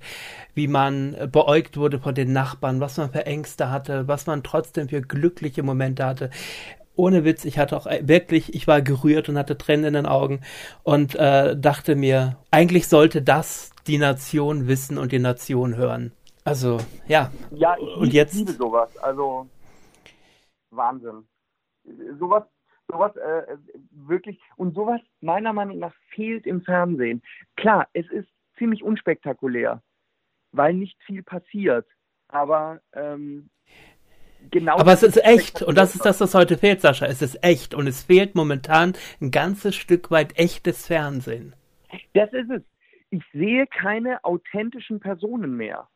wie 0.55 0.67
man 0.67 1.15
beäugt 1.31 1.77
wurde 1.77 1.99
von 1.99 2.15
den 2.15 2.33
Nachbarn, 2.33 2.79
was 2.79 2.97
man 2.97 3.11
für 3.11 3.25
Ängste 3.25 3.69
hatte, 3.69 4.07
was 4.07 4.25
man 4.25 4.43
trotzdem 4.43 4.89
für 4.89 5.01
glückliche 5.01 5.63
Momente 5.63 6.05
hatte. 6.05 6.31
Ohne 6.95 7.23
Witz, 7.23 7.45
ich 7.45 7.57
hatte 7.57 7.77
auch 7.77 7.87
wirklich, 8.01 8.53
ich 8.53 8.67
war 8.67 8.81
gerührt 8.81 9.29
und 9.29 9.37
hatte 9.37 9.57
Tränen 9.57 9.85
in 9.85 9.93
den 9.93 10.05
Augen 10.05 10.41
und 10.83 11.15
äh, 11.15 11.55
dachte 11.55 11.95
mir, 11.95 12.37
eigentlich 12.51 12.87
sollte 12.87 13.21
das 13.21 13.71
die 13.87 13.97
Nation 13.97 14.67
wissen 14.67 14.97
und 14.97 15.11
die 15.11 15.19
Nation 15.19 15.75
hören. 15.75 16.11
Also, 16.43 16.77
ja. 17.07 17.31
Ja, 17.51 17.75
ich 17.79 17.97
und 17.97 18.13
jetzt... 18.13 18.33
liebe 18.33 18.51
sowas. 18.51 18.95
Also, 18.97 19.47
Wahnsinn. 20.71 21.25
Sowas, 22.19 22.43
sowas 22.87 23.15
äh, 23.15 23.57
wirklich, 23.91 24.39
und 24.57 24.75
sowas 24.75 25.01
meiner 25.21 25.53
Meinung 25.53 25.79
nach 25.79 25.93
fehlt 26.13 26.45
im 26.45 26.61
Fernsehen. 26.61 27.21
Klar, 27.55 27.87
es 27.93 28.09
ist 28.09 28.27
ziemlich 28.57 28.83
unspektakulär, 28.83 29.81
weil 30.51 30.73
nicht 30.73 31.01
viel 31.03 31.23
passiert. 31.23 31.87
Aber 32.27 32.81
ähm, 32.93 33.49
Genau 34.51 34.77
Aber 34.77 34.93
es 34.93 35.03
ist 35.03 35.23
echt 35.23 35.61
und 35.61 35.77
das 35.77 35.95
ist 35.95 36.05
das, 36.05 36.19
was 36.19 36.35
heute 36.35 36.57
fehlt, 36.57 36.81
Sascha. 36.81 37.05
Es 37.05 37.21
ist 37.21 37.43
echt 37.43 37.73
und 37.73 37.87
es 37.87 38.03
fehlt 38.03 38.35
momentan 38.35 38.93
ein 39.21 39.31
ganzes 39.31 39.75
Stück 39.75 40.11
weit 40.11 40.37
echtes 40.37 40.85
Fernsehen. 40.85 41.55
Das 42.13 42.31
ist 42.33 42.49
es. 42.49 42.61
Ich 43.09 43.23
sehe 43.31 43.67
keine 43.67 44.23
authentischen 44.23 44.99
Personen 44.99 45.55
mehr. 45.55 45.87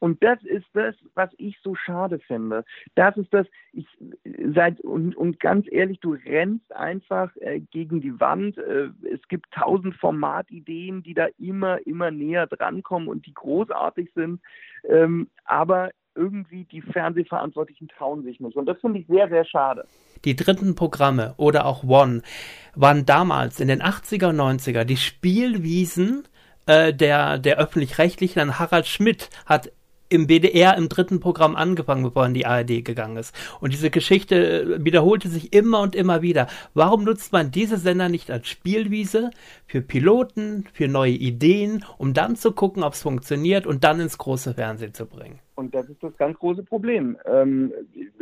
Und 0.00 0.22
das 0.24 0.42
ist 0.42 0.66
das, 0.72 0.96
was 1.14 1.30
ich 1.36 1.58
so 1.62 1.74
schade 1.74 2.18
finde. 2.18 2.64
Das 2.94 3.16
ist 3.16 3.32
das, 3.32 3.46
ich 3.72 3.86
seit 4.54 4.80
und, 4.80 5.14
und 5.14 5.38
ganz 5.38 5.66
ehrlich, 5.70 6.00
du 6.00 6.14
rennst 6.14 6.74
einfach 6.74 7.30
äh, 7.36 7.60
gegen 7.60 8.00
die 8.00 8.18
Wand. 8.18 8.58
Äh, 8.58 8.88
es 9.12 9.20
gibt 9.28 9.52
tausend 9.52 9.94
Formatideen, 9.96 11.02
die 11.02 11.14
da 11.14 11.28
immer, 11.38 11.86
immer 11.86 12.10
näher 12.10 12.46
drankommen 12.46 13.08
und 13.08 13.26
die 13.26 13.34
großartig 13.34 14.10
sind. 14.14 14.40
Ähm, 14.88 15.28
aber 15.44 15.90
irgendwie 16.14 16.64
die 16.64 16.80
Fernsehverantwortlichen 16.80 17.88
trauen 17.88 18.24
sich 18.24 18.40
nicht. 18.40 18.56
Und 18.56 18.66
das 18.66 18.78
finde 18.80 19.00
ich 19.00 19.06
sehr, 19.06 19.28
sehr 19.28 19.44
schade. 19.44 19.86
Die 20.24 20.34
dritten 20.34 20.74
Programme 20.74 21.34
oder 21.36 21.66
auch 21.66 21.84
One 21.84 22.22
waren 22.74 23.06
damals 23.06 23.60
in 23.60 23.68
den 23.68 23.82
80er, 23.82 24.32
90er 24.32 24.84
die 24.84 24.96
Spielwiesen 24.96 26.24
äh, 26.66 26.92
der, 26.92 27.38
der 27.38 27.58
öffentlich-rechtlichen. 27.58 28.58
Harald 28.58 28.86
Schmidt 28.86 29.30
hat 29.46 29.72
im 30.10 30.26
BDR 30.26 30.76
im 30.76 30.88
dritten 30.88 31.20
Programm 31.20 31.56
angefangen, 31.56 32.02
bevor 32.02 32.26
in 32.26 32.34
die 32.34 32.44
ARD 32.44 32.84
gegangen 32.84 33.16
ist. 33.16 33.34
Und 33.60 33.72
diese 33.72 33.90
Geschichte 33.90 34.62
äh, 34.62 34.84
wiederholte 34.84 35.28
sich 35.28 35.54
immer 35.54 35.80
und 35.80 35.94
immer 35.94 36.20
wieder. 36.20 36.48
Warum 36.74 37.04
nutzt 37.04 37.32
man 37.32 37.50
diese 37.50 37.78
Sender 37.78 38.08
nicht 38.08 38.30
als 38.30 38.48
Spielwiese 38.48 39.30
für 39.66 39.80
Piloten, 39.80 40.64
für 40.72 40.88
neue 40.88 41.12
Ideen, 41.12 41.84
um 41.96 42.12
dann 42.12 42.36
zu 42.36 42.52
gucken, 42.52 42.82
ob 42.82 42.92
es 42.92 43.02
funktioniert 43.02 43.66
und 43.66 43.84
dann 43.84 44.00
ins 44.00 44.18
große 44.18 44.54
Fernsehen 44.54 44.92
zu 44.92 45.06
bringen? 45.06 45.38
Und 45.54 45.74
das 45.74 45.88
ist 45.88 46.02
das 46.02 46.16
ganz 46.16 46.38
große 46.38 46.64
Problem. 46.64 47.16
Ähm, 47.24 47.72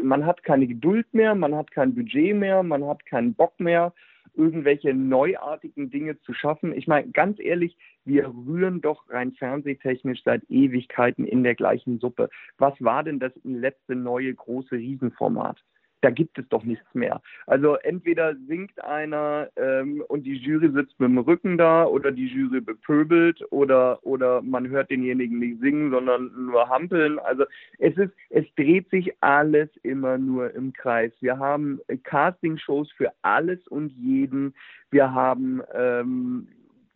man 0.02 0.26
hat 0.26 0.42
keine 0.44 0.66
Geduld 0.66 1.06
mehr, 1.12 1.34
man 1.34 1.54
hat 1.54 1.70
kein 1.70 1.94
Budget 1.94 2.36
mehr, 2.36 2.62
man 2.62 2.84
hat 2.84 3.06
keinen 3.06 3.34
Bock 3.34 3.58
mehr 3.58 3.92
irgendwelche 4.38 4.94
neuartigen 4.94 5.90
Dinge 5.90 6.18
zu 6.20 6.32
schaffen. 6.32 6.72
Ich 6.72 6.86
meine, 6.86 7.10
ganz 7.10 7.38
ehrlich, 7.40 7.76
wir 8.04 8.28
rühren 8.28 8.80
doch 8.80 9.08
rein 9.10 9.32
fernsehtechnisch 9.32 10.22
seit 10.24 10.44
Ewigkeiten 10.48 11.26
in 11.26 11.42
der 11.42 11.56
gleichen 11.56 11.98
Suppe. 11.98 12.30
Was 12.56 12.74
war 12.80 13.02
denn 13.02 13.18
das 13.18 13.32
letzte 13.42 13.96
neue 13.96 14.32
große 14.32 14.76
Riesenformat? 14.76 15.62
Da 16.00 16.10
gibt 16.10 16.38
es 16.38 16.48
doch 16.48 16.64
nichts 16.64 16.86
mehr. 16.94 17.20
Also 17.46 17.74
entweder 17.76 18.36
singt 18.46 18.82
einer 18.82 19.48
ähm, 19.56 20.02
und 20.08 20.24
die 20.24 20.36
Jury 20.36 20.70
sitzt 20.72 20.98
mit 21.00 21.08
dem 21.08 21.18
Rücken 21.18 21.58
da 21.58 21.84
oder 21.84 22.12
die 22.12 22.26
Jury 22.26 22.60
bepöbelt 22.60 23.44
oder 23.50 23.98
oder 24.04 24.42
man 24.42 24.68
hört 24.68 24.90
denjenigen 24.90 25.38
nicht 25.38 25.60
singen, 25.60 25.90
sondern 25.90 26.30
nur 26.46 26.68
hampeln. 26.68 27.18
Also 27.18 27.44
es 27.78 27.96
ist, 27.96 28.12
es 28.30 28.44
dreht 28.56 28.88
sich 28.90 29.12
alles 29.20 29.68
immer 29.82 30.18
nur 30.18 30.54
im 30.54 30.72
Kreis. 30.72 31.12
Wir 31.20 31.38
haben 31.38 31.80
Castingshows 32.04 32.90
für 32.92 33.12
alles 33.22 33.66
und 33.68 33.90
jeden. 33.92 34.54
Wir 34.90 35.12
haben 35.12 35.62
ähm, 35.74 36.48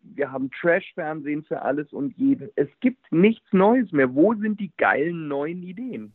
wir 0.05 0.33
haben 0.33 0.51
Trash-Fernsehen 0.51 1.45
für 1.45 1.63
alles 1.63 1.93
und 1.93 2.17
jeden. 2.17 2.51
Es 2.57 2.69
gibt 2.81 3.13
nichts 3.13 3.53
Neues 3.53 3.93
mehr. 3.93 4.15
Wo 4.15 4.35
sind 4.35 4.61
die 4.61 4.73
geilen 4.77 5.29
neuen 5.29 5.63
Ideen? 5.63 6.13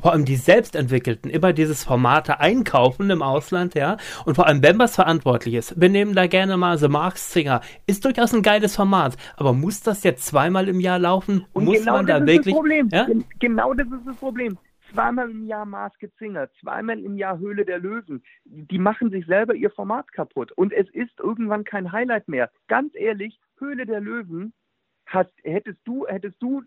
Vor 0.00 0.12
allem 0.12 0.24
die 0.24 0.36
selbstentwickelten, 0.36 1.30
immer 1.30 1.52
dieses 1.52 1.84
Formate 1.84 2.40
einkaufen 2.40 3.10
im 3.10 3.22
Ausland, 3.22 3.74
ja. 3.74 3.96
Und 4.24 4.34
vor 4.34 4.46
allem, 4.46 4.62
wenn 4.62 4.78
was 4.78 4.94
verantwortlich 4.94 5.54
ist, 5.54 5.80
wir 5.80 5.88
nehmen 5.88 6.14
da 6.14 6.26
gerne 6.26 6.56
mal 6.56 6.78
The 6.78 6.88
Marks 6.88 7.32
Singer, 7.32 7.60
ist 7.86 8.04
durchaus 8.04 8.32
ein 8.32 8.42
geiles 8.42 8.76
Format, 8.76 9.16
aber 9.36 9.52
muss 9.52 9.80
das 9.80 10.04
jetzt 10.04 10.26
zweimal 10.26 10.68
im 10.68 10.80
Jahr 10.80 10.98
laufen? 10.98 11.46
Und 11.52 11.64
muss 11.64 11.78
genau 11.78 11.92
man 11.92 12.06
da 12.06 12.24
wirklich. 12.24 12.54
Ja? 12.90 13.06
Genau 13.38 13.74
das 13.74 13.86
ist 13.86 14.06
das 14.06 14.16
Problem. 14.16 14.58
Zweimal 14.92 15.30
im 15.30 15.44
Jahr 15.44 15.66
Maske 15.66 16.10
Singer, 16.18 16.48
zweimal 16.60 16.98
im 16.98 17.18
Jahr 17.18 17.38
Höhle 17.38 17.66
der 17.66 17.78
Löwen. 17.78 18.22
Die 18.44 18.78
machen 18.78 19.10
sich 19.10 19.26
selber 19.26 19.54
ihr 19.54 19.70
Format 19.70 20.10
kaputt. 20.12 20.50
Und 20.52 20.72
es 20.72 20.88
ist 20.94 21.18
irgendwann 21.18 21.64
kein 21.64 21.92
Highlight 21.92 22.26
mehr. 22.26 22.50
Ganz 22.68 22.94
ehrlich, 22.94 23.38
Höhle 23.58 23.84
der 23.84 24.00
Löwen 24.00 24.54
hast, 25.08 25.32
hättest 25.42 25.80
du, 25.84 26.06
hättest 26.06 26.40
du, 26.40 26.62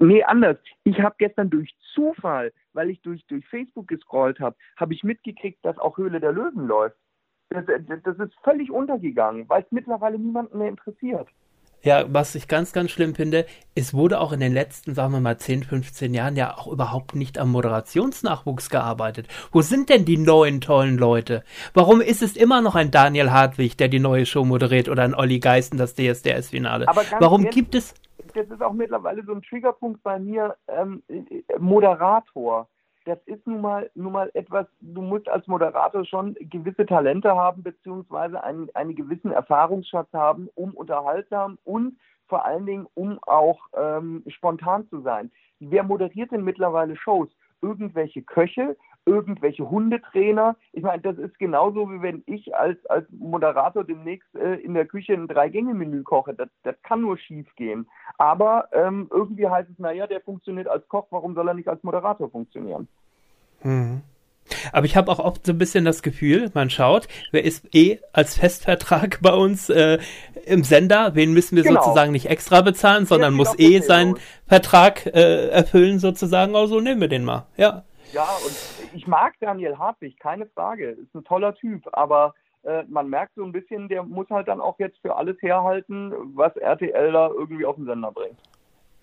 nee, 0.00 0.22
anders. 0.24 0.58
Ich 0.84 1.00
habe 1.00 1.14
gestern 1.18 1.50
durch 1.50 1.74
Zufall, 1.94 2.52
weil 2.72 2.90
ich 2.90 3.00
durch, 3.02 3.24
durch 3.26 3.46
Facebook 3.46 3.88
gescrollt 3.88 4.40
habe, 4.40 4.56
habe 4.76 4.94
ich 4.94 5.04
mitgekriegt, 5.04 5.64
dass 5.64 5.78
auch 5.78 5.98
Höhle 5.98 6.20
der 6.20 6.32
Löwen 6.32 6.66
läuft. 6.66 6.96
Das, 7.50 7.64
das 7.66 8.18
ist 8.18 8.34
völlig 8.42 8.70
untergegangen, 8.70 9.48
weil 9.48 9.62
es 9.62 9.70
mittlerweile 9.70 10.18
niemanden 10.18 10.58
mehr 10.58 10.68
interessiert. 10.68 11.28
Ja, 11.82 12.04
was 12.08 12.34
ich 12.34 12.48
ganz, 12.48 12.72
ganz 12.72 12.90
schlimm 12.90 13.14
finde, 13.14 13.46
es 13.74 13.94
wurde 13.94 14.18
auch 14.20 14.32
in 14.32 14.40
den 14.40 14.52
letzten, 14.52 14.94
sagen 14.94 15.12
wir 15.12 15.20
mal, 15.20 15.38
10, 15.38 15.62
15 15.62 16.14
Jahren 16.14 16.34
ja 16.34 16.56
auch 16.56 16.66
überhaupt 16.66 17.14
nicht 17.14 17.38
am 17.38 17.52
Moderationsnachwuchs 17.52 18.70
gearbeitet. 18.70 19.28
Wo 19.52 19.62
sind 19.62 19.88
denn 19.88 20.04
die 20.04 20.18
neuen 20.18 20.60
tollen 20.60 20.98
Leute? 20.98 21.44
Warum 21.74 22.00
ist 22.00 22.22
es 22.22 22.36
immer 22.36 22.60
noch 22.60 22.74
ein 22.74 22.90
Daniel 22.90 23.30
Hartwig, 23.30 23.76
der 23.76 23.88
die 23.88 24.00
neue 24.00 24.26
Show 24.26 24.44
moderiert 24.44 24.88
oder 24.88 25.04
ein 25.04 25.14
Olli 25.14 25.38
Geisten, 25.38 25.76
das 25.76 25.94
DSDS-Finale? 25.94 26.86
Warum 27.20 27.42
ehrlich, 27.42 27.54
gibt 27.54 27.74
es... 27.74 27.94
Das 28.34 28.48
ist 28.48 28.62
auch 28.62 28.72
mittlerweile 28.72 29.24
so 29.24 29.32
ein 29.32 29.42
Triggerpunkt 29.42 30.02
bei 30.02 30.18
mir, 30.18 30.56
ähm, 30.68 31.02
Moderator 31.58 32.68
das 33.06 33.18
ist 33.26 33.46
nun 33.46 33.60
mal, 33.60 33.88
nun 33.94 34.12
mal 34.12 34.30
etwas, 34.34 34.66
du 34.80 35.00
musst 35.00 35.28
als 35.28 35.46
Moderator 35.46 36.04
schon 36.04 36.34
gewisse 36.40 36.84
Talente 36.84 37.34
haben, 37.34 37.62
beziehungsweise 37.62 38.42
einen, 38.42 38.68
einen 38.74 38.96
gewissen 38.96 39.30
Erfahrungsschatz 39.30 40.12
haben, 40.12 40.48
um 40.56 40.74
unterhaltsam 40.74 41.56
und 41.64 41.96
vor 42.26 42.44
allen 42.44 42.66
Dingen, 42.66 42.86
um 42.94 43.20
auch 43.22 43.60
ähm, 43.74 44.24
spontan 44.26 44.88
zu 44.88 45.00
sein. 45.02 45.30
Wer 45.60 45.84
moderiert 45.84 46.32
denn 46.32 46.42
mittlerweile 46.42 46.96
Shows? 46.96 47.28
Irgendwelche 47.62 48.22
Köche, 48.22 48.76
irgendwelche 49.06 49.70
Hundetrainer. 49.70 50.56
Ich 50.72 50.82
meine, 50.82 51.00
das 51.00 51.16
ist 51.16 51.38
genauso 51.38 51.90
wie 51.90 52.02
wenn 52.02 52.22
ich 52.26 52.54
als, 52.54 52.84
als 52.86 53.06
Moderator 53.10 53.84
demnächst 53.84 54.34
äh, 54.34 54.56
in 54.56 54.74
der 54.74 54.86
Küche 54.86 55.14
ein 55.14 55.28
Drei-Gänge-Menü 55.28 56.02
koche. 56.02 56.34
Das, 56.34 56.48
das 56.64 56.74
kann 56.82 57.00
nur 57.00 57.16
schief 57.16 57.46
gehen. 57.54 57.88
Aber 58.18 58.68
ähm, 58.72 59.08
irgendwie 59.10 59.48
heißt 59.48 59.70
es, 59.70 59.78
naja, 59.78 60.06
der 60.06 60.20
funktioniert 60.20 60.68
als 60.68 60.86
Koch, 60.88 61.06
warum 61.10 61.34
soll 61.34 61.48
er 61.48 61.54
nicht 61.54 61.68
als 61.68 61.82
Moderator 61.82 62.28
funktionieren? 62.30 62.88
Mhm. 63.62 64.02
Aber 64.72 64.86
ich 64.86 64.96
habe 64.96 65.10
auch 65.10 65.18
oft 65.18 65.46
so 65.46 65.52
ein 65.52 65.58
bisschen 65.58 65.84
das 65.84 66.02
Gefühl, 66.02 66.50
man 66.54 66.70
schaut, 66.70 67.08
wer 67.32 67.44
ist 67.44 67.74
eh 67.74 67.98
als 68.12 68.38
Festvertrag 68.38 69.20
bei 69.22 69.32
uns 69.32 69.68
äh, 69.68 69.98
im 70.44 70.62
Sender, 70.62 71.14
wen 71.14 71.32
müssen 71.32 71.56
wir 71.56 71.64
genau. 71.64 71.82
sozusagen 71.82 72.12
nicht 72.12 72.26
extra 72.26 72.60
bezahlen, 72.60 73.06
sondern 73.06 73.34
muss 73.34 73.58
eh 73.58 73.80
seinen 73.80 74.16
Vertrag 74.46 75.06
äh, 75.06 75.48
erfüllen 75.48 75.98
sozusagen, 75.98 76.54
also 76.54 76.80
nehmen 76.80 77.00
wir 77.00 77.08
den 77.08 77.24
mal, 77.24 77.46
ja. 77.56 77.84
Ja, 78.12 78.28
und 78.44 78.56
ich 78.94 79.06
mag 79.06 79.34
Daniel 79.40 79.78
Hartwig, 79.78 80.18
keine 80.18 80.46
Frage, 80.46 80.90
ist 80.90 81.14
ein 81.14 81.24
toller 81.24 81.54
Typ, 81.54 81.82
aber 81.92 82.34
äh, 82.62 82.84
man 82.88 83.08
merkt 83.08 83.34
so 83.36 83.44
ein 83.44 83.52
bisschen, 83.52 83.88
der 83.88 84.02
muss 84.02 84.28
halt 84.30 84.48
dann 84.48 84.60
auch 84.60 84.78
jetzt 84.78 84.98
für 85.02 85.16
alles 85.16 85.36
herhalten, 85.40 86.12
was 86.34 86.56
RTL 86.56 87.12
da 87.12 87.28
irgendwie 87.28 87.64
auf 87.64 87.76
den 87.76 87.86
Sender 87.86 88.12
bringt. 88.12 88.38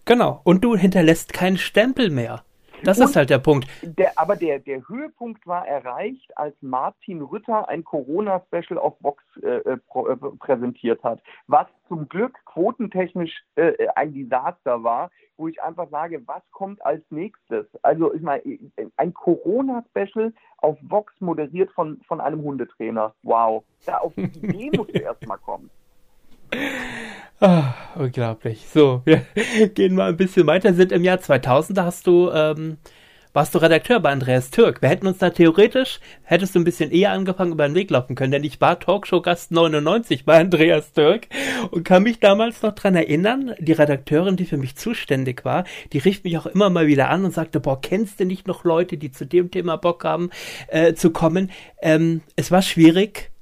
Genau, 0.06 0.42
und 0.44 0.64
du 0.64 0.76
hinterlässt 0.76 1.32
keinen 1.34 1.58
Stempel 1.58 2.10
mehr. 2.10 2.44
Das 2.84 3.00
und 3.00 3.06
ist 3.06 3.16
halt 3.16 3.30
der 3.30 3.40
Punkt. 3.40 3.68
Der, 3.82 4.12
aber 4.18 4.36
der, 4.36 4.60
der 4.60 4.88
Höhepunkt 4.88 5.46
war 5.48 5.68
erreicht, 5.68 6.38
als 6.38 6.56
Martin 6.62 7.22
Rütter 7.22 7.68
ein 7.70 7.84
Corona-Special 7.84 8.78
auf 8.78 8.96
Vox 9.02 9.24
äh, 9.42 9.48
äh, 9.48 9.74
äh, 9.74 10.16
präsentiert 10.40 11.04
hat, 11.04 11.22
was 11.48 11.68
zum 11.88 12.08
Glück 12.10 12.38
quotentechnisch 12.46 13.44
äh, 13.56 13.74
ein 13.96 14.14
Desaster 14.14 14.84
war, 14.84 15.12
wo 15.38 15.48
ich 15.48 15.62
einfach 15.62 15.90
sage, 15.90 16.22
was 16.28 16.44
kommt 16.52 16.86
als 16.86 17.04
nächstes? 17.10 17.66
Also 17.82 18.14
ich 18.14 18.22
meine, 18.22 18.44
ein 18.98 19.14
Corona-Special 19.14 20.34
auf 20.58 20.78
Vox 20.82 21.14
moderiert 21.20 21.72
von, 21.72 22.00
von 22.08 22.22
einem 22.22 22.42
Hundetrainer. 22.42 23.14
Wow. 23.24 23.64
Da 23.86 23.98
auf 23.98 24.14
die 24.16 24.24
Idee 24.24 24.72
musst 24.76 24.96
du 24.96 25.00
erstmal 25.02 25.38
kommen. 25.40 25.70
Ah, 27.46 27.74
unglaublich. 27.96 28.66
So, 28.74 29.02
wir 29.04 29.26
gehen 29.76 29.96
mal 29.96 30.08
ein 30.08 30.16
bisschen 30.16 30.48
weiter. 30.48 30.74
Sind 30.74 30.94
im 30.94 31.04
Jahr 31.04 31.20
2000, 31.20 31.78
da 31.78 31.84
hast 31.84 32.08
du, 32.08 32.32
ähm, 32.32 32.78
warst 33.34 33.54
du 33.54 33.60
Redakteur 33.60 34.00
bei 34.00 34.14
Andreas 34.14 34.50
Türk. 34.50 34.82
Wir 34.82 34.88
hätten 34.88 35.08
uns 35.08 35.18
da 35.18 35.30
theoretisch, 35.30 36.00
hättest 36.24 36.56
du 36.56 36.60
ein 36.60 36.64
bisschen 36.64 36.90
eher 36.90 37.12
angefangen 37.12 37.52
über 37.52 37.68
den 37.68 37.76
Weg 37.76 37.90
laufen 37.90 38.16
können, 38.16 38.32
denn 38.32 38.46
ich 38.46 38.62
war 38.62 38.80
Talkshow-Gast 38.80 39.52
99 39.52 40.24
bei 40.24 40.40
Andreas 40.40 40.94
Türk 40.94 41.28
und 41.72 41.84
kann 41.84 42.04
mich 42.04 42.22
damals 42.22 42.62
noch 42.62 42.76
dran 42.76 42.96
erinnern, 42.96 43.54
die 43.60 43.74
Redakteurin, 43.74 44.38
die 44.38 44.46
für 44.46 44.56
mich 44.56 44.78
zuständig 44.78 45.44
war, 45.44 45.66
die 45.92 45.98
rief 45.98 46.24
mich 46.24 46.38
auch 46.38 46.46
immer 46.46 46.70
mal 46.70 46.88
wieder 46.88 47.10
an 47.10 47.26
und 47.26 47.34
sagte, 47.34 47.60
boah, 47.60 47.82
kennst 47.82 48.22
du 48.22 48.26
nicht 48.26 48.48
noch 48.48 48.64
Leute, 48.64 48.96
die 48.96 49.12
zu 49.12 49.26
dem 49.26 49.52
Thema 49.52 49.76
Bock 49.76 50.06
haben, 50.06 50.30
äh, 50.70 50.94
zu 50.94 51.10
kommen? 51.10 51.52
Ähm, 51.82 52.22
es 52.38 52.52
war 52.52 52.62
schwierig, 52.62 53.33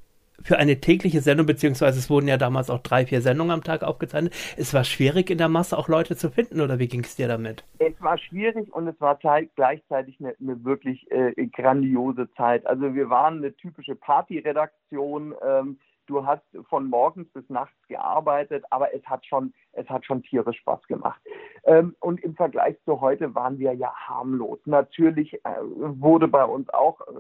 für 0.44 0.58
eine 0.58 0.80
tägliche 0.80 1.22
Sendung, 1.22 1.46
beziehungsweise 1.46 2.00
es 2.00 2.10
wurden 2.10 2.28
ja 2.28 2.38
damals 2.38 2.70
auch 2.70 2.80
drei, 2.80 3.06
vier 3.06 3.22
Sendungen 3.22 3.52
am 3.52 3.64
Tag 3.64 3.84
aufgezeichnet. 3.84 4.34
Es 4.58 4.74
war 4.74 4.84
schwierig 4.84 5.30
in 5.30 5.38
der 5.38 5.50
Masse 5.50 5.78
auch 5.78 5.88
Leute 5.88 6.16
zu 6.16 6.30
finden, 6.30 6.62
oder 6.62 6.80
wie 6.80 6.88
ging 6.88 7.04
es 7.04 7.16
dir 7.16 7.28
damit? 7.28 7.64
Es 7.80 8.00
war 8.00 8.18
schwierig 8.18 8.74
und 8.74 8.88
es 8.88 9.00
war 9.00 9.18
gleichzeitig 9.18 10.20
eine, 10.20 10.36
eine 10.39 10.64
wirklich 10.64 11.10
äh, 11.12 11.34
grandiose 11.48 12.30
Zeit. 12.34 12.66
Also 12.66 12.94
wir 12.94 13.10
waren 13.10 13.38
eine 13.38 13.56
typische 13.56 13.96
Partyredaktion. 13.96 15.36
Ähm, 15.46 15.78
du 16.08 16.26
hast 16.26 16.44
von 16.70 16.89
morgens 16.89 17.30
bis 17.30 17.48
nachts 17.50 17.76
gearbeitet, 17.88 18.64
aber 18.70 18.94
es 18.94 19.04
hat 19.06 19.26
schon, 19.26 19.54
es 19.74 19.88
hat 19.89 20.06
schon 20.06 20.24
tierisch 20.24 20.58
Spaß 20.60 20.86
gemacht. 20.88 21.22
Ähm, 21.64 21.96
und 22.00 22.24
im 22.24 22.36
Vergleich 22.36 22.76
zu 22.86 23.02
heute 23.02 23.34
waren 23.36 23.60
wir 23.60 23.74
ja 23.74 23.94
harmlos. 23.94 24.60
Natürlich 24.66 25.34
äh, 25.34 25.39
wurde 25.62 26.28
bei 26.28 26.44
uns 26.44 26.70
auch 26.70 27.02
äh, 27.02 27.14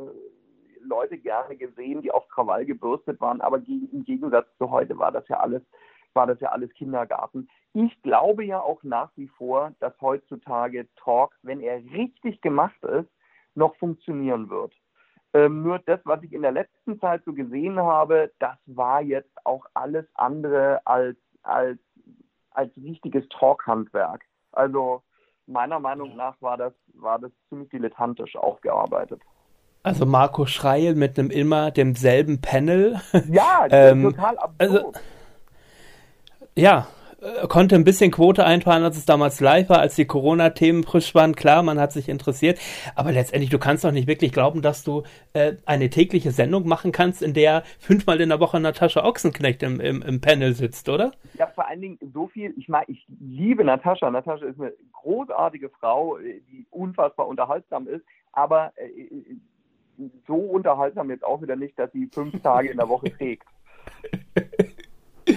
Leute 0.83 1.17
gerne 1.17 1.55
gesehen, 1.55 2.01
die 2.01 2.11
auf 2.11 2.27
Krawall 2.29 2.65
gebürstet 2.65 3.19
waren, 3.21 3.41
aber 3.41 3.57
im 3.57 4.03
Gegensatz 4.03 4.47
zu 4.57 4.69
heute 4.71 4.97
war 4.97 5.11
das 5.11 5.27
ja 5.27 5.39
alles 5.39 5.63
war 6.13 6.27
das 6.27 6.39
ja 6.39 6.49
alles 6.49 6.73
Kindergarten. 6.73 7.47
Ich 7.73 8.01
glaube 8.01 8.43
ja 8.43 8.59
auch 8.59 8.83
nach 8.83 9.11
wie 9.15 9.27
vor, 9.27 9.73
dass 9.79 9.93
heutzutage 10.01 10.87
Talk, 10.95 11.37
wenn 11.41 11.61
er 11.61 11.77
richtig 11.77 12.41
gemacht 12.41 12.83
ist, 12.83 13.09
noch 13.55 13.75
funktionieren 13.77 14.49
wird. 14.49 14.73
Ähm, 15.33 15.63
nur 15.63 15.79
das, 15.79 15.99
was 16.03 16.21
ich 16.23 16.33
in 16.33 16.41
der 16.41 16.51
letzten 16.51 16.99
Zeit 16.99 17.23
so 17.25 17.33
gesehen 17.33 17.79
habe, 17.79 18.31
das 18.39 18.57
war 18.65 19.01
jetzt 19.01 19.33
auch 19.45 19.65
alles 19.73 20.05
andere 20.15 20.81
als, 20.85 21.17
als, 21.43 21.79
als 22.51 22.75
richtiges 22.75 23.27
Talk-Handwerk. 23.29 24.25
Also 24.51 25.03
meiner 25.47 25.79
Meinung 25.79 26.17
nach 26.17 26.41
war 26.41 26.57
das, 26.57 26.73
war 26.93 27.19
das 27.19 27.31
ziemlich 27.47 27.69
dilettantisch 27.69 28.35
aufgearbeitet. 28.35 29.21
Also 29.83 30.05
Marco 30.05 30.45
Schreil 30.45 30.95
mit 30.95 31.17
einem 31.17 31.31
immer 31.31 31.71
demselben 31.71 32.41
Panel. 32.41 32.99
Ja, 33.29 33.65
ähm, 33.69 34.03
total 34.03 34.37
absurd. 34.37 34.55
Also, 34.59 34.93
ja, 36.55 36.87
äh, 37.21 37.47
konnte 37.47 37.75
ein 37.75 37.83
bisschen 37.83 38.11
Quote 38.11 38.45
einfahren, 38.45 38.83
als 38.83 38.97
es 38.97 39.05
damals 39.05 39.39
live 39.39 39.69
war, 39.69 39.79
als 39.79 39.95
die 39.95 40.05
Corona-Themen 40.05 40.83
frisch 40.83 41.13
waren. 41.15 41.35
Klar, 41.35 41.63
man 41.63 41.79
hat 41.79 41.91
sich 41.91 42.09
interessiert, 42.09 42.59
aber 42.95 43.11
letztendlich, 43.11 43.49
du 43.49 43.59
kannst 43.59 43.83
doch 43.83 43.91
nicht 43.91 44.07
wirklich 44.07 44.31
glauben, 44.31 44.61
dass 44.61 44.83
du 44.83 45.03
äh, 45.33 45.53
eine 45.65 45.89
tägliche 45.89 46.31
Sendung 46.31 46.67
machen 46.67 46.91
kannst, 46.91 47.21
in 47.21 47.33
der 47.33 47.63
fünfmal 47.79 48.19
in 48.21 48.29
der 48.29 48.39
Woche 48.39 48.59
Natascha 48.59 49.03
Ochsenknecht 49.03 49.61
im, 49.63 49.79
im, 49.79 50.01
im 50.01 50.19
Panel 50.19 50.53
sitzt, 50.53 50.89
oder? 50.89 51.11
Ja, 51.35 51.47
vor 51.47 51.67
allen 51.67 51.81
Dingen 51.81 51.99
so 52.13 52.27
viel. 52.27 52.53
Ich 52.57 52.67
meine, 52.67 52.85
ich 52.87 53.05
liebe 53.19 53.63
Natascha. 53.63 54.09
Natascha 54.09 54.45
ist 54.45 54.59
eine 54.59 54.73
großartige 54.91 55.69
Frau, 55.69 56.17
äh, 56.17 56.41
die 56.51 56.65
unfassbar 56.71 57.27
unterhaltsam 57.27 57.87
ist, 57.87 58.03
aber 58.33 58.73
äh, 58.75 59.37
so 60.27 60.35
unterhaltsam 60.35 61.09
jetzt 61.09 61.23
auch 61.23 61.41
wieder 61.41 61.55
nicht, 61.55 61.77
dass 61.77 61.91
sie 61.91 62.09
fünf 62.11 62.41
Tage 62.41 62.69
in 62.69 62.77
der 62.77 62.89
Woche 62.89 63.11
trägt. 63.17 63.47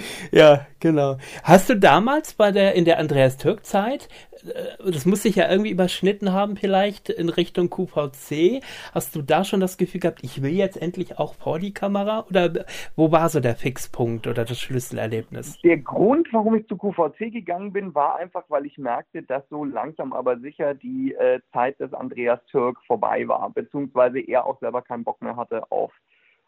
Ja, 0.31 0.65
genau. 0.79 1.17
Hast 1.43 1.69
du 1.69 1.75
damals 1.75 2.33
bei 2.33 2.51
der, 2.51 2.73
in 2.73 2.85
der 2.85 2.99
Andreas 2.99 3.37
Türk 3.37 3.65
Zeit, 3.65 4.09
äh, 4.43 4.91
das 4.91 5.05
muss 5.05 5.23
sich 5.23 5.35
ja 5.35 5.49
irgendwie 5.49 5.71
überschnitten 5.71 6.33
haben 6.33 6.57
vielleicht 6.57 7.09
in 7.09 7.29
Richtung 7.29 7.69
QVC, 7.69 8.63
hast 8.93 9.15
du 9.15 9.21
da 9.21 9.43
schon 9.43 9.59
das 9.59 9.77
Gefühl 9.77 10.01
gehabt, 10.01 10.19
ich 10.23 10.41
will 10.41 10.51
jetzt 10.51 10.81
endlich 10.81 11.19
auch 11.19 11.33
vor 11.33 11.59
die 11.59 11.73
Kamera 11.73 12.25
oder 12.29 12.65
wo 12.95 13.11
war 13.11 13.29
so 13.29 13.39
der 13.39 13.55
Fixpunkt 13.55 14.27
oder 14.27 14.45
das 14.45 14.59
Schlüsselerlebnis? 14.59 15.59
Der 15.61 15.77
Grund, 15.77 16.27
warum 16.31 16.55
ich 16.55 16.67
zu 16.67 16.77
QVC 16.77 17.31
gegangen 17.31 17.73
bin, 17.73 17.95
war 17.95 18.17
einfach, 18.17 18.43
weil 18.49 18.65
ich 18.65 18.77
merkte, 18.77 19.23
dass 19.23 19.47
so 19.49 19.63
langsam 19.63 20.13
aber 20.13 20.39
sicher 20.39 20.73
die 20.73 21.13
äh, 21.13 21.39
Zeit 21.53 21.79
des 21.79 21.93
Andreas 21.93 22.39
Türk 22.51 22.77
vorbei 22.85 23.27
war, 23.27 23.49
beziehungsweise 23.49 24.19
er 24.19 24.45
auch 24.45 24.59
selber 24.59 24.81
keinen 24.81 25.03
Bock 25.03 25.21
mehr 25.21 25.35
hatte 25.35 25.71
auf 25.71 25.91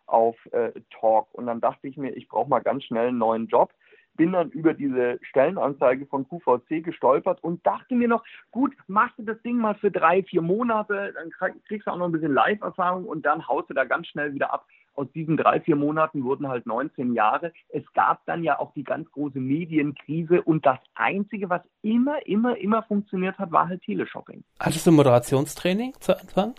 auf 0.07 0.35
äh, 0.51 0.71
Talk. 0.89 1.33
Und 1.33 1.47
dann 1.47 1.61
dachte 1.61 1.87
ich 1.87 1.97
mir, 1.97 2.11
ich 2.15 2.27
brauche 2.27 2.49
mal 2.49 2.59
ganz 2.59 2.83
schnell 2.85 3.09
einen 3.09 3.17
neuen 3.17 3.47
Job. 3.47 3.71
Bin 4.15 4.31
dann 4.31 4.49
über 4.49 4.73
diese 4.73 5.19
Stellenanzeige 5.21 6.07
von 6.07 6.27
QVC 6.27 6.83
gestolpert 6.83 7.43
und 7.43 7.63
dachte 7.67 7.93
mir 7.93 8.07
noch, 8.07 8.23
gut, 8.49 8.73
machst 8.87 9.19
du 9.19 9.23
das 9.23 9.39
Ding 9.43 9.57
mal 9.57 9.75
für 9.75 9.91
drei, 9.91 10.23
vier 10.23 10.41
Monate, 10.41 11.13
dann 11.13 11.29
kriegst 11.67 11.85
du 11.85 11.91
auch 11.91 11.97
noch 11.97 12.05
ein 12.07 12.11
bisschen 12.11 12.33
Live-Erfahrung 12.33 13.05
und 13.05 13.27
dann 13.27 13.47
haust 13.47 13.69
du 13.69 13.75
da 13.75 13.83
ganz 13.83 14.07
schnell 14.07 14.33
wieder 14.33 14.51
ab. 14.51 14.65
Aus 14.95 15.05
diesen 15.13 15.37
drei, 15.37 15.61
vier 15.61 15.75
Monaten 15.75 16.23
wurden 16.23 16.47
halt 16.47 16.65
19 16.65 17.13
Jahre. 17.13 17.53
Es 17.69 17.83
gab 17.93 18.25
dann 18.25 18.43
ja 18.43 18.57
auch 18.57 18.73
die 18.73 18.83
ganz 18.83 19.11
große 19.11 19.39
Medienkrise 19.39 20.41
und 20.41 20.65
das 20.65 20.79
Einzige, 20.95 21.51
was 21.51 21.61
immer, 21.83 22.25
immer, 22.25 22.57
immer 22.57 22.81
funktioniert 22.81 23.37
hat, 23.37 23.51
war 23.51 23.67
halt 23.67 23.83
Teleshopping. 23.83 24.43
Hattest 24.59 24.87
du 24.87 24.91
Moderationstraining 24.91 25.93
zu 25.99 26.19
Anfang? 26.19 26.55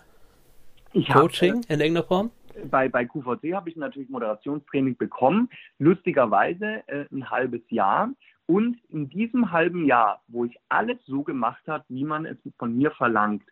Ich 0.93 1.09
Coaching 1.09 1.65
äh, 1.69 1.75
in 1.75 1.81
irgendeiner 1.81 2.05
Form? 2.05 2.31
Bei, 2.71 2.89
bei 2.89 3.05
QVC 3.05 3.55
habe 3.55 3.71
ich 3.71 3.77
natürlich 3.77 4.09
Moderationstraining 4.09 4.97
bekommen, 4.97 5.49
lustigerweise 5.79 6.87
äh, 6.89 7.07
ein 7.13 7.31
halbes 7.31 7.63
Jahr. 7.69 8.11
Und 8.47 8.79
in 8.89 9.11
diesem 9.11 9.53
halben 9.53 9.85
Jahr, 9.85 10.23
wo 10.29 10.45
ich 10.45 10.57
alles 10.69 10.99
so 11.07 11.23
gemacht 11.23 11.63
habe, 11.67 11.85
wie 11.89 12.05
man 12.05 12.25
es 12.25 12.39
von 12.59 12.77
mir 12.77 12.91
verlangt, 12.93 13.43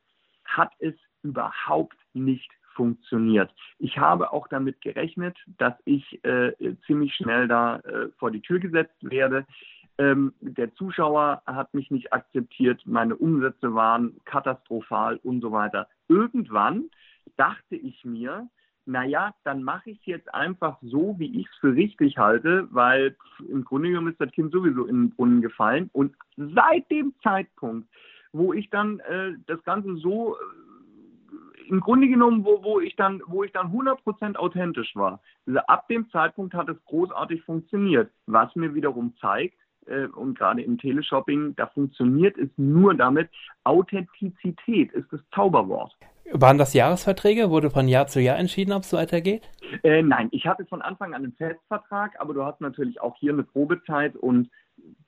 hat 0.44 0.72
es 0.78 0.94
überhaupt 1.22 1.96
nicht 2.14 2.50
funktioniert. 2.74 3.50
Ich 3.78 3.98
habe 3.98 4.32
auch 4.32 4.48
damit 4.48 4.80
gerechnet, 4.80 5.36
dass 5.58 5.74
ich 5.84 6.22
äh, 6.24 6.52
ziemlich 6.86 7.14
schnell 7.14 7.48
da 7.48 7.78
äh, 7.80 8.08
vor 8.18 8.30
die 8.30 8.42
Tür 8.42 8.58
gesetzt 8.58 8.96
werde. 9.00 9.46
Ähm, 9.98 10.34
der 10.40 10.74
Zuschauer 10.74 11.42
hat 11.46 11.72
mich 11.72 11.90
nicht 11.90 12.12
akzeptiert, 12.12 12.82
meine 12.84 13.16
Umsätze 13.16 13.74
waren 13.74 14.20
katastrophal 14.26 15.18
und 15.22 15.40
so 15.40 15.52
weiter. 15.52 15.88
Irgendwann 16.08 16.90
dachte 17.36 17.76
ich 17.76 18.04
mir, 18.04 18.48
naja, 18.86 19.34
dann 19.44 19.62
mache 19.62 19.90
ich 19.90 19.98
es 20.00 20.06
jetzt 20.06 20.34
einfach 20.34 20.78
so, 20.80 21.16
wie 21.18 21.40
ich 21.40 21.46
es 21.46 21.56
für 21.58 21.74
richtig 21.74 22.18
halte, 22.18 22.68
weil 22.70 23.16
im 23.48 23.64
Grunde 23.64 23.88
genommen 23.88 24.12
ist 24.12 24.20
das 24.20 24.30
Kind 24.30 24.52
sowieso 24.52 24.86
in 24.86 24.96
den 24.96 25.10
Brunnen 25.10 25.42
gefallen. 25.42 25.90
Und 25.92 26.14
seit 26.36 26.90
dem 26.90 27.14
Zeitpunkt, 27.22 27.88
wo 28.32 28.52
ich 28.52 28.70
dann 28.70 29.00
äh, 29.00 29.32
das 29.46 29.62
Ganze 29.64 29.96
so 29.96 30.36
äh, 30.36 31.68
im 31.68 31.80
Grunde 31.80 32.08
genommen, 32.08 32.44
wo, 32.44 32.62
wo 32.62 32.80
ich 32.80 32.94
dann, 32.96 33.22
wo 33.26 33.42
ich 33.42 33.52
dann 33.52 33.72
100% 33.72 34.36
authentisch 34.36 34.94
war, 34.94 35.20
also 35.46 35.58
ab 35.60 35.88
dem 35.88 36.08
Zeitpunkt 36.10 36.54
hat 36.54 36.68
es 36.68 36.82
großartig 36.84 37.42
funktioniert, 37.42 38.10
was 38.26 38.54
mir 38.54 38.74
wiederum 38.74 39.14
zeigt, 39.20 39.58
äh, 39.86 40.06
und 40.06 40.38
gerade 40.38 40.62
im 40.62 40.78
Teleshopping, 40.78 41.56
da 41.56 41.66
funktioniert 41.66 42.38
es 42.38 42.50
nur 42.56 42.94
damit, 42.94 43.30
Authentizität 43.64 44.92
ist 44.92 45.12
das 45.12 45.20
Zauberwort. 45.34 45.92
Waren 46.32 46.58
das 46.58 46.74
Jahresverträge? 46.74 47.50
Wurde 47.50 47.70
von 47.70 47.88
Jahr 47.88 48.06
zu 48.06 48.20
Jahr 48.20 48.38
entschieden, 48.38 48.72
ob 48.72 48.82
es 48.82 48.92
weitergeht? 48.92 49.48
Äh, 49.82 50.02
nein, 50.02 50.28
ich 50.32 50.46
hatte 50.46 50.66
von 50.66 50.82
Anfang 50.82 51.14
an 51.14 51.22
einen 51.22 51.32
Festvertrag, 51.34 52.14
aber 52.18 52.34
du 52.34 52.44
hast 52.44 52.60
natürlich 52.60 53.00
auch 53.00 53.16
hier 53.16 53.32
eine 53.32 53.44
Probezeit 53.44 54.16
und 54.16 54.50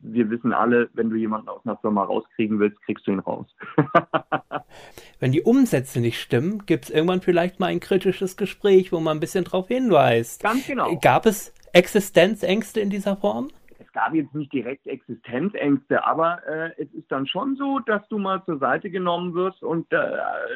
wir 0.00 0.30
wissen 0.30 0.52
alle, 0.52 0.88
wenn 0.94 1.10
du 1.10 1.16
jemanden 1.16 1.48
aus 1.48 1.60
einer 1.64 1.76
Firma 1.78 2.04
rauskriegen 2.04 2.58
willst, 2.58 2.80
kriegst 2.82 3.06
du 3.06 3.12
ihn 3.12 3.18
raus. 3.18 3.46
wenn 5.20 5.32
die 5.32 5.42
Umsätze 5.42 6.00
nicht 6.00 6.20
stimmen, 6.20 6.64
gibt 6.66 6.84
es 6.84 6.90
irgendwann 6.90 7.20
vielleicht 7.20 7.60
mal 7.60 7.66
ein 7.66 7.80
kritisches 7.80 8.36
Gespräch, 8.36 8.92
wo 8.92 9.00
man 9.00 9.18
ein 9.18 9.20
bisschen 9.20 9.44
drauf 9.44 9.68
hinweist. 9.68 10.42
Ganz 10.42 10.66
genau. 10.66 10.96
Gab 11.00 11.26
es 11.26 11.52
Existenzängste 11.72 12.80
in 12.80 12.90
dieser 12.90 13.16
Form? 13.16 13.48
Gab 13.98 14.14
jetzt 14.14 14.32
nicht 14.32 14.52
direkt 14.52 14.86
Existenzängste, 14.86 16.04
aber 16.04 16.40
äh, 16.46 16.70
es 16.80 16.88
ist 16.94 17.10
dann 17.10 17.26
schon 17.26 17.56
so, 17.56 17.80
dass 17.80 18.06
du 18.06 18.18
mal 18.18 18.44
zur 18.44 18.58
Seite 18.58 18.90
genommen 18.90 19.34
wirst 19.34 19.60
und 19.60 19.92
äh, 19.92 19.98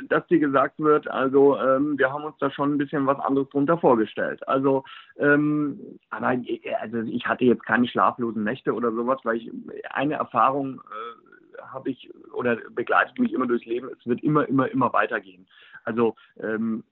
dass 0.09 0.24
dir 0.28 0.38
gesagt 0.38 0.78
wird, 0.78 1.09
also 1.09 1.59
ähm, 1.59 1.99
wir 1.99 2.12
haben 2.12 2.22
uns 2.22 2.36
da 2.38 2.53
schon 2.53 2.74
ein 2.74 2.78
bisschen 2.78 3.05
was 3.09 3.18
anderes 3.18 3.49
drunter 3.49 3.78
vorgestellt. 3.78 4.47
Also, 4.47 4.84
ähm, 5.18 5.76
aber 6.11 6.40
also 6.80 6.99
ich 7.01 7.26
hatte 7.26 7.45
jetzt 7.45 7.66
keine 7.66 7.88
schlaflosen 7.88 8.45
Nächte 8.45 8.74
oder 8.74 8.93
sowas, 8.93 9.18
weil 9.24 9.38
ich 9.38 9.51
eine 9.90 10.14
Erfahrung 10.14 10.76
äh, 10.76 11.32
habe 11.61 11.90
ich 11.90 12.11
oder 12.32 12.57
begleitet 12.70 13.18
mich 13.18 13.32
immer 13.32 13.46
durchs 13.46 13.66
Leben. 13.66 13.88
Es 13.98 14.07
wird 14.07 14.22
immer, 14.22 14.48
immer, 14.48 14.70
immer 14.70 14.92
weitergehen. 14.92 15.46
Also 15.84 16.14
ähm, 16.40 16.84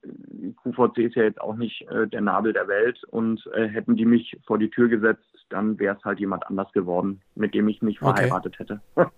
QVC 0.63 0.99
ist 0.99 1.15
ja 1.15 1.23
jetzt 1.23 1.41
auch 1.41 1.55
nicht 1.55 1.83
äh, 1.91 2.09
der 2.09 2.21
Nabel 2.21 2.53
der 2.53 2.69
Welt 2.69 3.03
und 3.05 3.47
äh, 3.55 3.69
hätten 3.69 3.97
die 3.97 4.05
mich 4.05 4.37
vor 4.47 4.59
die 4.59 4.71
Tür 4.71 4.89
gesetzt, 4.89 5.23
dann 5.49 5.79
wäre 5.79 5.97
es 5.97 6.05
halt 6.05 6.19
jemand 6.19 6.47
anders 6.47 6.73
geworden, 6.73 7.21
mit 7.35 7.55
dem 7.55 7.69
ich 7.69 7.83
mich 7.83 7.99
verheiratet 7.99 8.59
okay. 8.61 8.79
hätte. 8.97 9.11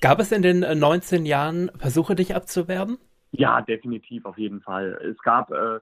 Gab 0.00 0.18
es 0.18 0.32
in 0.32 0.42
den 0.42 0.60
19 0.60 1.24
äh, 1.24 1.28
Jahren 1.28 1.70
Versuche, 1.76 2.14
dich 2.14 2.34
abzuwerben? 2.34 2.98
Ja, 3.32 3.60
definitiv, 3.60 4.24
auf 4.24 4.38
jeden 4.38 4.62
Fall. 4.62 4.98
Es 5.02 5.18
gab 5.18 5.50
äh, 5.50 5.80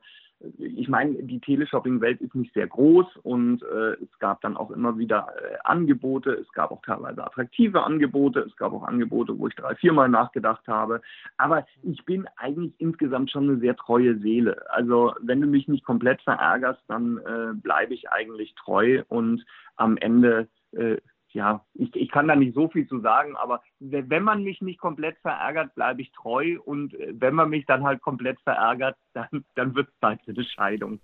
ich 0.59 0.89
meine, 0.89 1.15
die 1.23 1.41
Teleshopping-Welt 1.41 2.21
ist 2.21 2.35
nicht 2.35 2.53
sehr 2.53 2.67
groß 2.67 3.07
und 3.23 3.63
äh, 3.63 3.93
es 4.03 4.19
gab 4.19 4.43
dann 4.43 4.57
auch 4.57 4.71
immer 4.71 4.99
wieder 4.99 5.29
äh, 5.37 5.57
Angebote. 5.65 6.31
Es 6.33 6.53
gab 6.53 6.71
auch 6.71 6.83
teilweise 6.83 7.25
attraktive 7.25 7.83
Angebote. 7.83 8.41
Es 8.41 8.55
gab 8.57 8.73
auch 8.73 8.83
Angebote, 8.83 9.39
wo 9.39 9.49
ich 9.49 9.55
drei, 9.55 9.75
viermal 9.77 10.09
nachgedacht 10.09 10.69
habe. 10.69 11.01
Aber 11.39 11.67
ich 11.83 12.05
bin 12.05 12.27
eigentlich 12.37 12.75
insgesamt 12.79 13.31
schon 13.31 13.49
eine 13.49 13.59
sehr 13.61 13.77
treue 13.77 14.19
Seele. 14.19 14.71
Also 14.71 15.15
wenn 15.21 15.41
du 15.41 15.47
mich 15.47 15.69
nicht 15.69 15.85
komplett 15.85 16.21
verärgerst, 16.23 16.83
dann 16.87 17.19
äh, 17.19 17.55
bleibe 17.55 17.95
ich 17.95 18.11
eigentlich 18.11 18.55
treu 18.57 19.03
und 19.09 19.45
am 19.77 19.97
Ende 19.97 20.49
äh, 20.73 20.99
ja, 21.37 21.65
ich, 21.75 21.95
ich 21.95 22.11
kann 22.11 22.27
da 22.29 22.35
nicht 22.35 22.55
so 22.55 22.69
viel 22.69 22.89
zu 22.89 23.01
sagen, 23.01 23.37
aber 23.37 23.63
wenn 23.79 24.23
man 24.23 24.43
mich 24.43 24.63
nicht 24.63 24.81
komplett 24.81 25.19
verärgert, 25.19 25.75
bleibe 25.75 26.01
ich 26.01 26.11
treu 26.13 26.59
und 26.65 26.95
äh, 26.95 27.13
wenn 27.13 27.35
man 27.35 27.51
mich 27.51 27.67
dann 27.67 27.85
halt 27.85 28.01
komplett 28.01 28.41
verärgert, 28.41 28.97
dann, 29.13 29.45
dann 29.55 29.75
wird 29.75 29.89
es 29.89 30.01
Zeit 30.01 30.21
für 30.25 30.33
eine 30.33 30.45
Scheidung. 30.45 31.01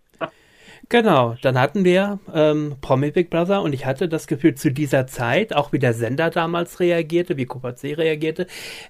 Genau, 0.89 1.37
dann 1.43 1.59
hatten 1.59 1.85
wir 1.85 2.19
ähm, 2.33 2.77
Promi 2.81 3.11
Big 3.11 3.29
Brother 3.29 3.63
und 3.63 3.75
ich 3.75 3.85
hatte 3.85 4.09
das 4.09 4.27
Gefühl, 4.27 4.55
zu 4.55 4.73
dieser 4.73 5.07
Zeit, 5.07 5.55
auch 5.55 5.73
wie 5.73 5.79
der 5.79 5.93
Sender 5.93 6.31
damals 6.31 6.81
reagierte, 6.81 7.37
wie 7.37 7.47
C 7.75 7.93
reagierte, 7.93 8.47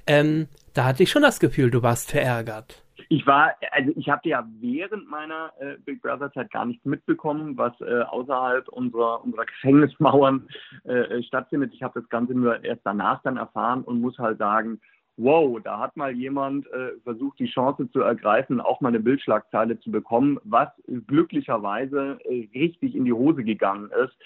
ähm, 0.07 0.47
da 0.75 0.85
hatte 0.85 1.03
ich 1.03 1.11
schon 1.11 1.23
das 1.23 1.41
Gefühl, 1.41 1.71
du 1.71 1.83
warst 1.83 2.11
verärgert. 2.11 2.85
Ich 3.13 3.27
war, 3.27 3.53
also 3.73 3.93
ich 3.95 4.09
habe 4.09 4.27
ja 4.27 4.49
während 4.59 5.07
meiner 5.07 5.53
äh, 5.61 5.77
Big 5.85 6.01
Brother 6.01 6.33
Zeit 6.33 6.51
gar 6.51 6.65
nichts 6.65 6.83
mitbekommen, 6.87 7.59
was 7.59 7.79
äh, 7.83 8.01
außerhalb 8.05 8.67
unserer, 8.69 9.23
unserer 9.23 9.45
Gefängnismauern 9.45 10.49
äh, 10.85 11.23
stattfindet. 11.23 11.75
Ich 11.75 11.83
habe 11.83 12.01
das 12.01 12.09
Ganze 12.09 12.33
nur 12.33 12.65
erst 12.65 12.81
danach 12.85 13.21
dann 13.23 13.37
erfahren 13.37 13.83
und 13.83 14.01
muss 14.01 14.17
halt 14.17 14.39
sagen, 14.39 14.81
wow, 15.19 15.61
da 15.63 15.79
hat 15.79 15.95
mal 15.95 16.13
jemand 16.13 16.67
äh, 16.69 16.93
versucht, 17.05 17.39
die 17.39 17.51
Chance 17.51 17.91
zu 17.91 18.01
ergreifen, 18.01 18.63
auch 18.63 18.81
mal 18.81 18.89
eine 18.89 19.01
Bildschlagzeile 19.01 19.79
zu 19.81 19.91
bekommen, 19.91 20.39
was 20.45 20.71
glücklicherweise 21.07 22.19
äh, 22.25 22.49
richtig 22.55 22.97
in 22.97 23.05
die 23.05 23.13
Hose 23.13 23.45
gegangen 23.45 23.91
ist. 24.03 24.17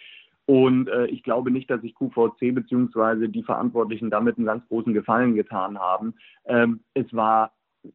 Und 0.46 0.88
äh, 0.88 1.06
ich 1.06 1.24
glaube 1.24 1.50
nicht, 1.50 1.68
dass 1.68 1.80
sich 1.80 1.96
QVC 1.96 2.54
bzw. 2.54 3.26
die 3.26 3.42
Verantwortlichen 3.42 4.10
damit 4.10 4.36
einen 4.36 4.46
ganz 4.46 4.64
großen 4.68 4.94
Gefallen 4.94 5.34
getan 5.34 5.76
haben. 5.76 6.14
Ähm, 6.44 6.78
es 6.94 7.12
war 7.12 7.50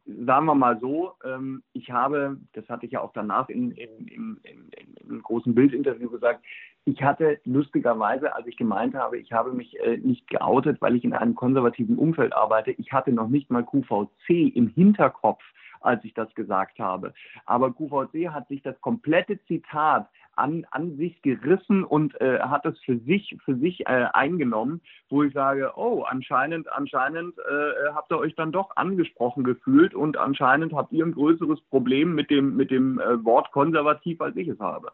sagen 0.06 0.46
wir 0.46 0.54
mal 0.54 0.78
so, 0.80 1.12
ähm, 1.24 1.62
ich 1.72 1.90
habe, 1.90 2.38
das 2.52 2.68
hatte 2.68 2.86
ich 2.86 2.92
ja 2.92 3.00
auch 3.00 3.12
danach 3.12 3.48
in, 3.48 3.72
in, 3.72 4.06
in, 4.08 4.40
in, 4.42 5.08
einem 5.08 5.22
großen 5.22 5.54
Bildinterview 5.54 6.10
gesagt, 6.10 6.44
ich 6.84 7.02
hatte 7.02 7.40
lustigerweise, 7.44 8.34
als 8.34 8.46
ich 8.46 8.56
gemeint 8.56 8.94
habe, 8.94 9.18
ich 9.18 9.32
habe 9.32 9.52
mich 9.52 9.78
äh, 9.80 9.98
nicht 9.98 10.28
geoutet, 10.28 10.80
weil 10.80 10.96
ich 10.96 11.04
in 11.04 11.12
einem 11.12 11.34
konservativen 11.34 11.96
Umfeld 11.96 12.32
arbeite, 12.32 12.72
ich 12.72 12.92
hatte 12.92 13.12
noch 13.12 13.28
nicht 13.28 13.50
mal 13.50 13.64
QVC 13.64 14.54
im 14.54 14.68
Hinterkopf, 14.68 15.42
als 15.80 16.04
ich 16.04 16.14
das 16.14 16.32
gesagt 16.34 16.78
habe. 16.78 17.12
Aber 17.46 17.72
QVC 17.72 18.30
hat 18.30 18.48
sich 18.48 18.62
das 18.62 18.80
komplette 18.80 19.42
Zitat 19.44 20.08
an, 20.34 20.66
an 20.70 20.96
sich 20.96 21.20
gerissen 21.22 21.84
und 21.84 22.20
äh, 22.20 22.40
hat 22.40 22.64
es 22.66 22.78
für 22.80 22.98
sich, 22.98 23.36
für 23.44 23.56
sich 23.56 23.86
äh, 23.86 24.06
eingenommen, 24.12 24.80
wo 25.08 25.22
ich 25.22 25.32
sage, 25.32 25.72
oh, 25.76 26.02
anscheinend, 26.02 26.72
anscheinend 26.72 27.38
äh, 27.38 27.92
habt 27.94 28.10
ihr 28.10 28.18
euch 28.18 28.34
dann 28.34 28.52
doch 28.52 28.76
angesprochen 28.76 29.44
gefühlt 29.44 29.94
und 29.94 30.16
anscheinend 30.16 30.72
habt 30.72 30.92
ihr 30.92 31.04
ein 31.04 31.12
größeres 31.12 31.60
Problem 31.70 32.14
mit 32.14 32.30
dem, 32.30 32.56
mit 32.56 32.70
dem 32.70 32.98
äh, 32.98 33.24
Wort 33.24 33.50
konservativ, 33.52 34.20
als 34.20 34.36
ich 34.36 34.48
es 34.48 34.58
habe. 34.58 34.90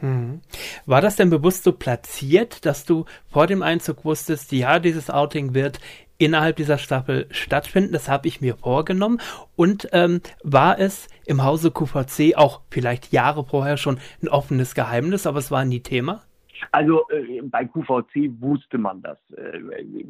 Hm. 0.00 0.40
War 0.86 1.02
das 1.02 1.16
denn 1.16 1.28
bewusst 1.28 1.64
so 1.64 1.72
platziert, 1.72 2.64
dass 2.64 2.86
du 2.86 3.04
vor 3.28 3.46
dem 3.46 3.62
Einzug 3.62 4.04
wusstest, 4.04 4.50
ja, 4.52 4.78
dieses 4.78 5.10
Outing 5.10 5.54
wird 5.54 5.78
innerhalb 6.20 6.56
dieser 6.56 6.78
Staffel 6.78 7.26
stattfinden. 7.30 7.92
Das 7.92 8.08
habe 8.08 8.28
ich 8.28 8.40
mir 8.40 8.56
vorgenommen. 8.56 9.20
Und 9.56 9.88
ähm, 9.92 10.20
war 10.42 10.78
es 10.78 11.08
im 11.24 11.42
Hause 11.42 11.70
QVC 11.70 12.36
auch 12.36 12.60
vielleicht 12.70 13.12
Jahre 13.12 13.44
vorher 13.44 13.76
schon 13.76 13.98
ein 14.22 14.28
offenes 14.28 14.74
Geheimnis, 14.74 15.26
aber 15.26 15.38
es 15.38 15.50
war 15.50 15.64
nie 15.64 15.80
Thema? 15.80 16.22
Also 16.72 17.08
äh, 17.10 17.40
bei 17.42 17.64
QVC 17.64 18.40
wusste 18.40 18.78
man 18.78 19.02
das. 19.02 19.18
Äh, 19.32 19.60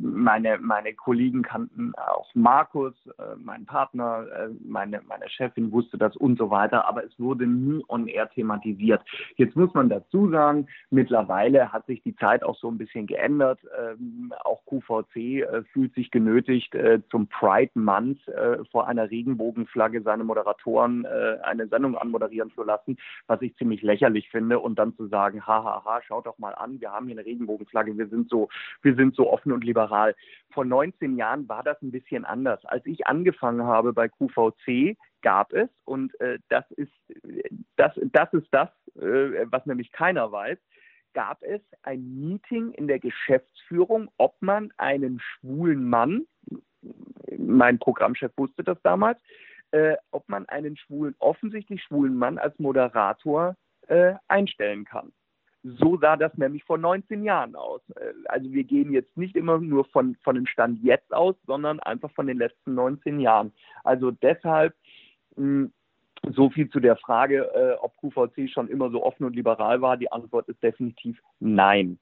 meine, 0.01 0.59
meine 0.59 0.95
Kollegen 0.95 1.43
kannten 1.43 1.93
auch 1.97 2.29
Markus, 2.35 2.95
äh, 3.19 3.37
mein 3.37 3.67
Partner, 3.67 4.27
äh, 4.33 4.49
meine, 4.65 5.01
meine 5.07 5.29
Chefin 5.29 5.73
wusste 5.73 5.99
das 5.99 6.17
und 6.17 6.39
so 6.39 6.51
weiter, 6.51 6.87
aber 6.87 7.05
es 7.05 7.19
wurde 7.19 7.47
nie 7.47 7.85
on 7.89 8.07
air 8.07 8.29
thematisiert. 8.31 9.03
Jetzt 9.37 9.57
muss 9.57 9.73
man 9.75 9.89
dazu 9.89 10.31
sagen, 10.31 10.67
mittlerweile 10.91 11.73
hat 11.73 11.87
sich 11.87 12.03
die 12.03 12.17
Zeit 12.17 12.43
auch 12.43 12.57
so 12.57 12.69
ein 12.71 12.79
bisschen 12.79 13.07
geändert. 13.07 13.61
Ähm, 13.79 14.33
auch 14.45 14.65
QVC 14.67 15.17
äh, 15.17 15.63
fühlt 15.73 15.95
sich 15.95 16.11
genötigt, 16.11 16.75
äh, 16.75 17.01
zum 17.11 17.29
Pride 17.29 17.73
Month 17.75 18.21
vor 18.71 18.87
einer 18.89 19.11
Regenbogenflagge 19.11 20.03
seine 20.03 20.25
Moderatoren 20.25 21.07
eine 21.07 21.67
Sendung 21.69 21.97
anmoderieren 21.97 22.51
zu 22.55 22.63
lassen, 22.63 22.97
was 23.27 23.41
ich 23.43 23.57
ziemlich 23.57 23.83
lächerlich 23.83 24.29
finde 24.31 24.59
und 24.59 24.79
dann 24.79 24.95
zu 24.97 25.07
sagen, 25.09 25.47
hahaha, 25.47 26.01
schaut 26.07 26.27
doch 26.27 26.39
mal 26.41 26.55
an, 26.55 26.81
wir 26.81 26.91
haben 26.91 27.07
hier 27.07 27.17
eine 27.17 27.27
Regenbogenflagge, 27.27 27.97
wir 27.97 28.09
sind 28.09 28.29
so, 28.29 28.49
wir 28.83 28.95
sind 28.95 29.15
so 29.15 29.31
offen 29.31 29.53
und 29.53 29.65
liberal. 29.65 30.15
Vor 30.53 30.65
19 30.65 31.17
Jahren 31.17 31.49
war 31.49 31.63
das 31.63 31.81
ein 31.83 31.93
bisschen 31.93 32.25
anders. 32.25 32.65
Als 32.65 32.85
ich 32.87 33.07
angefangen 33.07 33.63
habe 33.63 33.93
bei 33.93 34.09
QVC, 34.09 34.97
gab 35.23 35.53
es, 35.53 35.69
und 35.85 36.19
äh, 36.21 36.39
das 36.49 36.65
ist 36.73 36.93
das, 37.77 37.93
das 38.13 38.33
ist 38.33 38.49
das, 38.51 38.69
äh, 38.97 39.47
was 39.51 39.67
nämlich 39.67 39.93
keiner 39.93 40.33
weiß, 40.33 40.59
gab 41.13 41.43
es 41.43 41.61
ein 41.83 42.21
Meeting 42.21 42.73
in 42.73 42.87
der 42.87 42.99
Geschäftsführung, 42.99 44.11
ob 44.17 44.35
man 44.41 44.73
einen 44.77 45.21
schwulen 45.21 45.89
Mann, 45.89 46.27
mein 47.37 47.79
Programmchef 47.79 48.33
wusste 48.37 48.65
das 48.65 48.81
damals, 48.83 49.19
äh, 49.73 49.97
ob 50.11 50.29
man 50.29 50.49
einen 50.49 50.77
schwulen, 50.77 51.15
offensichtlich 51.19 51.83
schwulen 51.83 52.17
Mann 52.17 52.39
als 52.39 52.59
Moderator 52.59 53.57
äh, 53.89 54.15
einstellen 54.29 54.85
kann. 54.85 55.13
So 55.63 55.99
sah 55.99 56.17
das 56.17 56.37
nämlich 56.39 56.65
vor 56.65 56.79
19 56.79 57.23
Jahren 57.23 57.55
aus. 57.55 57.83
Äh, 57.97 58.13
also 58.27 58.51
wir 58.53 58.65
gehen 58.65 58.93
jetzt 58.93 59.17
nicht 59.17 59.37
immer 59.37 59.59
nur 59.59 59.85
von, 59.87 60.17
von 60.23 60.35
dem 60.35 60.47
Stand 60.47 60.83
jetzt 60.83 61.13
aus, 61.13 61.37
sondern 61.47 61.81
einfach 61.81 62.11
von 62.13 62.27
den 62.27 62.39
letzten 62.39 62.75
19 62.75 63.21
Jahren. 63.21 63.53
Also 63.85 64.11
deshalb 64.11 64.75
so 66.29 66.51
viel 66.51 66.69
zu 66.69 66.81
der 66.81 66.97
Frage, 66.97 67.51
äh, 67.55 67.77
ob 67.81 67.97
QVC 67.97 68.51
schon 68.51 68.69
immer 68.69 68.91
so 68.91 69.03
offen 69.03 69.25
und 69.25 69.35
liberal 69.35 69.81
war. 69.81 69.97
Die 69.97 70.13
Antwort 70.13 70.49
ist 70.49 70.63
definitiv 70.63 71.19
nein. 71.41 71.99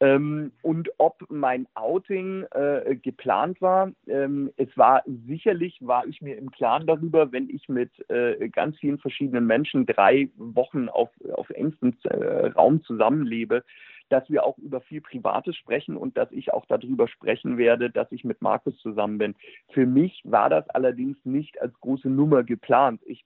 Ähm, 0.00 0.52
und 0.62 0.90
ob 0.98 1.24
mein 1.28 1.66
Outing 1.74 2.44
äh, 2.50 2.96
geplant 2.96 3.60
war, 3.60 3.92
ähm, 4.08 4.50
es 4.56 4.68
war 4.76 5.02
sicherlich, 5.26 5.78
war 5.80 6.06
ich 6.06 6.20
mir 6.20 6.36
im 6.36 6.50
Klaren 6.50 6.86
darüber, 6.86 7.30
wenn 7.32 7.48
ich 7.48 7.68
mit 7.68 7.90
äh, 8.10 8.48
ganz 8.48 8.76
vielen 8.78 8.98
verschiedenen 8.98 9.46
Menschen 9.46 9.86
drei 9.86 10.28
Wochen 10.36 10.88
auf, 10.88 11.10
auf 11.32 11.48
engstem 11.50 11.94
äh, 12.04 12.46
Raum 12.48 12.82
zusammenlebe, 12.82 13.62
dass 14.10 14.28
wir 14.28 14.44
auch 14.44 14.58
über 14.58 14.80
viel 14.80 15.00
Privates 15.00 15.56
sprechen 15.56 15.96
und 15.96 16.16
dass 16.16 16.30
ich 16.32 16.52
auch 16.52 16.66
darüber 16.66 17.08
sprechen 17.08 17.56
werde, 17.56 17.90
dass 17.90 18.10
ich 18.12 18.24
mit 18.24 18.42
Markus 18.42 18.76
zusammen 18.78 19.18
bin. 19.18 19.34
Für 19.72 19.86
mich 19.86 20.20
war 20.24 20.50
das 20.50 20.68
allerdings 20.70 21.16
nicht 21.24 21.60
als 21.60 21.72
große 21.80 22.08
Nummer 22.08 22.42
geplant. 22.42 23.00
Ich, 23.06 23.24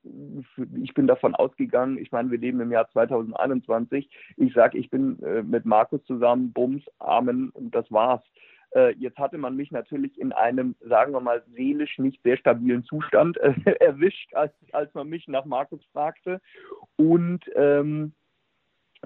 ich 0.82 0.94
bin 0.94 1.06
davon 1.06 1.34
ausgegangen, 1.34 1.98
ich 1.98 2.12
meine, 2.12 2.30
wir 2.30 2.38
leben 2.38 2.60
im 2.60 2.70
Jahr 2.70 2.88
2021. 2.90 4.08
Ich 4.36 4.52
sage, 4.54 4.78
ich 4.78 4.90
bin 4.90 5.22
äh, 5.22 5.42
mit 5.42 5.64
Markus 5.64 6.04
zusammen, 6.04 6.52
Bums, 6.52 6.84
Amen 6.98 7.50
und 7.50 7.74
das 7.74 7.90
war's. 7.90 8.22
Äh, 8.74 8.94
jetzt 8.98 9.18
hatte 9.18 9.38
man 9.38 9.56
mich 9.56 9.70
natürlich 9.70 10.18
in 10.18 10.32
einem, 10.32 10.74
sagen 10.80 11.12
wir 11.12 11.20
mal, 11.20 11.42
seelisch 11.54 11.98
nicht 11.98 12.20
sehr 12.22 12.36
stabilen 12.36 12.84
Zustand 12.84 13.36
äh, 13.38 13.54
erwischt, 13.80 14.34
als, 14.34 14.52
als 14.72 14.92
man 14.94 15.08
mich 15.08 15.28
nach 15.28 15.44
Markus 15.44 15.80
fragte. 15.92 16.40
Und 16.96 17.44
ähm, 17.54 18.12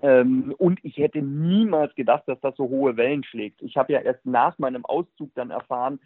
ähm, 0.02 0.54
und 0.58 0.78
ich 0.82 0.96
hätte 0.96 1.22
niemals 1.22 1.94
gedacht, 1.94 2.24
dass 2.26 2.40
das 2.40 2.56
so 2.56 2.68
hohe 2.68 2.96
Wellen 2.96 3.24
schlägt. 3.24 3.62
Ich 3.62 3.76
habe 3.76 3.92
ja 3.92 4.00
erst 4.00 4.24
nach 4.24 4.58
meinem 4.58 4.84
Auszug 4.84 5.30
dann 5.34 5.50
erfahren, 5.50 6.00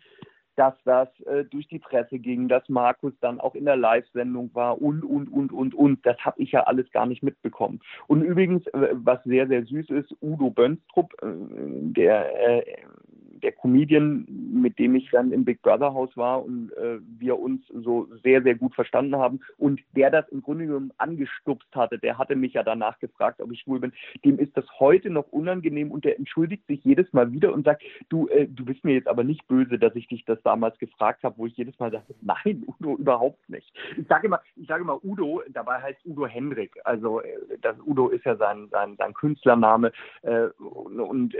dass 0.57 0.75
das 0.85 1.09
äh, 1.21 1.45
durch 1.45 1.67
die 1.69 1.79
Presse 1.79 2.19
ging, 2.19 2.49
dass 2.49 2.69
Markus 2.69 3.13
dann 3.21 3.41
auch 3.41 3.55
in 3.55 3.65
der 3.65 3.77
Live-Sendung 3.77 4.51
war 4.55 4.81
und, 4.83 5.03
und, 5.03 5.29
und, 5.29 5.53
und, 5.53 5.75
und. 5.75 6.05
Das 6.05 6.19
habe 6.19 6.43
ich 6.43 6.53
ja 6.53 6.65
alles 6.65 6.91
gar 6.93 7.07
nicht 7.07 7.23
mitbekommen. 7.23 7.81
Und 8.07 8.23
übrigens, 8.23 8.67
äh, 8.69 8.89
was 8.93 9.23
sehr, 9.25 9.49
sehr 9.49 9.65
süß 9.65 9.89
ist, 9.91 10.15
Udo 10.21 10.51
Bönstrup, 10.51 11.15
äh, 11.23 11.27
der 11.27 12.67
äh, 12.67 12.77
der 13.43 13.53
Comedian, 13.53 14.27
mit 14.29 14.79
dem 14.79 14.95
ich 14.95 15.11
dann 15.11 15.33
im 15.33 15.45
Big 15.45 15.63
Brother 15.63 15.93
Haus 15.95 16.17
war 16.17 16.45
und 16.45 16.73
äh, 16.73 16.99
wir 17.19 17.39
uns 17.39 17.67
so 17.69 18.09
sehr, 18.23 18.43
sehr 18.43 18.55
gut 18.55 18.75
verstanden 18.75 19.17
haben 19.17 19.41
und 19.59 19.81
der 19.97 20.11
das 20.11 20.29
im 20.29 20.43
Grunde 20.43 20.67
genommen 20.67 20.93
angestupst 20.99 21.69
hatte, 21.75 21.99
der 21.99 22.19
hatte 22.19 22.37
mich 22.37 22.55
ja 22.55 22.63
danach 22.63 22.99
gefragt, 22.99 23.41
ob 23.41 23.51
ich 23.53 23.61
schwul 23.61 23.81
bin, 23.81 23.93
dem 24.25 24.39
ist 24.39 24.57
das 24.57 24.65
heute 24.79 25.11
noch 25.11 25.29
unangenehm 25.33 25.91
und 25.91 26.05
der 26.05 26.19
entschuldigt 26.19 26.67
sich 26.67 26.85
jedes 26.85 27.13
Mal 27.13 27.33
wieder 27.33 27.53
und 27.53 27.65
sagt, 27.65 27.83
du, 28.09 28.29
äh, 28.29 28.47
du 28.47 28.65
bist 28.65 28.85
mir 28.85 28.95
jetzt 28.95 29.09
aber 29.09 29.25
nicht 29.25 29.47
böse, 29.49 29.79
dass 29.79 29.95
ich 29.97 30.07
dich 30.09 30.25
das 30.25 30.41
damals 30.43 30.79
gefragt 30.79 31.23
habe, 31.25 31.39
wo 31.39 31.47
ich 31.47 31.57
jedes 31.57 31.79
Mal 31.79 31.91
sage, 31.91 32.15
nein, 32.21 32.65
Udo, 32.81 32.97
überhaupt 32.97 33.49
nicht. 33.49 33.73
Ich 33.97 34.07
sage 34.07 34.27
immer, 34.27 34.41
ich 34.57 34.69
sage 34.69 34.83
immer 34.83 35.05
Udo, 35.05 35.43
dabei 35.51 35.81
heißt 35.81 36.05
Udo 36.05 36.27
Hendrik. 36.27 36.79
Also 36.85 37.21
äh, 37.21 37.59
das 37.61 37.77
Udo 37.85 38.09
ist 38.09 38.25
ja 38.25 38.37
sein, 38.37 38.69
sein, 38.71 38.97
sein 38.97 39.15
Künstlername 39.15 39.93
äh, 40.23 40.47
und, 40.59 41.01
und 41.01 41.35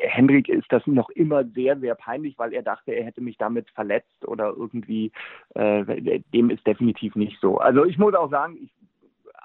Hendrik 0.00 0.48
ist 0.48 0.70
das 0.70 0.86
noch 0.86 1.10
immer 1.10 1.44
sehr, 1.44 1.78
sehr 1.78 1.94
peinlich, 1.94 2.38
weil 2.38 2.52
er 2.52 2.62
dachte, 2.62 2.92
er 2.92 3.04
hätte 3.04 3.20
mich 3.20 3.36
damit 3.38 3.68
verletzt 3.70 4.26
oder 4.26 4.54
irgendwie, 4.56 5.12
äh, 5.54 6.20
dem 6.32 6.50
ist 6.50 6.66
definitiv 6.66 7.16
nicht 7.16 7.38
so. 7.40 7.58
Also 7.58 7.84
ich 7.84 7.98
muss 7.98 8.14
auch 8.14 8.30
sagen, 8.30 8.58
ich, 8.62 8.70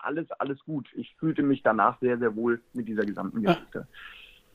alles, 0.01 0.29
alles 0.31 0.59
gut. 0.65 0.89
Ich 0.95 1.15
fühlte 1.15 1.43
mich 1.43 1.63
danach 1.63 1.99
sehr, 1.99 2.17
sehr 2.17 2.35
wohl 2.35 2.61
mit 2.73 2.87
dieser 2.87 3.05
gesamten. 3.05 3.41
Geschichte. 3.43 3.87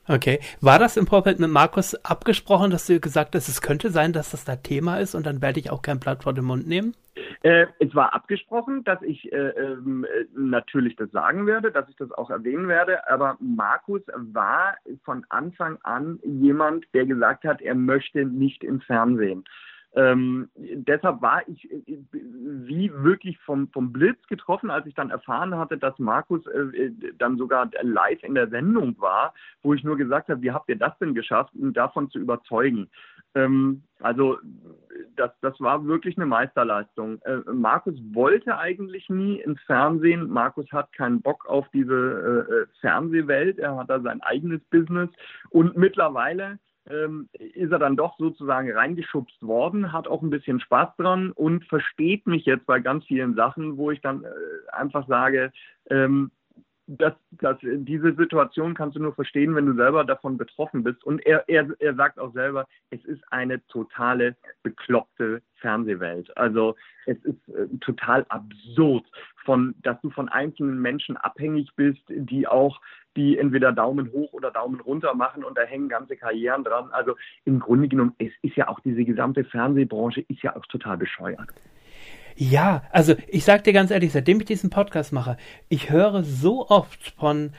Okay. 0.09 0.39
War 0.59 0.79
das 0.79 0.97
im 0.97 1.05
Vorfeld 1.05 1.39
mit 1.39 1.51
Markus 1.51 1.93
abgesprochen, 2.03 2.71
dass 2.71 2.87
du 2.87 2.99
gesagt 2.99 3.35
hast, 3.35 3.47
es 3.47 3.61
könnte 3.61 3.91
sein, 3.91 4.11
dass 4.11 4.31
das 4.31 4.43
da 4.43 4.55
Thema 4.55 4.97
ist 4.97 5.13
und 5.13 5.23
dann 5.27 5.39
werde 5.39 5.59
ich 5.59 5.69
auch 5.69 5.83
kein 5.83 5.99
Blatt 5.99 6.23
vor 6.23 6.33
den 6.33 6.45
Mund 6.45 6.67
nehmen? 6.67 6.95
Äh, 7.43 7.67
es 7.77 7.93
war 7.93 8.15
abgesprochen, 8.15 8.83
dass 8.83 8.99
ich 9.03 9.31
äh, 9.31 9.35
ähm, 9.35 10.05
äh, 10.05 10.25
natürlich 10.33 10.95
das 10.95 11.11
sagen 11.11 11.45
werde, 11.45 11.71
dass 11.71 11.87
ich 11.89 11.95
das 11.95 12.11
auch 12.11 12.31
erwähnen 12.31 12.67
werde, 12.67 13.07
aber 13.07 13.37
Markus 13.39 14.01
war 14.15 14.77
von 15.03 15.25
Anfang 15.29 15.77
an 15.83 16.19
jemand, 16.23 16.85
der 16.95 17.05
gesagt 17.05 17.43
hat, 17.43 17.61
er 17.61 17.75
möchte 17.75 18.25
nicht 18.25 18.63
im 18.63 18.81
Fernsehen. 18.81 19.43
Ähm, 19.95 20.49
deshalb 20.55 21.21
war 21.21 21.41
ich 21.47 21.71
äh, 21.71 21.97
wie 22.11 22.91
wirklich 22.93 23.39
vom, 23.39 23.69
vom 23.69 23.91
Blitz 23.91 24.21
getroffen, 24.27 24.69
als 24.69 24.85
ich 24.85 24.93
dann 24.93 25.09
erfahren 25.09 25.55
hatte, 25.55 25.77
dass 25.77 25.97
Markus 25.97 26.45
äh, 26.47 26.59
äh, 26.59 26.93
dann 27.17 27.37
sogar 27.37 27.69
live 27.81 28.21
in 28.23 28.35
der 28.35 28.49
Sendung 28.49 28.99
war, 28.99 29.33
wo 29.63 29.73
ich 29.73 29.83
nur 29.83 29.97
gesagt 29.97 30.29
habe, 30.29 30.41
wie 30.43 30.51
habt 30.51 30.69
ihr 30.69 30.77
das 30.77 30.97
denn 30.99 31.15
geschafft, 31.15 31.53
ihn 31.55 31.73
davon 31.73 32.09
zu 32.11 32.19
überzeugen? 32.19 32.89
Ähm, 33.33 33.81
also 33.99 34.37
das, 35.15 35.31
das 35.41 35.59
war 35.59 35.85
wirklich 35.85 36.17
eine 36.17 36.25
Meisterleistung. 36.25 37.21
Äh, 37.23 37.37
Markus 37.51 37.95
wollte 38.11 38.57
eigentlich 38.57 39.09
nie 39.09 39.41
ins 39.41 39.59
Fernsehen. 39.63 40.29
Markus 40.29 40.71
hat 40.71 40.93
keinen 40.93 41.21
Bock 41.21 41.47
auf 41.47 41.67
diese 41.73 42.45
äh, 42.49 42.53
äh 42.53 42.65
Fernsehwelt. 42.81 43.57
Er 43.59 43.75
hat 43.75 43.89
da 43.89 43.99
sein 43.99 44.21
eigenes 44.21 44.61
Business. 44.69 45.09
Und 45.49 45.75
mittlerweile 45.77 46.59
ähm, 46.89 47.29
ist 47.33 47.71
er 47.71 47.79
dann 47.79 47.95
doch 47.95 48.17
sozusagen 48.17 48.71
reingeschubst 48.71 49.41
worden, 49.41 49.91
hat 49.91 50.07
auch 50.07 50.21
ein 50.21 50.29
bisschen 50.29 50.59
Spaß 50.59 50.95
dran 50.97 51.31
und 51.31 51.65
versteht 51.65 52.27
mich 52.27 52.45
jetzt 52.45 52.65
bei 52.65 52.79
ganz 52.79 53.05
vielen 53.05 53.35
Sachen, 53.35 53.77
wo 53.77 53.91
ich 53.91 54.01
dann 54.01 54.23
äh, 54.23 54.27
einfach 54.71 55.07
sage, 55.07 55.51
ähm, 55.89 56.31
dass, 56.97 57.13
dass 57.31 57.57
diese 57.61 58.15
Situation 58.15 58.73
kannst 58.73 58.95
du 58.95 59.01
nur 59.01 59.13
verstehen, 59.13 59.53
wenn 59.53 59.67
du 59.67 59.75
selber 59.75 60.03
davon 60.03 60.37
betroffen 60.37 60.83
bist. 60.83 61.03
Und 61.03 61.23
er, 61.23 61.47
er, 61.47 61.67
er 61.77 61.93
sagt 61.93 62.17
auch 62.17 62.33
selber, 62.33 62.67
es 62.89 63.03
ist 63.05 63.21
eine 63.31 63.65
totale 63.67 64.35
bekloppte 64.63 65.43
Fernsehwelt. 65.57 66.35
Also 66.35 66.75
es 67.05 67.17
ist 67.25 67.47
äh, 67.49 67.67
total 67.79 68.25
absurd, 68.29 69.05
von, 69.45 69.75
dass 69.83 70.01
du 70.01 70.09
von 70.09 70.29
einzelnen 70.29 70.81
Menschen 70.81 71.15
abhängig 71.15 71.69
bist, 71.75 72.01
die 72.07 72.47
auch, 72.47 72.81
die 73.15 73.37
entweder 73.37 73.71
Daumen 73.71 74.11
hoch 74.11 74.33
oder 74.33 74.49
Daumen 74.49 74.79
runter 74.79 75.13
machen 75.13 75.43
und 75.43 75.57
da 75.59 75.61
hängen 75.61 75.89
ganze 75.89 76.17
Karrieren 76.17 76.63
dran. 76.63 76.89
Also 76.91 77.15
im 77.45 77.59
Grunde 77.59 77.87
genommen, 77.87 78.15
es 78.17 78.31
ist 78.41 78.55
ja 78.55 78.67
auch 78.67 78.79
diese 78.79 79.05
gesamte 79.05 79.43
Fernsehbranche 79.43 80.21
ist 80.21 80.41
ja 80.41 80.55
auch 80.55 80.65
total 80.65 80.97
bescheuert. 80.97 81.49
Ja, 82.41 82.83
also 82.91 83.15
ich 83.27 83.43
sag 83.43 83.65
dir 83.65 83.73
ganz 83.73 83.91
ehrlich, 83.91 84.13
seitdem 84.13 84.39
ich 84.39 84.45
diesen 84.45 84.69
Podcast 84.69 85.11
mache, 85.11 85.35
ich 85.67 85.89
höre 85.89 86.23
so 86.23 86.69
oft 86.69 87.09
von 87.19 87.51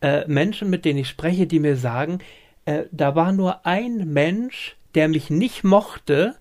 äh, 0.00 0.26
Menschen, 0.26 0.70
mit 0.70 0.86
denen 0.86 1.00
ich 1.00 1.08
spreche, 1.10 1.46
die 1.46 1.60
mir 1.60 1.76
sagen, 1.76 2.20
äh, 2.64 2.84
da 2.92 3.14
war 3.14 3.32
nur 3.32 3.66
ein 3.66 4.10
Mensch, 4.10 4.78
der 4.94 5.08
mich 5.08 5.28
nicht 5.28 5.64
mochte 5.64 6.34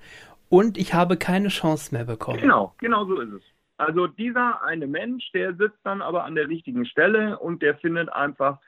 und 0.47 0.77
ich 0.77 0.93
habe 0.93 1.17
keine 1.17 1.49
Chance 1.49 1.93
mehr 1.93 2.05
bekommen. 2.05 2.39
Genau, 2.39 2.73
genau 2.77 3.03
so 3.03 3.19
ist 3.19 3.33
es. 3.33 3.43
Also 3.75 4.07
dieser 4.07 4.63
eine 4.63 4.87
Mensch, 4.87 5.29
der 5.33 5.53
sitzt 5.55 5.79
dann 5.83 6.01
aber 6.01 6.23
an 6.23 6.35
der 6.35 6.47
richtigen 6.47 6.85
Stelle 6.85 7.39
und 7.39 7.61
der 7.61 7.75
findet 7.75 8.07
einfach 8.13 8.59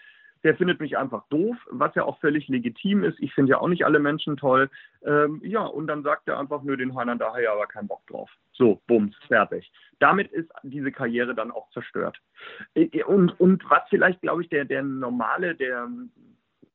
der 0.43 0.55
findet 0.55 0.79
mich 0.79 0.97
einfach 0.97 1.23
doof, 1.29 1.55
was 1.69 1.95
ja 1.95 2.03
auch 2.03 2.19
völlig 2.19 2.47
legitim 2.47 3.03
ist. 3.03 3.17
Ich 3.19 3.33
finde 3.33 3.51
ja 3.51 3.59
auch 3.59 3.67
nicht 3.67 3.85
alle 3.85 3.99
Menschen 3.99 4.37
toll. 4.37 4.69
Ähm, 5.05 5.41
ja, 5.43 5.61
und 5.61 5.87
dann 5.87 6.03
sagt 6.03 6.27
er 6.27 6.39
einfach, 6.39 6.63
nö, 6.63 6.75
den 6.75 6.95
Heinern, 6.95 7.17
da 7.17 7.29
habe 7.29 7.41
ich 7.41 7.49
aber 7.49 7.67
keinen 7.67 7.87
Bock 7.87 8.05
drauf. 8.07 8.29
So, 8.51 8.81
bums, 8.87 9.15
fertig. 9.27 9.71
Damit 9.99 10.31
ist 10.31 10.51
diese 10.63 10.91
Karriere 10.91 11.33
dann 11.33 11.51
auch 11.51 11.69
zerstört. 11.71 12.19
Äh, 12.75 13.03
und, 13.03 13.39
und 13.39 13.63
was 13.69 13.83
vielleicht, 13.89 14.21
glaube 14.21 14.43
ich, 14.43 14.49
der, 14.49 14.65
der 14.65 14.83
normale, 14.83 15.55
der, 15.55 15.87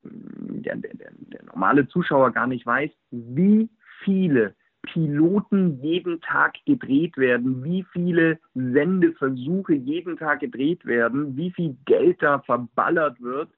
der, 0.02 0.76
der, 0.76 0.92
der 0.94 1.44
normale 1.44 1.86
Zuschauer 1.88 2.30
gar 2.32 2.46
nicht 2.46 2.64
weiß, 2.64 2.90
wie 3.10 3.68
viele 4.04 4.54
Piloten 4.82 5.80
jeden 5.82 6.20
Tag 6.20 6.54
gedreht 6.64 7.16
werden, 7.16 7.62
wie 7.64 7.84
viele 7.92 8.38
Sendeversuche 8.54 9.74
jeden 9.74 10.16
Tag 10.16 10.40
gedreht 10.40 10.86
werden, 10.86 11.36
wie 11.36 11.50
viel 11.50 11.76
Geld 11.84 12.22
da 12.22 12.38
verballert 12.40 13.20
wird, 13.20 13.50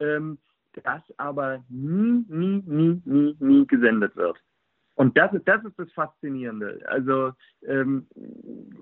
ähm, 0.00 0.38
das 0.84 1.02
aber 1.16 1.64
nie, 1.68 2.24
nie, 2.28 2.62
nie, 2.66 3.02
nie, 3.04 3.36
nie 3.38 3.66
gesendet 3.66 4.14
wird. 4.16 4.38
Und 4.96 5.16
das 5.18 5.32
ist, 5.34 5.46
das 5.46 5.62
ist 5.64 5.78
das 5.78 5.92
Faszinierende. 5.92 6.80
Also 6.86 7.32
ähm, 7.66 8.06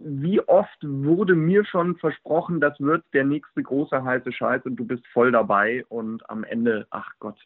wie 0.01 0.41
oft 0.41 0.79
wurde 0.83 1.35
mir 1.35 1.65
schon 1.65 1.97
versprochen, 1.97 2.61
das 2.61 2.79
wird 2.79 3.05
der 3.13 3.25
nächste 3.25 3.63
große 3.63 4.03
heiße 4.03 4.31
Scheiß 4.31 4.63
und 4.65 4.77
du 4.77 4.85
bist 4.85 5.05
voll 5.09 5.33
dabei 5.33 5.85
und 5.89 6.29
am 6.31 6.45
Ende, 6.45 6.87
ach 6.91 7.11
Gott, 7.19 7.39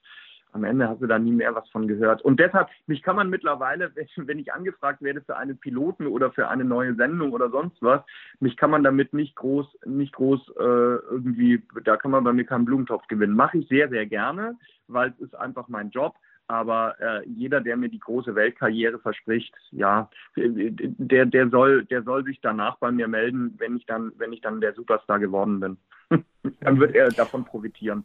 am 0.53 0.65
Ende 0.65 0.89
hast 0.89 1.01
du 1.03 1.07
da 1.07 1.19
nie 1.19 1.33
mehr 1.33 1.55
was 1.55 1.69
von 1.71 1.89
gehört. 1.89 2.23
Und 2.23 2.41
deshalb, 2.41 2.69
mich 2.87 3.03
kann 3.03 3.17
man 3.17 3.31
mittlerweile, 3.31 3.93
wenn 4.17 4.39
ich 4.39 4.53
angefragt 4.53 5.03
werde 5.03 5.21
für 5.21 5.37
einen 5.37 5.59
Piloten 5.59 6.07
oder 6.07 6.33
für 6.33 6.49
eine 6.49 6.65
neue 6.65 6.95
Sendung 6.95 7.33
oder 7.33 7.51
sonst 7.51 7.81
was, 7.81 8.03
mich 8.41 8.57
kann 8.57 8.71
man 8.71 8.83
damit 8.83 9.13
nicht 9.13 9.37
groß, 9.37 9.67
nicht 9.87 10.13
groß 10.15 10.53
äh, 10.59 10.63
irgendwie, 10.63 11.63
da 11.85 11.97
kann 11.97 12.11
man 12.11 12.25
bei 12.25 12.33
mir 12.33 12.45
keinen 12.45 12.65
Blumentopf 12.65 13.07
gewinnen. 13.09 13.35
Mache 13.35 13.59
ich 13.59 13.69
sehr, 13.69 13.89
sehr 13.89 14.07
gerne, 14.07 14.57
weil 14.87 15.11
es 15.11 15.21
ist 15.21 15.35
einfach 15.35 15.69
mein 15.69 15.91
Job. 15.91 16.15
Aber 16.51 16.99
äh, 16.99 17.29
jeder, 17.29 17.61
der 17.61 17.77
mir 17.77 17.91
die 17.91 17.99
große 17.99 18.35
Weltkarriere 18.35 18.99
verspricht, 18.99 19.55
ja, 19.71 20.09
der, 20.35 21.27
der 21.27 21.51
soll, 21.51 21.85
der 21.85 22.03
soll 22.03 22.25
sich 22.25 22.41
danach 22.41 22.79
bei 22.79 22.91
mir 22.91 23.07
melden, 23.07 23.55
wenn 23.59 23.77
ich 23.77 23.85
dann, 23.85 24.13
wenn 24.17 24.33
ich 24.33 24.41
dann 24.41 24.63
der 24.63 24.73
Superstar 24.73 25.19
geworden 25.19 25.61
bin. 25.61 25.77
dann 26.61 26.81
wird 26.81 26.95
er 26.95 27.11
davon 27.11 27.45
profitieren. 27.45 28.05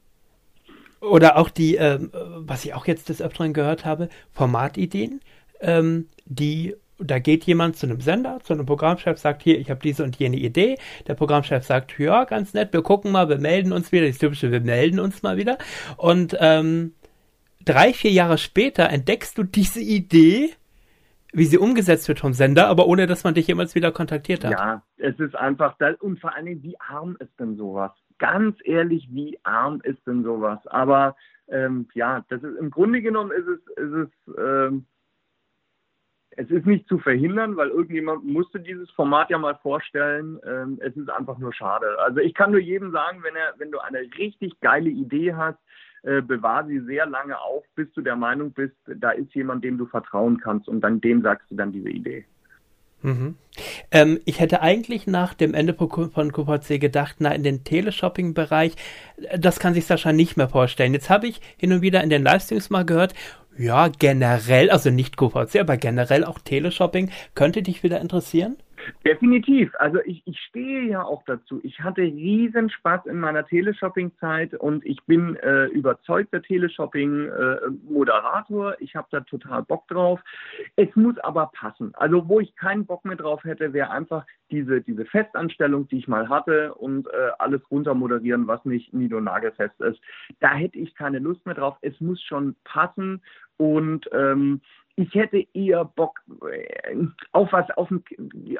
Oder 1.03 1.37
auch 1.37 1.49
die, 1.49 1.75
ähm, 1.75 2.11
was 2.13 2.65
ich 2.65 2.73
auch 2.73 2.87
jetzt 2.87 3.09
des 3.09 3.21
Öfteren 3.21 3.53
gehört 3.53 3.85
habe, 3.85 4.09
Formatideen, 4.31 5.19
ähm, 5.59 6.07
die 6.25 6.75
da 6.99 7.19
geht 7.19 7.43
jemand 7.45 7.75
zu 7.75 7.85
einem 7.85 8.01
Sender, 8.01 8.39
zu 8.43 8.53
einem 8.53 8.65
Programmchef, 8.65 9.17
sagt 9.17 9.41
hier, 9.43 9.59
ich 9.59 9.69
habe 9.69 9.79
diese 9.81 10.03
und 10.03 10.15
jene 10.15 10.37
Idee. 10.37 10.77
Der 11.07 11.15
Programmchef 11.15 11.63
sagt, 11.63 11.97
ja, 11.99 12.23
ganz 12.23 12.53
nett, 12.53 12.71
wir 12.73 12.81
gucken 12.81 13.11
mal, 13.11 13.29
wir 13.29 13.39
melden 13.39 13.73
uns 13.73 13.91
wieder. 13.91 14.07
Das 14.07 14.17
typische, 14.17 14.51
wir 14.51 14.61
melden 14.61 14.99
uns 14.99 15.23
mal 15.23 15.37
wieder. 15.37 15.57
Und 15.97 16.37
ähm, 16.39 16.93
drei, 17.65 17.93
vier 17.93 18.11
Jahre 18.11 18.37
später 18.37 18.89
entdeckst 18.89 19.37
du 19.37 19.43
diese 19.43 19.81
Idee, 19.81 20.51
wie 21.33 21.45
sie 21.45 21.57
umgesetzt 21.57 22.07
wird 22.07 22.19
vom 22.19 22.33
Sender, 22.33 22.67
aber 22.67 22.85
ohne 22.87 23.07
dass 23.07 23.23
man 23.23 23.33
dich 23.33 23.47
jemals 23.47 23.73
wieder 23.75 23.91
kontaktiert 23.91 24.45
hat. 24.45 24.51
Ja, 24.51 24.83
es 24.97 25.19
ist 25.19 25.35
einfach, 25.35 25.75
und 25.99 26.19
vor 26.19 26.33
allen 26.35 26.45
Dingen, 26.45 26.63
wie 26.63 26.79
arm 26.79 27.17
ist 27.19 27.37
denn 27.39 27.57
sowas? 27.57 27.91
Ganz 28.23 28.57
ehrlich, 28.63 29.05
wie 29.11 29.37
arm 29.43 29.81
ist 29.83 30.07
denn 30.07 30.23
sowas? 30.23 30.65
Aber 30.67 31.17
ähm, 31.49 31.89
ja, 31.93 32.23
das 32.29 32.41
ist 32.41 32.57
im 32.57 32.71
Grunde 32.71 33.01
genommen 33.01 33.31
ist 33.31 33.47
es, 33.47 33.59
ist 33.75 33.93
es, 33.93 34.09
ähm, 34.37 34.85
es 36.37 36.49
ist 36.49 36.65
nicht 36.65 36.87
zu 36.87 36.99
verhindern, 36.99 37.57
weil 37.57 37.67
irgendjemand 37.67 38.23
musste 38.23 38.61
dieses 38.61 38.89
Format 38.91 39.29
ja 39.29 39.37
mal 39.37 39.55
vorstellen. 39.55 40.39
Ähm, 40.47 40.79
es 40.81 40.95
ist 40.95 41.09
einfach 41.09 41.37
nur 41.37 41.53
schade. 41.53 41.99
Also 41.99 42.21
ich 42.21 42.33
kann 42.33 42.51
nur 42.51 42.61
jedem 42.61 42.93
sagen, 42.93 43.23
wenn 43.23 43.35
er, 43.35 43.55
wenn 43.57 43.71
du 43.71 43.79
eine 43.79 43.99
richtig 44.17 44.57
geile 44.61 44.89
Idee 44.89 45.33
hast, 45.33 45.59
äh, 46.03 46.21
bewahr 46.21 46.65
sie 46.65 46.79
sehr 46.79 47.05
lange 47.05 47.37
auf, 47.37 47.65
bis 47.75 47.91
du 47.91 48.01
der 48.01 48.15
Meinung 48.15 48.53
bist, 48.53 48.77
da 48.85 49.11
ist 49.11 49.35
jemand, 49.35 49.65
dem 49.65 49.77
du 49.77 49.85
vertrauen 49.85 50.39
kannst 50.39 50.69
und 50.69 50.79
dann 50.79 51.01
dem 51.01 51.23
sagst 51.23 51.51
du 51.51 51.55
dann 51.55 51.73
diese 51.73 51.89
Idee. 51.89 52.25
Mhm. 53.03 53.35
Ähm, 53.91 54.19
ich 54.25 54.39
hätte 54.39 54.61
eigentlich 54.61 55.05
nach 55.05 55.33
dem 55.33 55.53
Ende 55.53 55.75
von 55.75 56.31
Cooper 56.31 56.61
C 56.61 56.79
gedacht, 56.79 57.17
na, 57.19 57.31
in 57.31 57.43
den 57.43 57.63
Teleshopping-Bereich, 57.63 58.73
äh, 59.29 59.37
das 59.37 59.59
kann 59.59 59.73
sich 59.73 59.85
Sascha 59.85 60.11
nicht 60.11 60.37
mehr 60.37 60.49
vorstellen. 60.49 60.93
Jetzt 60.93 61.09
habe 61.09 61.27
ich 61.27 61.39
hin 61.57 61.73
und 61.73 61.81
wieder 61.81 62.01
in 62.03 62.09
den 62.09 62.23
Livestreams 62.23 62.69
mal 62.69 62.85
gehört, 62.85 63.13
ja, 63.57 63.87
generell, 63.87 64.71
also 64.71 64.89
nicht 64.89 65.17
QVC, 65.17 65.59
aber 65.59 65.77
generell 65.77 66.25
auch 66.25 66.39
Teleshopping, 66.39 67.11
könnte 67.35 67.61
dich 67.61 67.83
wieder 67.83 68.01
interessieren? 68.01 68.57
Definitiv. 69.05 69.71
Also 69.77 69.99
ich, 70.05 70.23
ich 70.25 70.39
stehe 70.39 70.83
ja 70.83 71.03
auch 71.03 71.23
dazu. 71.25 71.59
Ich 71.63 71.81
hatte 71.81 72.01
riesen 72.01 72.69
Spaß 72.69 73.05
in 73.05 73.19
meiner 73.19 73.45
Teleshopping-Zeit 73.45 74.53
und 74.53 74.85
ich 74.85 75.03
bin 75.05 75.35
äh, 75.37 75.65
überzeugter 75.65 76.41
Teleshopping-Moderator. 76.41 78.77
ich 78.79 78.95
habe 78.95 79.07
da 79.11 79.19
total 79.21 79.63
Bock 79.63 79.87
drauf. 79.87 80.19
Es 80.75 80.93
muss 80.95 81.17
aber 81.19 81.51
passen. 81.53 81.93
Also 81.95 82.27
wo 82.27 82.39
ich 82.39 82.55
keinen 82.55 82.85
Bock 82.85 83.05
mehr 83.05 83.17
drauf 83.17 83.43
hätte, 83.43 83.73
wäre 83.73 83.91
einfach 83.91 84.25
diese, 84.51 84.81
diese 84.81 85.05
Festanstellung, 85.05 85.87
die 85.87 85.97
ich 85.97 86.07
mal 86.07 86.29
hatte 86.29 86.75
und 86.75 87.07
äh, 87.07 87.31
alles 87.39 87.61
runter 87.71 87.93
moderieren, 87.93 88.47
was 88.47 88.63
nicht 88.65 88.93
nied- 88.93 89.13
und 89.13 89.25
nagelfest 89.25 89.79
ist. 89.81 89.99
Da 90.39 90.53
hätte 90.53 90.79
ich 90.79 90.95
keine 90.95 91.19
Lust 91.19 91.45
mehr 91.45 91.55
drauf. 91.55 91.77
Es 91.81 91.99
muss 91.99 92.21
schon 92.21 92.55
passen 92.63 93.21
und 93.57 94.09
ähm, 94.13 94.61
ich 94.95 95.13
hätte 95.15 95.45
eher 95.53 95.85
Bock 95.85 96.21
äh, 96.49 96.95
auf 97.31 97.51
was, 97.51 97.69
auf 97.71 97.89
ein, 97.89 98.03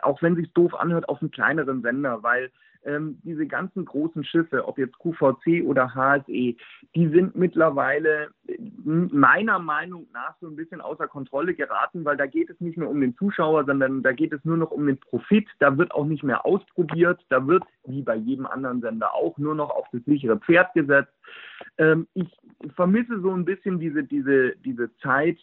auch 0.02 0.22
wenn 0.22 0.36
sich 0.36 0.52
doof 0.54 0.74
anhört, 0.74 1.10
auf 1.10 1.22
einen 1.22 1.32
kleineren 1.32 1.82
Sender, 1.82 2.24
weil 2.24 2.52
ähm, 2.86 3.20
diese 3.24 3.46
ganzen 3.48 3.86
großen 3.86 4.24
Schiffe, 4.24 4.68
ob 4.68 4.78
jetzt 4.78 4.98
QVC 5.00 5.64
oder 5.66 5.94
HSE, 5.94 6.56
die 6.96 7.08
sind 7.08 7.36
mittlerweile 7.36 8.30
äh, 8.48 8.58
meiner 8.86 9.60
Meinung 9.60 10.08
nach 10.14 10.36
so 10.42 10.48
ein 10.48 10.56
bisschen 10.56 10.82
außer 10.82 11.08
Kontrolle 11.08 11.54
geraten, 11.54 12.06
weil 12.06 12.18
da 12.18 12.26
geht 12.26 12.50
es 12.50 12.60
nicht 12.60 12.78
mehr 12.78 12.90
um 12.90 13.02
den 13.02 13.16
Zuschauer, 13.16 13.66
sondern 13.66 14.04
da 14.04 14.12
geht 14.12 14.34
es 14.34 14.44
nur 14.44 14.58
noch 14.58 14.72
um 14.72 14.86
den 14.86 15.00
Profit. 15.00 15.48
Da 15.60 15.78
wird 15.78 15.94
auch 15.94 16.06
nicht 16.06 16.24
mehr 16.24 16.46
ausprobiert. 16.46 17.24
Da 17.30 17.46
wird, 17.48 17.64
wie 17.86 18.02
bei 18.02 18.16
jedem 18.16 18.46
anderen 18.46 18.82
Sender 18.82 19.14
auch, 19.14 19.38
nur 19.38 19.56
noch 19.56 19.70
auf 19.70 19.88
das 19.92 20.04
sichere 20.06 20.38
Pferd 20.38 20.74
gesetzt. 20.74 21.14
Ähm, 21.78 22.08
ich 22.14 22.30
vermisse 22.76 23.20
so 23.22 23.32
ein 23.32 23.46
bisschen 23.46 23.80
diese, 23.80 24.04
diese, 24.04 24.56
diese 24.58 24.96
Zeit 24.98 25.38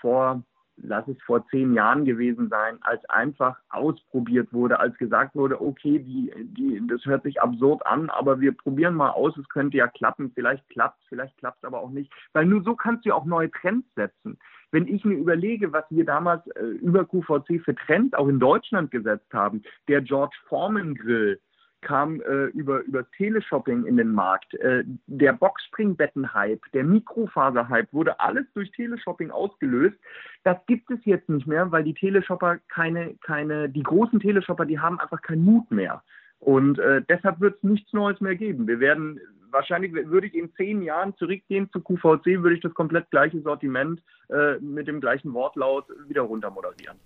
vor 0.00 0.42
lass 0.76 1.06
es 1.08 1.20
vor 1.22 1.46
zehn 1.48 1.74
Jahren 1.74 2.04
gewesen 2.04 2.48
sein, 2.48 2.78
als 2.82 3.04
einfach 3.08 3.58
ausprobiert 3.70 4.52
wurde, 4.52 4.80
als 4.80 4.96
gesagt 4.98 5.34
wurde, 5.34 5.60
okay, 5.60 5.98
die, 5.98 6.32
die, 6.36 6.82
das 6.86 7.04
hört 7.04 7.22
sich 7.22 7.40
absurd 7.40 7.84
an, 7.86 8.10
aber 8.10 8.40
wir 8.40 8.56
probieren 8.56 8.94
mal 8.94 9.10
aus, 9.10 9.36
es 9.36 9.48
könnte 9.48 9.76
ja 9.76 9.88
klappen, 9.88 10.32
vielleicht 10.34 10.68
klappt 10.68 11.00
es, 11.02 11.08
vielleicht 11.08 11.36
klappt 11.38 11.58
es 11.58 11.64
aber 11.64 11.80
auch 11.80 11.90
nicht, 11.90 12.12
weil 12.32 12.46
nur 12.46 12.62
so 12.62 12.74
kannst 12.74 13.06
du 13.06 13.12
auch 13.12 13.24
neue 13.24 13.50
Trends 13.50 13.86
setzen. 13.94 14.38
Wenn 14.70 14.88
ich 14.88 15.04
mir 15.04 15.16
überlege, 15.16 15.72
was 15.72 15.84
wir 15.90 16.04
damals 16.04 16.46
äh, 16.48 16.64
über 16.64 17.04
QVC 17.04 17.62
für 17.62 17.74
Trends 17.74 18.14
auch 18.14 18.28
in 18.28 18.40
Deutschland 18.40 18.90
gesetzt 18.90 19.32
haben, 19.32 19.62
der 19.86 20.00
George 20.00 20.34
Foreman 20.48 20.94
Grill, 20.94 21.38
kam 21.82 22.20
äh, 22.22 22.46
über, 22.46 22.80
über 22.82 23.08
Teleshopping 23.12 23.84
in 23.84 23.96
den 23.96 24.12
Markt. 24.12 24.54
Äh, 24.54 24.84
der 25.06 25.34
Boxspringbetten-Hype, 25.34 26.62
der 26.72 26.84
Mikrofaser-Hype 26.84 27.92
wurde 27.92 28.18
alles 28.18 28.46
durch 28.54 28.70
Teleshopping 28.72 29.30
ausgelöst. 29.30 29.96
Das 30.44 30.56
gibt 30.66 30.90
es 30.90 30.98
jetzt 31.04 31.28
nicht 31.28 31.46
mehr, 31.46 31.70
weil 31.70 31.84
die 31.84 31.94
Teleshopper 31.94 32.58
keine, 32.68 33.14
keine, 33.24 33.68
die 33.68 33.82
großen 33.82 34.20
Teleshopper, 34.20 34.64
die 34.64 34.78
haben 34.78 34.98
einfach 34.98 35.20
keinen 35.20 35.44
Mut 35.44 35.70
mehr. 35.70 36.02
Und 36.38 36.78
äh, 36.78 37.02
deshalb 37.08 37.40
wird 37.40 37.56
es 37.56 37.62
nichts 37.62 37.92
Neues 37.92 38.20
mehr 38.20 38.34
geben. 38.34 38.66
Wir 38.66 38.80
werden 38.80 39.20
wahrscheinlich 39.52 39.92
würde 39.92 40.26
ich 40.26 40.34
in 40.34 40.52
zehn 40.54 40.82
Jahren 40.82 41.14
zurückgehen 41.16 41.70
zu 41.70 41.80
QVC, 41.80 42.42
würde 42.42 42.54
ich 42.54 42.62
das 42.62 42.74
komplett 42.74 43.10
gleiche 43.10 43.40
Sortiment 43.42 44.02
äh, 44.28 44.58
mit 44.58 44.88
dem 44.88 45.00
gleichen 45.00 45.32
Wortlaut 45.34 45.86
wieder 46.08 46.22
runter 46.22 46.50
moderieren. 46.50 46.96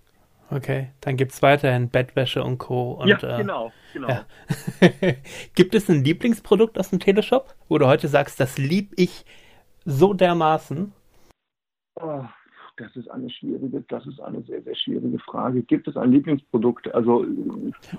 Okay, 0.49 0.91
dann 1.01 1.17
gibt 1.17 1.33
es 1.33 1.41
weiterhin 1.41 1.89
Bettwäsche 1.89 2.43
und 2.43 2.57
Co. 2.57 2.93
Und, 2.93 3.09
ja, 3.09 3.17
äh, 3.17 3.37
genau, 3.37 3.71
genau. 3.91 4.07
Ja. 4.07 4.25
gibt 5.55 5.75
es 5.75 5.89
ein 5.89 6.03
Lieblingsprodukt 6.03 6.79
aus 6.79 6.89
dem 6.89 6.99
Teleshop, 6.99 7.53
wo 7.67 7.77
du 7.77 7.87
heute 7.87 8.07
sagst, 8.07 8.39
das 8.39 8.57
lieb 8.57 8.93
ich 8.95 9.25
so 9.83 10.13
dermaßen? 10.13 10.93
Oh, 11.95 12.23
das 12.77 12.95
ist 12.95 13.09
eine 13.09 13.29
schwierige, 13.29 13.83
das 13.89 14.05
ist 14.05 14.19
eine 14.21 14.41
sehr, 14.43 14.61
sehr 14.61 14.75
schwierige 14.75 15.19
Frage. 15.19 15.63
Gibt 15.63 15.87
es 15.87 15.97
ein 15.97 16.11
Lieblingsprodukt? 16.11 16.93
Also 16.93 17.25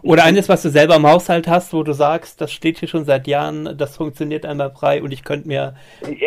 oder 0.02 0.24
eines, 0.24 0.48
was 0.48 0.62
du 0.62 0.70
selber 0.70 0.96
im 0.96 1.06
Haushalt 1.06 1.48
hast, 1.48 1.72
wo 1.72 1.82
du 1.82 1.92
sagst, 1.92 2.40
das 2.40 2.52
steht 2.52 2.78
hier 2.78 2.88
schon 2.88 3.04
seit 3.04 3.26
Jahren, 3.26 3.76
das 3.76 3.96
funktioniert 3.96 4.46
einmal 4.46 4.70
frei 4.70 5.02
und 5.02 5.12
ich 5.12 5.24
könnte 5.24 5.48
mir 5.48 5.74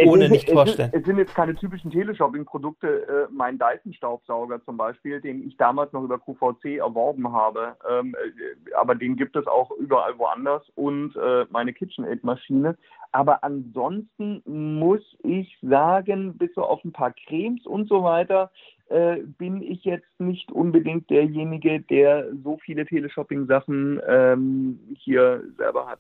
ohne 0.06 0.26
es 0.26 0.32
nicht 0.32 0.48
es 0.48 0.54
vorstellen. 0.54 0.92
Sind, 0.92 1.02
es 1.02 1.06
sind 1.06 1.18
jetzt 1.18 1.34
keine 1.34 1.56
typischen 1.56 1.92
Teleshopping-Produkte. 1.92 2.88
Äh, 3.08 3.28
mein 3.32 3.58
Dyson-Staubsauger 3.58 4.64
zum 4.66 4.78
Beispiel, 4.78 5.22
den 5.22 5.48
ich 5.48 5.56
damals 5.58 5.94
noch 5.94 6.04
über 6.04 6.20
QVC 6.20 6.78
erworben 6.78 7.32
habe, 7.32 7.76
ähm, 7.90 8.16
äh, 8.16 8.74
aber 8.76 8.96
den 8.96 9.16
gibt 9.16 9.36
es 9.36 9.48
auch 9.48 9.72
überall 9.72 10.18
woanders 10.18 10.64
und 10.76 11.16
äh, 11.16 11.46
meine 11.50 11.74
KitchenAid-Maschine. 11.74 12.78
Aber 13.12 13.44
ansonsten 13.44 14.42
muss 14.46 15.02
ich 15.24 15.58
sagen, 15.62 16.38
bis 16.38 16.56
auf 16.58 16.84
ein 16.86 16.94
paar 16.94 17.14
Cremes 17.28 17.66
und 17.66 17.90
so 17.90 18.04
weiter, 18.04 18.52
äh, 18.90 19.18
bin 19.38 19.62
ich 19.62 19.84
jetzt 19.84 20.20
nicht 20.20 20.52
unbedingt 20.52 21.10
derjenige, 21.10 21.82
der 21.82 22.28
so 22.44 22.58
viele 22.64 22.86
Teleshopping-Sachen 22.86 24.02
ähm, 24.08 24.80
hier 24.98 25.44
selber 25.58 25.88
hat. 25.88 26.00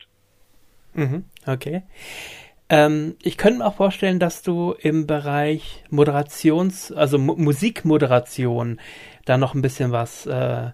Mhm, 0.94 1.26
okay. 1.48 1.84
Ähm, 2.70 3.16
ich 3.22 3.38
könnte 3.38 3.60
mir 3.60 3.66
auch 3.66 3.76
vorstellen, 3.76 4.20
dass 4.20 4.44
du 4.44 4.74
im 4.80 5.08
Bereich 5.08 5.84
Moderations-, 5.90 6.94
also 6.94 7.18
M 7.18 7.26
Musikmoderation 7.38 8.80
da 9.26 9.38
noch 9.38 9.54
ein 9.54 9.62
bisschen 9.62 9.92
was 9.92 10.26
äh, 10.26 10.72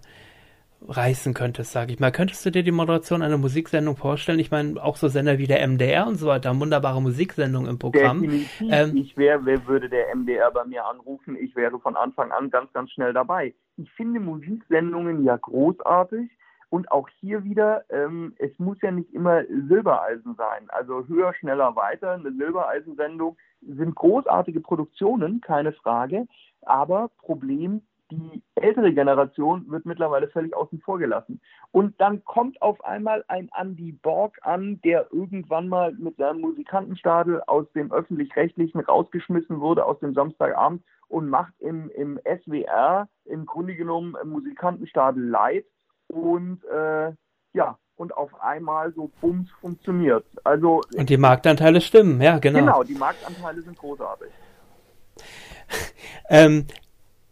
reißen 0.86 1.34
könntest, 1.34 1.72
sage 1.72 1.92
ich 1.92 2.00
mal. 2.00 2.12
Könntest 2.12 2.44
du 2.46 2.50
dir 2.50 2.62
die 2.62 2.70
Moderation 2.70 3.22
einer 3.22 3.38
Musiksendung 3.38 3.96
vorstellen? 3.96 4.38
Ich 4.38 4.50
meine, 4.50 4.82
auch 4.82 4.96
so 4.96 5.08
Sender 5.08 5.38
wie 5.38 5.46
der 5.46 5.66
MDR 5.66 6.06
und 6.06 6.16
so 6.16 6.28
weiter 6.28 6.58
wunderbare 6.58 7.02
Musiksendungen 7.02 7.68
im 7.68 7.78
Programm. 7.78 8.22
Definitiv. 8.22 8.70
Ähm, 8.70 8.96
ich 8.96 9.16
wäre, 9.16 9.44
wer 9.44 9.66
würde 9.66 9.88
der 9.88 10.14
MDR 10.14 10.50
bei 10.50 10.64
mir 10.64 10.84
anrufen? 10.86 11.36
Ich 11.36 11.54
wäre 11.56 11.78
von 11.80 11.96
Anfang 11.96 12.32
an 12.32 12.50
ganz, 12.50 12.72
ganz 12.72 12.90
schnell 12.90 13.12
dabei. 13.12 13.54
Ich 13.76 13.90
finde 13.92 14.20
Musiksendungen 14.20 15.24
ja 15.24 15.36
großartig. 15.36 16.30
Und 16.70 16.92
auch 16.92 17.08
hier 17.20 17.44
wieder, 17.44 17.84
ähm, 17.88 18.34
es 18.36 18.50
muss 18.58 18.76
ja 18.82 18.90
nicht 18.90 19.14
immer 19.14 19.42
Silbereisen 19.46 20.34
sein. 20.36 20.68
Also 20.68 21.06
höher, 21.06 21.32
schneller, 21.32 21.74
weiter. 21.76 22.12
Eine 22.12 22.32
Silbereisensendung 22.32 23.38
sind 23.62 23.94
großartige 23.94 24.60
Produktionen, 24.60 25.40
keine 25.40 25.72
Frage. 25.72 26.26
Aber 26.62 27.10
Problem, 27.18 27.82
die 28.10 28.42
ältere 28.54 28.92
Generation 28.92 29.68
wird 29.68 29.84
mittlerweile 29.84 30.28
völlig 30.28 30.56
außen 30.56 30.80
vor 30.80 30.98
gelassen. 30.98 31.40
Und 31.70 32.00
dann 32.00 32.24
kommt 32.24 32.60
auf 32.62 32.82
einmal 32.84 33.24
ein 33.28 33.50
Andy 33.58 33.92
Borg 33.92 34.38
an, 34.42 34.80
der 34.82 35.08
irgendwann 35.12 35.68
mal 35.68 35.92
mit 35.92 36.16
seinem 36.16 36.40
Musikantenstadel 36.40 37.42
aus 37.46 37.70
dem 37.72 37.92
öffentlich-rechtlichen 37.92 38.80
rausgeschmissen 38.80 39.60
wurde, 39.60 39.84
aus 39.84 39.98
dem 40.00 40.14
Samstagabend 40.14 40.82
und 41.08 41.28
macht 41.28 41.52
im, 41.58 41.90
im 41.90 42.18
SWR 42.24 43.08
im 43.24 43.46
Grunde 43.46 43.74
genommen 43.74 44.16
Musikantenstadel 44.24 45.24
live 45.24 45.64
und 46.08 46.64
äh, 46.64 47.12
ja, 47.52 47.78
und 47.96 48.16
auf 48.16 48.40
einmal 48.40 48.92
so 48.94 49.10
bums 49.20 49.50
funktioniert. 49.60 50.24
Also 50.44 50.82
und 50.96 51.10
die 51.10 51.16
Marktanteile 51.16 51.80
stimmen, 51.80 52.20
ja, 52.20 52.38
genau. 52.38 52.58
Genau, 52.60 52.82
die 52.84 52.94
Marktanteile 52.94 53.60
sind 53.62 53.76
großartig. 53.76 54.28
ähm, 56.30 56.66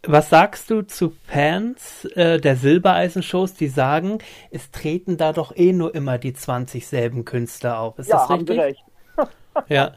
was 0.08 0.30
sagst 0.30 0.70
du 0.70 0.82
zu 0.82 1.10
Fans 1.26 2.04
äh, 2.14 2.38
der 2.40 2.56
Silbereisen-Shows, 2.56 3.54
die 3.54 3.68
sagen, 3.68 4.18
es 4.50 4.70
treten 4.70 5.16
da 5.16 5.32
doch 5.32 5.54
eh 5.56 5.72
nur 5.72 5.94
immer 5.94 6.18
die 6.18 6.32
20 6.32 6.86
selben 6.86 7.24
Künstler 7.24 7.80
auf? 7.80 7.98
Ist 7.98 8.08
ja, 8.08 8.16
das 8.16 8.30
richtig? 8.30 8.84
Haben 9.18 9.60
recht. 9.60 9.70
ja. 9.70 9.92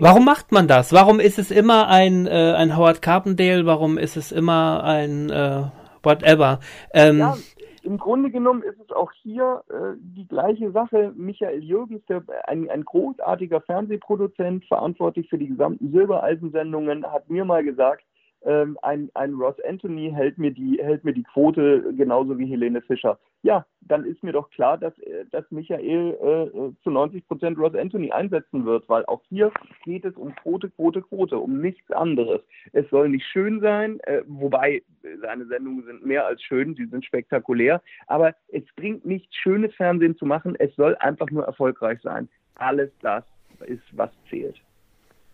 Warum 0.00 0.24
macht 0.24 0.52
man 0.52 0.68
das? 0.68 0.92
Warum 0.92 1.20
ist 1.20 1.38
es 1.38 1.50
immer 1.50 1.88
ein, 1.88 2.26
äh, 2.26 2.54
ein 2.56 2.76
Howard 2.76 3.02
Carpendale? 3.02 3.66
Warum 3.66 3.98
ist 3.98 4.16
es 4.16 4.32
immer 4.32 4.82
ein 4.84 5.30
äh, 5.30 5.62
whatever? 6.02 6.60
Ähm, 6.92 7.18
ja, 7.18 7.36
im 7.82 7.98
Grunde 7.98 8.30
genommen 8.30 8.62
ist 8.62 8.78
es 8.80 8.90
auch 8.92 9.10
hier 9.22 9.62
äh, 9.70 9.96
die 9.98 10.26
gleiche 10.26 10.70
Sache. 10.72 11.12
Michael 11.16 11.62
Jürgens, 11.62 12.04
der, 12.06 12.22
ein, 12.46 12.68
ein 12.68 12.84
großartiger 12.84 13.60
Fernsehproduzent, 13.62 14.64
verantwortlich 14.66 15.28
für 15.28 15.38
die 15.38 15.48
gesamten 15.48 15.90
Silbereisensendungen, 15.90 17.10
hat 17.10 17.30
mir 17.30 17.44
mal 17.44 17.64
gesagt, 17.64 18.04
ähm, 18.42 18.78
ein, 18.82 19.10
ein 19.14 19.34
Ross 19.34 19.56
Anthony 19.66 20.10
hält 20.14 20.38
mir, 20.38 20.50
die, 20.50 20.78
hält 20.82 21.04
mir 21.04 21.12
die 21.12 21.24
Quote 21.24 21.92
genauso 21.96 22.38
wie 22.38 22.46
Helene 22.46 22.80
Fischer. 22.80 23.18
Ja, 23.42 23.66
dann 23.80 24.04
ist 24.04 24.22
mir 24.22 24.32
doch 24.32 24.50
klar, 24.50 24.78
dass, 24.78 24.98
äh, 25.00 25.24
dass 25.30 25.50
Michael 25.50 26.12
äh, 26.12 26.82
zu 26.82 26.90
90 26.90 27.26
Prozent 27.26 27.58
Ross 27.58 27.74
Anthony 27.74 28.12
einsetzen 28.12 28.64
wird, 28.64 28.88
weil 28.88 29.04
auch 29.06 29.22
hier 29.28 29.52
geht 29.84 30.04
es 30.04 30.14
um 30.16 30.34
Quote, 30.36 30.70
Quote, 30.70 31.02
Quote, 31.02 31.38
um 31.38 31.60
nichts 31.60 31.90
anderes. 31.90 32.40
Es 32.72 32.88
soll 32.90 33.08
nicht 33.08 33.26
schön 33.26 33.60
sein, 33.60 34.00
äh, 34.00 34.22
wobei 34.26 34.82
seine 35.20 35.46
Sendungen 35.46 35.84
sind 35.84 36.04
mehr 36.04 36.26
als 36.26 36.42
schön, 36.42 36.74
sie 36.74 36.86
sind 36.86 37.04
spektakulär, 37.04 37.82
aber 38.06 38.34
es 38.48 38.64
bringt 38.76 39.04
nichts, 39.04 39.34
schönes 39.34 39.74
Fernsehen 39.74 40.16
zu 40.16 40.26
machen, 40.26 40.56
es 40.58 40.74
soll 40.76 40.96
einfach 40.96 41.30
nur 41.30 41.44
erfolgreich 41.44 42.00
sein. 42.02 42.28
Alles 42.54 42.90
das 43.00 43.24
ist, 43.66 43.82
was 43.92 44.10
zählt. 44.28 44.60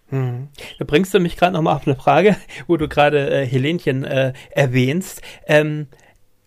Hm. 0.08 0.48
Da 0.78 0.84
bringst 0.84 1.12
du 1.14 1.20
mich 1.20 1.36
gerade 1.36 1.52
nochmal 1.52 1.76
auf 1.76 1.86
eine 1.86 1.96
Frage, 1.96 2.36
wo 2.66 2.76
du 2.76 2.88
gerade 2.88 3.30
äh, 3.30 3.46
Helenchen 3.46 4.04
äh, 4.04 4.32
erwähnst. 4.50 5.22
Ähm, 5.46 5.88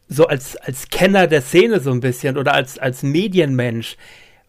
so 0.08 0.26
als, 0.26 0.58
als 0.58 0.90
Kenner 0.90 1.28
der 1.28 1.42
Szene 1.42 1.80
so 1.80 1.92
ein 1.92 2.00
bisschen 2.00 2.38
oder 2.38 2.54
als, 2.54 2.80
als 2.80 3.04
Medienmensch, 3.04 3.96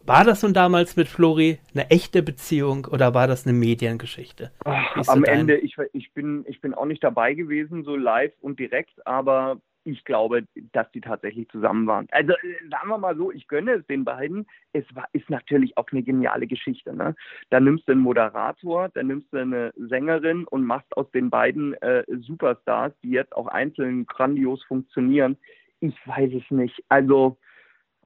war 0.03 0.23
das 0.23 0.41
nun 0.41 0.53
damals 0.53 0.95
mit 0.95 1.07
Flori 1.07 1.59
eine 1.73 1.89
echte 1.91 2.23
Beziehung 2.23 2.87
oder 2.89 3.13
war 3.13 3.27
das 3.27 3.45
eine 3.45 3.53
Mediengeschichte? 3.53 4.51
Ach, 4.65 5.07
am 5.07 5.23
Ende, 5.23 5.57
ich, 5.57 5.75
ich, 5.93 6.11
bin, 6.13 6.43
ich 6.47 6.59
bin 6.59 6.73
auch 6.73 6.85
nicht 6.85 7.03
dabei 7.03 7.35
gewesen, 7.35 7.83
so 7.83 7.95
live 7.95 8.33
und 8.41 8.59
direkt, 8.59 9.05
aber 9.05 9.61
ich 9.83 10.03
glaube, 10.05 10.45
dass 10.73 10.91
die 10.91 11.01
tatsächlich 11.01 11.49
zusammen 11.49 11.87
waren. 11.87 12.07
Also 12.11 12.33
äh, 12.33 12.69
sagen 12.69 12.89
wir 12.89 12.97
mal 12.97 13.15
so, 13.15 13.31
ich 13.31 13.47
gönne 13.47 13.73
es 13.73 13.87
den 13.87 14.03
beiden. 14.03 14.45
Es 14.73 14.85
war, 14.93 15.07
ist 15.13 15.29
natürlich 15.29 15.77
auch 15.77 15.87
eine 15.91 16.03
geniale 16.03 16.47
Geschichte. 16.47 16.95
Ne? 16.95 17.15
Da 17.49 17.59
nimmst 17.59 17.87
du 17.87 17.93
einen 17.93 18.01
Moderator, 18.01 18.89
da 18.89 19.03
nimmst 19.03 19.31
du 19.33 19.37
eine 19.37 19.73
Sängerin 19.75 20.45
und 20.45 20.65
machst 20.65 20.95
aus 20.95 21.09
den 21.11 21.29
beiden 21.29 21.73
äh, 21.81 22.03
Superstars, 22.07 22.93
die 23.03 23.11
jetzt 23.11 23.35
auch 23.35 23.47
einzeln 23.47 24.05
grandios 24.05 24.63
funktionieren. 24.65 25.37
Ich 25.79 25.95
weiß 26.05 26.31
es 26.33 26.51
nicht. 26.51 26.83
Also, 26.89 27.37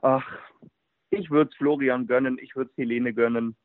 ach, 0.01 0.25
ich 1.09 1.29
würde 1.29 1.49
es 1.51 1.57
Florian 1.57 2.07
gönnen, 2.07 2.37
ich 2.41 2.55
würde 2.55 2.71
es 2.71 2.77
Helene 2.77 3.13
gönnen. 3.13 3.55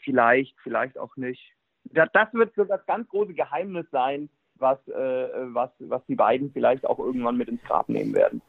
Vielleicht, 0.00 0.56
vielleicht 0.62 0.98
auch 0.98 1.16
nicht. 1.16 1.52
Das, 1.84 2.08
das 2.12 2.32
wird 2.34 2.54
so 2.54 2.64
das 2.64 2.84
ganz 2.86 3.08
große 3.08 3.34
Geheimnis 3.34 3.86
sein, 3.90 4.28
was, 4.58 4.78
äh, 4.88 5.28
was, 5.52 5.70
was 5.80 6.04
die 6.06 6.14
beiden 6.14 6.50
vielleicht 6.52 6.86
auch 6.86 6.98
irgendwann 6.98 7.36
mit 7.36 7.48
ins 7.48 7.62
Grab 7.62 7.88
nehmen 7.88 8.14
werden. 8.14 8.42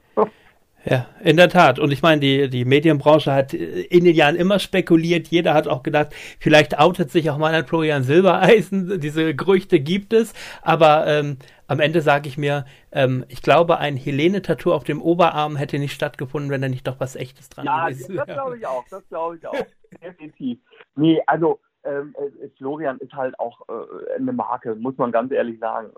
Ja, 0.89 1.07
in 1.21 1.35
der 1.35 1.49
Tat. 1.49 1.79
Und 1.79 1.91
ich 1.91 2.01
meine, 2.01 2.21
die, 2.21 2.49
die 2.49 2.63
Medienbranche 2.63 3.33
hat 3.33 3.53
in 3.53 4.05
den 4.05 4.15
Jahren 4.15 4.35
immer 4.35 4.57
spekuliert. 4.57 5.27
Jeder 5.27 5.53
hat 5.53 5.67
auch 5.67 5.83
gedacht, 5.83 6.15
vielleicht 6.39 6.79
outet 6.79 7.11
sich 7.11 7.29
auch 7.29 7.37
mal 7.37 7.53
ein 7.53 7.65
Florian 7.65 8.03
Silbereisen. 8.03 8.99
Diese 9.01 9.35
Gerüchte 9.35 9.81
gibt 9.81 10.13
es. 10.13 10.33
Aber 10.61 11.05
ähm, 11.07 11.37
am 11.67 11.81
Ende 11.81 12.01
sage 12.01 12.29
ich 12.29 12.37
mir, 12.37 12.65
ähm, 12.93 13.25
ich 13.27 13.41
glaube, 13.41 13.79
ein 13.79 13.97
Helene-Tattoo 13.97 14.71
auf 14.71 14.85
dem 14.85 15.01
Oberarm 15.01 15.57
hätte 15.57 15.77
nicht 15.77 15.93
stattgefunden, 15.93 16.51
wenn 16.51 16.61
da 16.61 16.69
nicht 16.69 16.87
doch 16.87 16.99
was 16.99 17.17
Echtes 17.17 17.49
dran 17.49 17.65
ja, 17.65 17.87
wäre. 17.89 18.13
Ja, 18.13 18.25
das 18.25 18.35
glaube 18.35 18.57
ich 18.57 18.65
auch. 18.65 18.85
Das 18.89 19.07
glaube 19.09 19.37
ich 19.37 19.47
auch. 19.47 19.65
Definitiv. 20.01 20.59
Nee, 20.95 21.21
also 21.25 21.59
ähm, 21.87 22.15
Florian 22.57 22.97
ist 22.99 23.13
halt 23.13 23.39
auch 23.39 23.61
äh, 23.69 24.15
eine 24.15 24.33
Marke, 24.33 24.75
muss 24.75 24.97
man 24.97 25.11
ganz 25.11 25.31
ehrlich 25.31 25.59
sagen. 25.59 25.89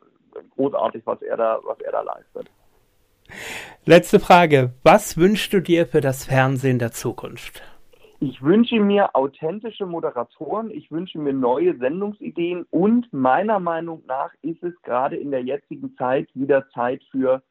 Großartig, 0.55 1.01
was 1.05 1.21
er 1.21 1.37
da, 1.37 1.59
was 1.63 1.79
er 1.81 1.91
da 1.91 2.01
leistet. 2.01 2.49
Letzte 3.85 4.19
Frage. 4.19 4.73
Was 4.83 5.17
wünschst 5.17 5.53
du 5.53 5.61
dir 5.61 5.87
für 5.87 6.01
das 6.01 6.25
Fernsehen 6.25 6.79
der 6.79 6.91
Zukunft? 6.91 7.63
Ich 8.21 8.41
wünsche 8.41 8.79
mir 8.81 9.15
authentische 9.15 9.85
Moderatoren, 9.85 10.71
ich 10.71 10.91
wünsche 10.91 11.17
mir 11.17 11.31
neue 11.31 11.77
Sendungsideen 11.77 12.65
und 12.69 13.11
meiner 13.13 13.61
Meinung 13.61 14.03
nach 14.07 14.33
ist 14.41 14.61
es 14.61 14.73
gerade 14.81 15.15
in 15.15 15.31
der 15.31 15.41
jetzigen 15.41 15.95
Zeit 15.95 16.27
wieder 16.33 16.69
Zeit 16.71 17.01
für 17.11 17.41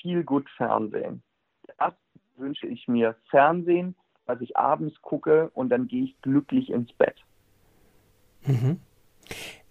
viel 0.00 0.22
gut 0.22 0.48
Fernsehen. 0.56 1.22
Das 1.76 1.94
wünsche 2.36 2.68
ich 2.68 2.86
mir. 2.86 3.16
Fernsehen, 3.30 3.96
was 4.26 4.40
ich 4.40 4.56
abends 4.56 5.00
gucke 5.02 5.50
und 5.54 5.70
dann 5.70 5.88
gehe 5.88 6.04
ich 6.04 6.20
glücklich 6.22 6.70
ins 6.70 6.92
Bett. 6.92 7.16
Mhm. 8.46 8.78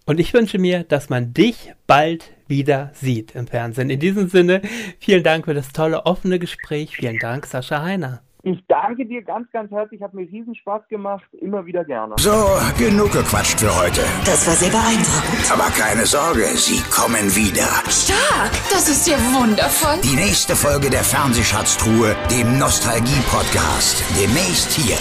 Und 0.06 0.20
ich 0.20 0.34
wünsche 0.34 0.58
mir, 0.58 0.84
dass 0.84 1.10
man 1.10 1.34
dich 1.34 1.74
bald 1.88 2.32
wieder 2.48 2.92
sieht 2.94 3.36
im 3.36 3.48
Fernsehen. 3.48 3.90
In 3.90 4.00
diesem 4.00 4.28
Sinne, 4.28 4.62
vielen 5.00 5.24
Dank 5.24 5.46
für 5.46 5.54
das 5.54 5.72
tolle 5.72 6.06
offene 6.06 6.40
Gespräch. 6.40 6.98
Vielen 6.98 7.20
Dank, 7.20 7.46
Sascha 7.46 7.82
Heiner. 7.82 8.22
Ich 8.44 8.60
danke 8.68 9.06
dir 9.06 9.22
ganz, 9.22 9.48
ganz 9.52 9.72
herzlich. 9.72 10.02
Hat 10.02 10.16
mir 10.16 10.24
riesen 10.24 10.56
Spaß 10.56 10.82
gemacht. 10.90 11.24
Immer 11.40 11.64
wieder 11.66 11.86
gerne. 11.86 12.16
So, 12.18 12.34
genug 12.78 13.12
gequatscht 13.12 13.60
für 13.60 13.74
heute. 13.80 14.02
Das 14.26 14.48
war 14.48 14.56
sehr 14.56 14.72
beeindruckend. 14.72 15.52
Aber 15.52 15.70
keine 15.70 16.06
Sorge, 16.08 16.46
sie 16.56 16.82
kommen 16.90 17.36
wieder. 17.36 17.70
Stark! 17.88 18.52
Das 18.72 18.90
ist 18.90 19.08
ja 19.08 19.18
wundervoll. 19.40 20.02
Die 20.04 20.16
nächste 20.16 20.56
Folge 20.56 20.90
der 20.90 21.04
Fernsehschatztruhe, 21.04 22.16
dem 22.32 22.58
Nostalgie-Podcast. 22.58 24.04
Demnächst 24.20 24.72
hier. 24.72 24.98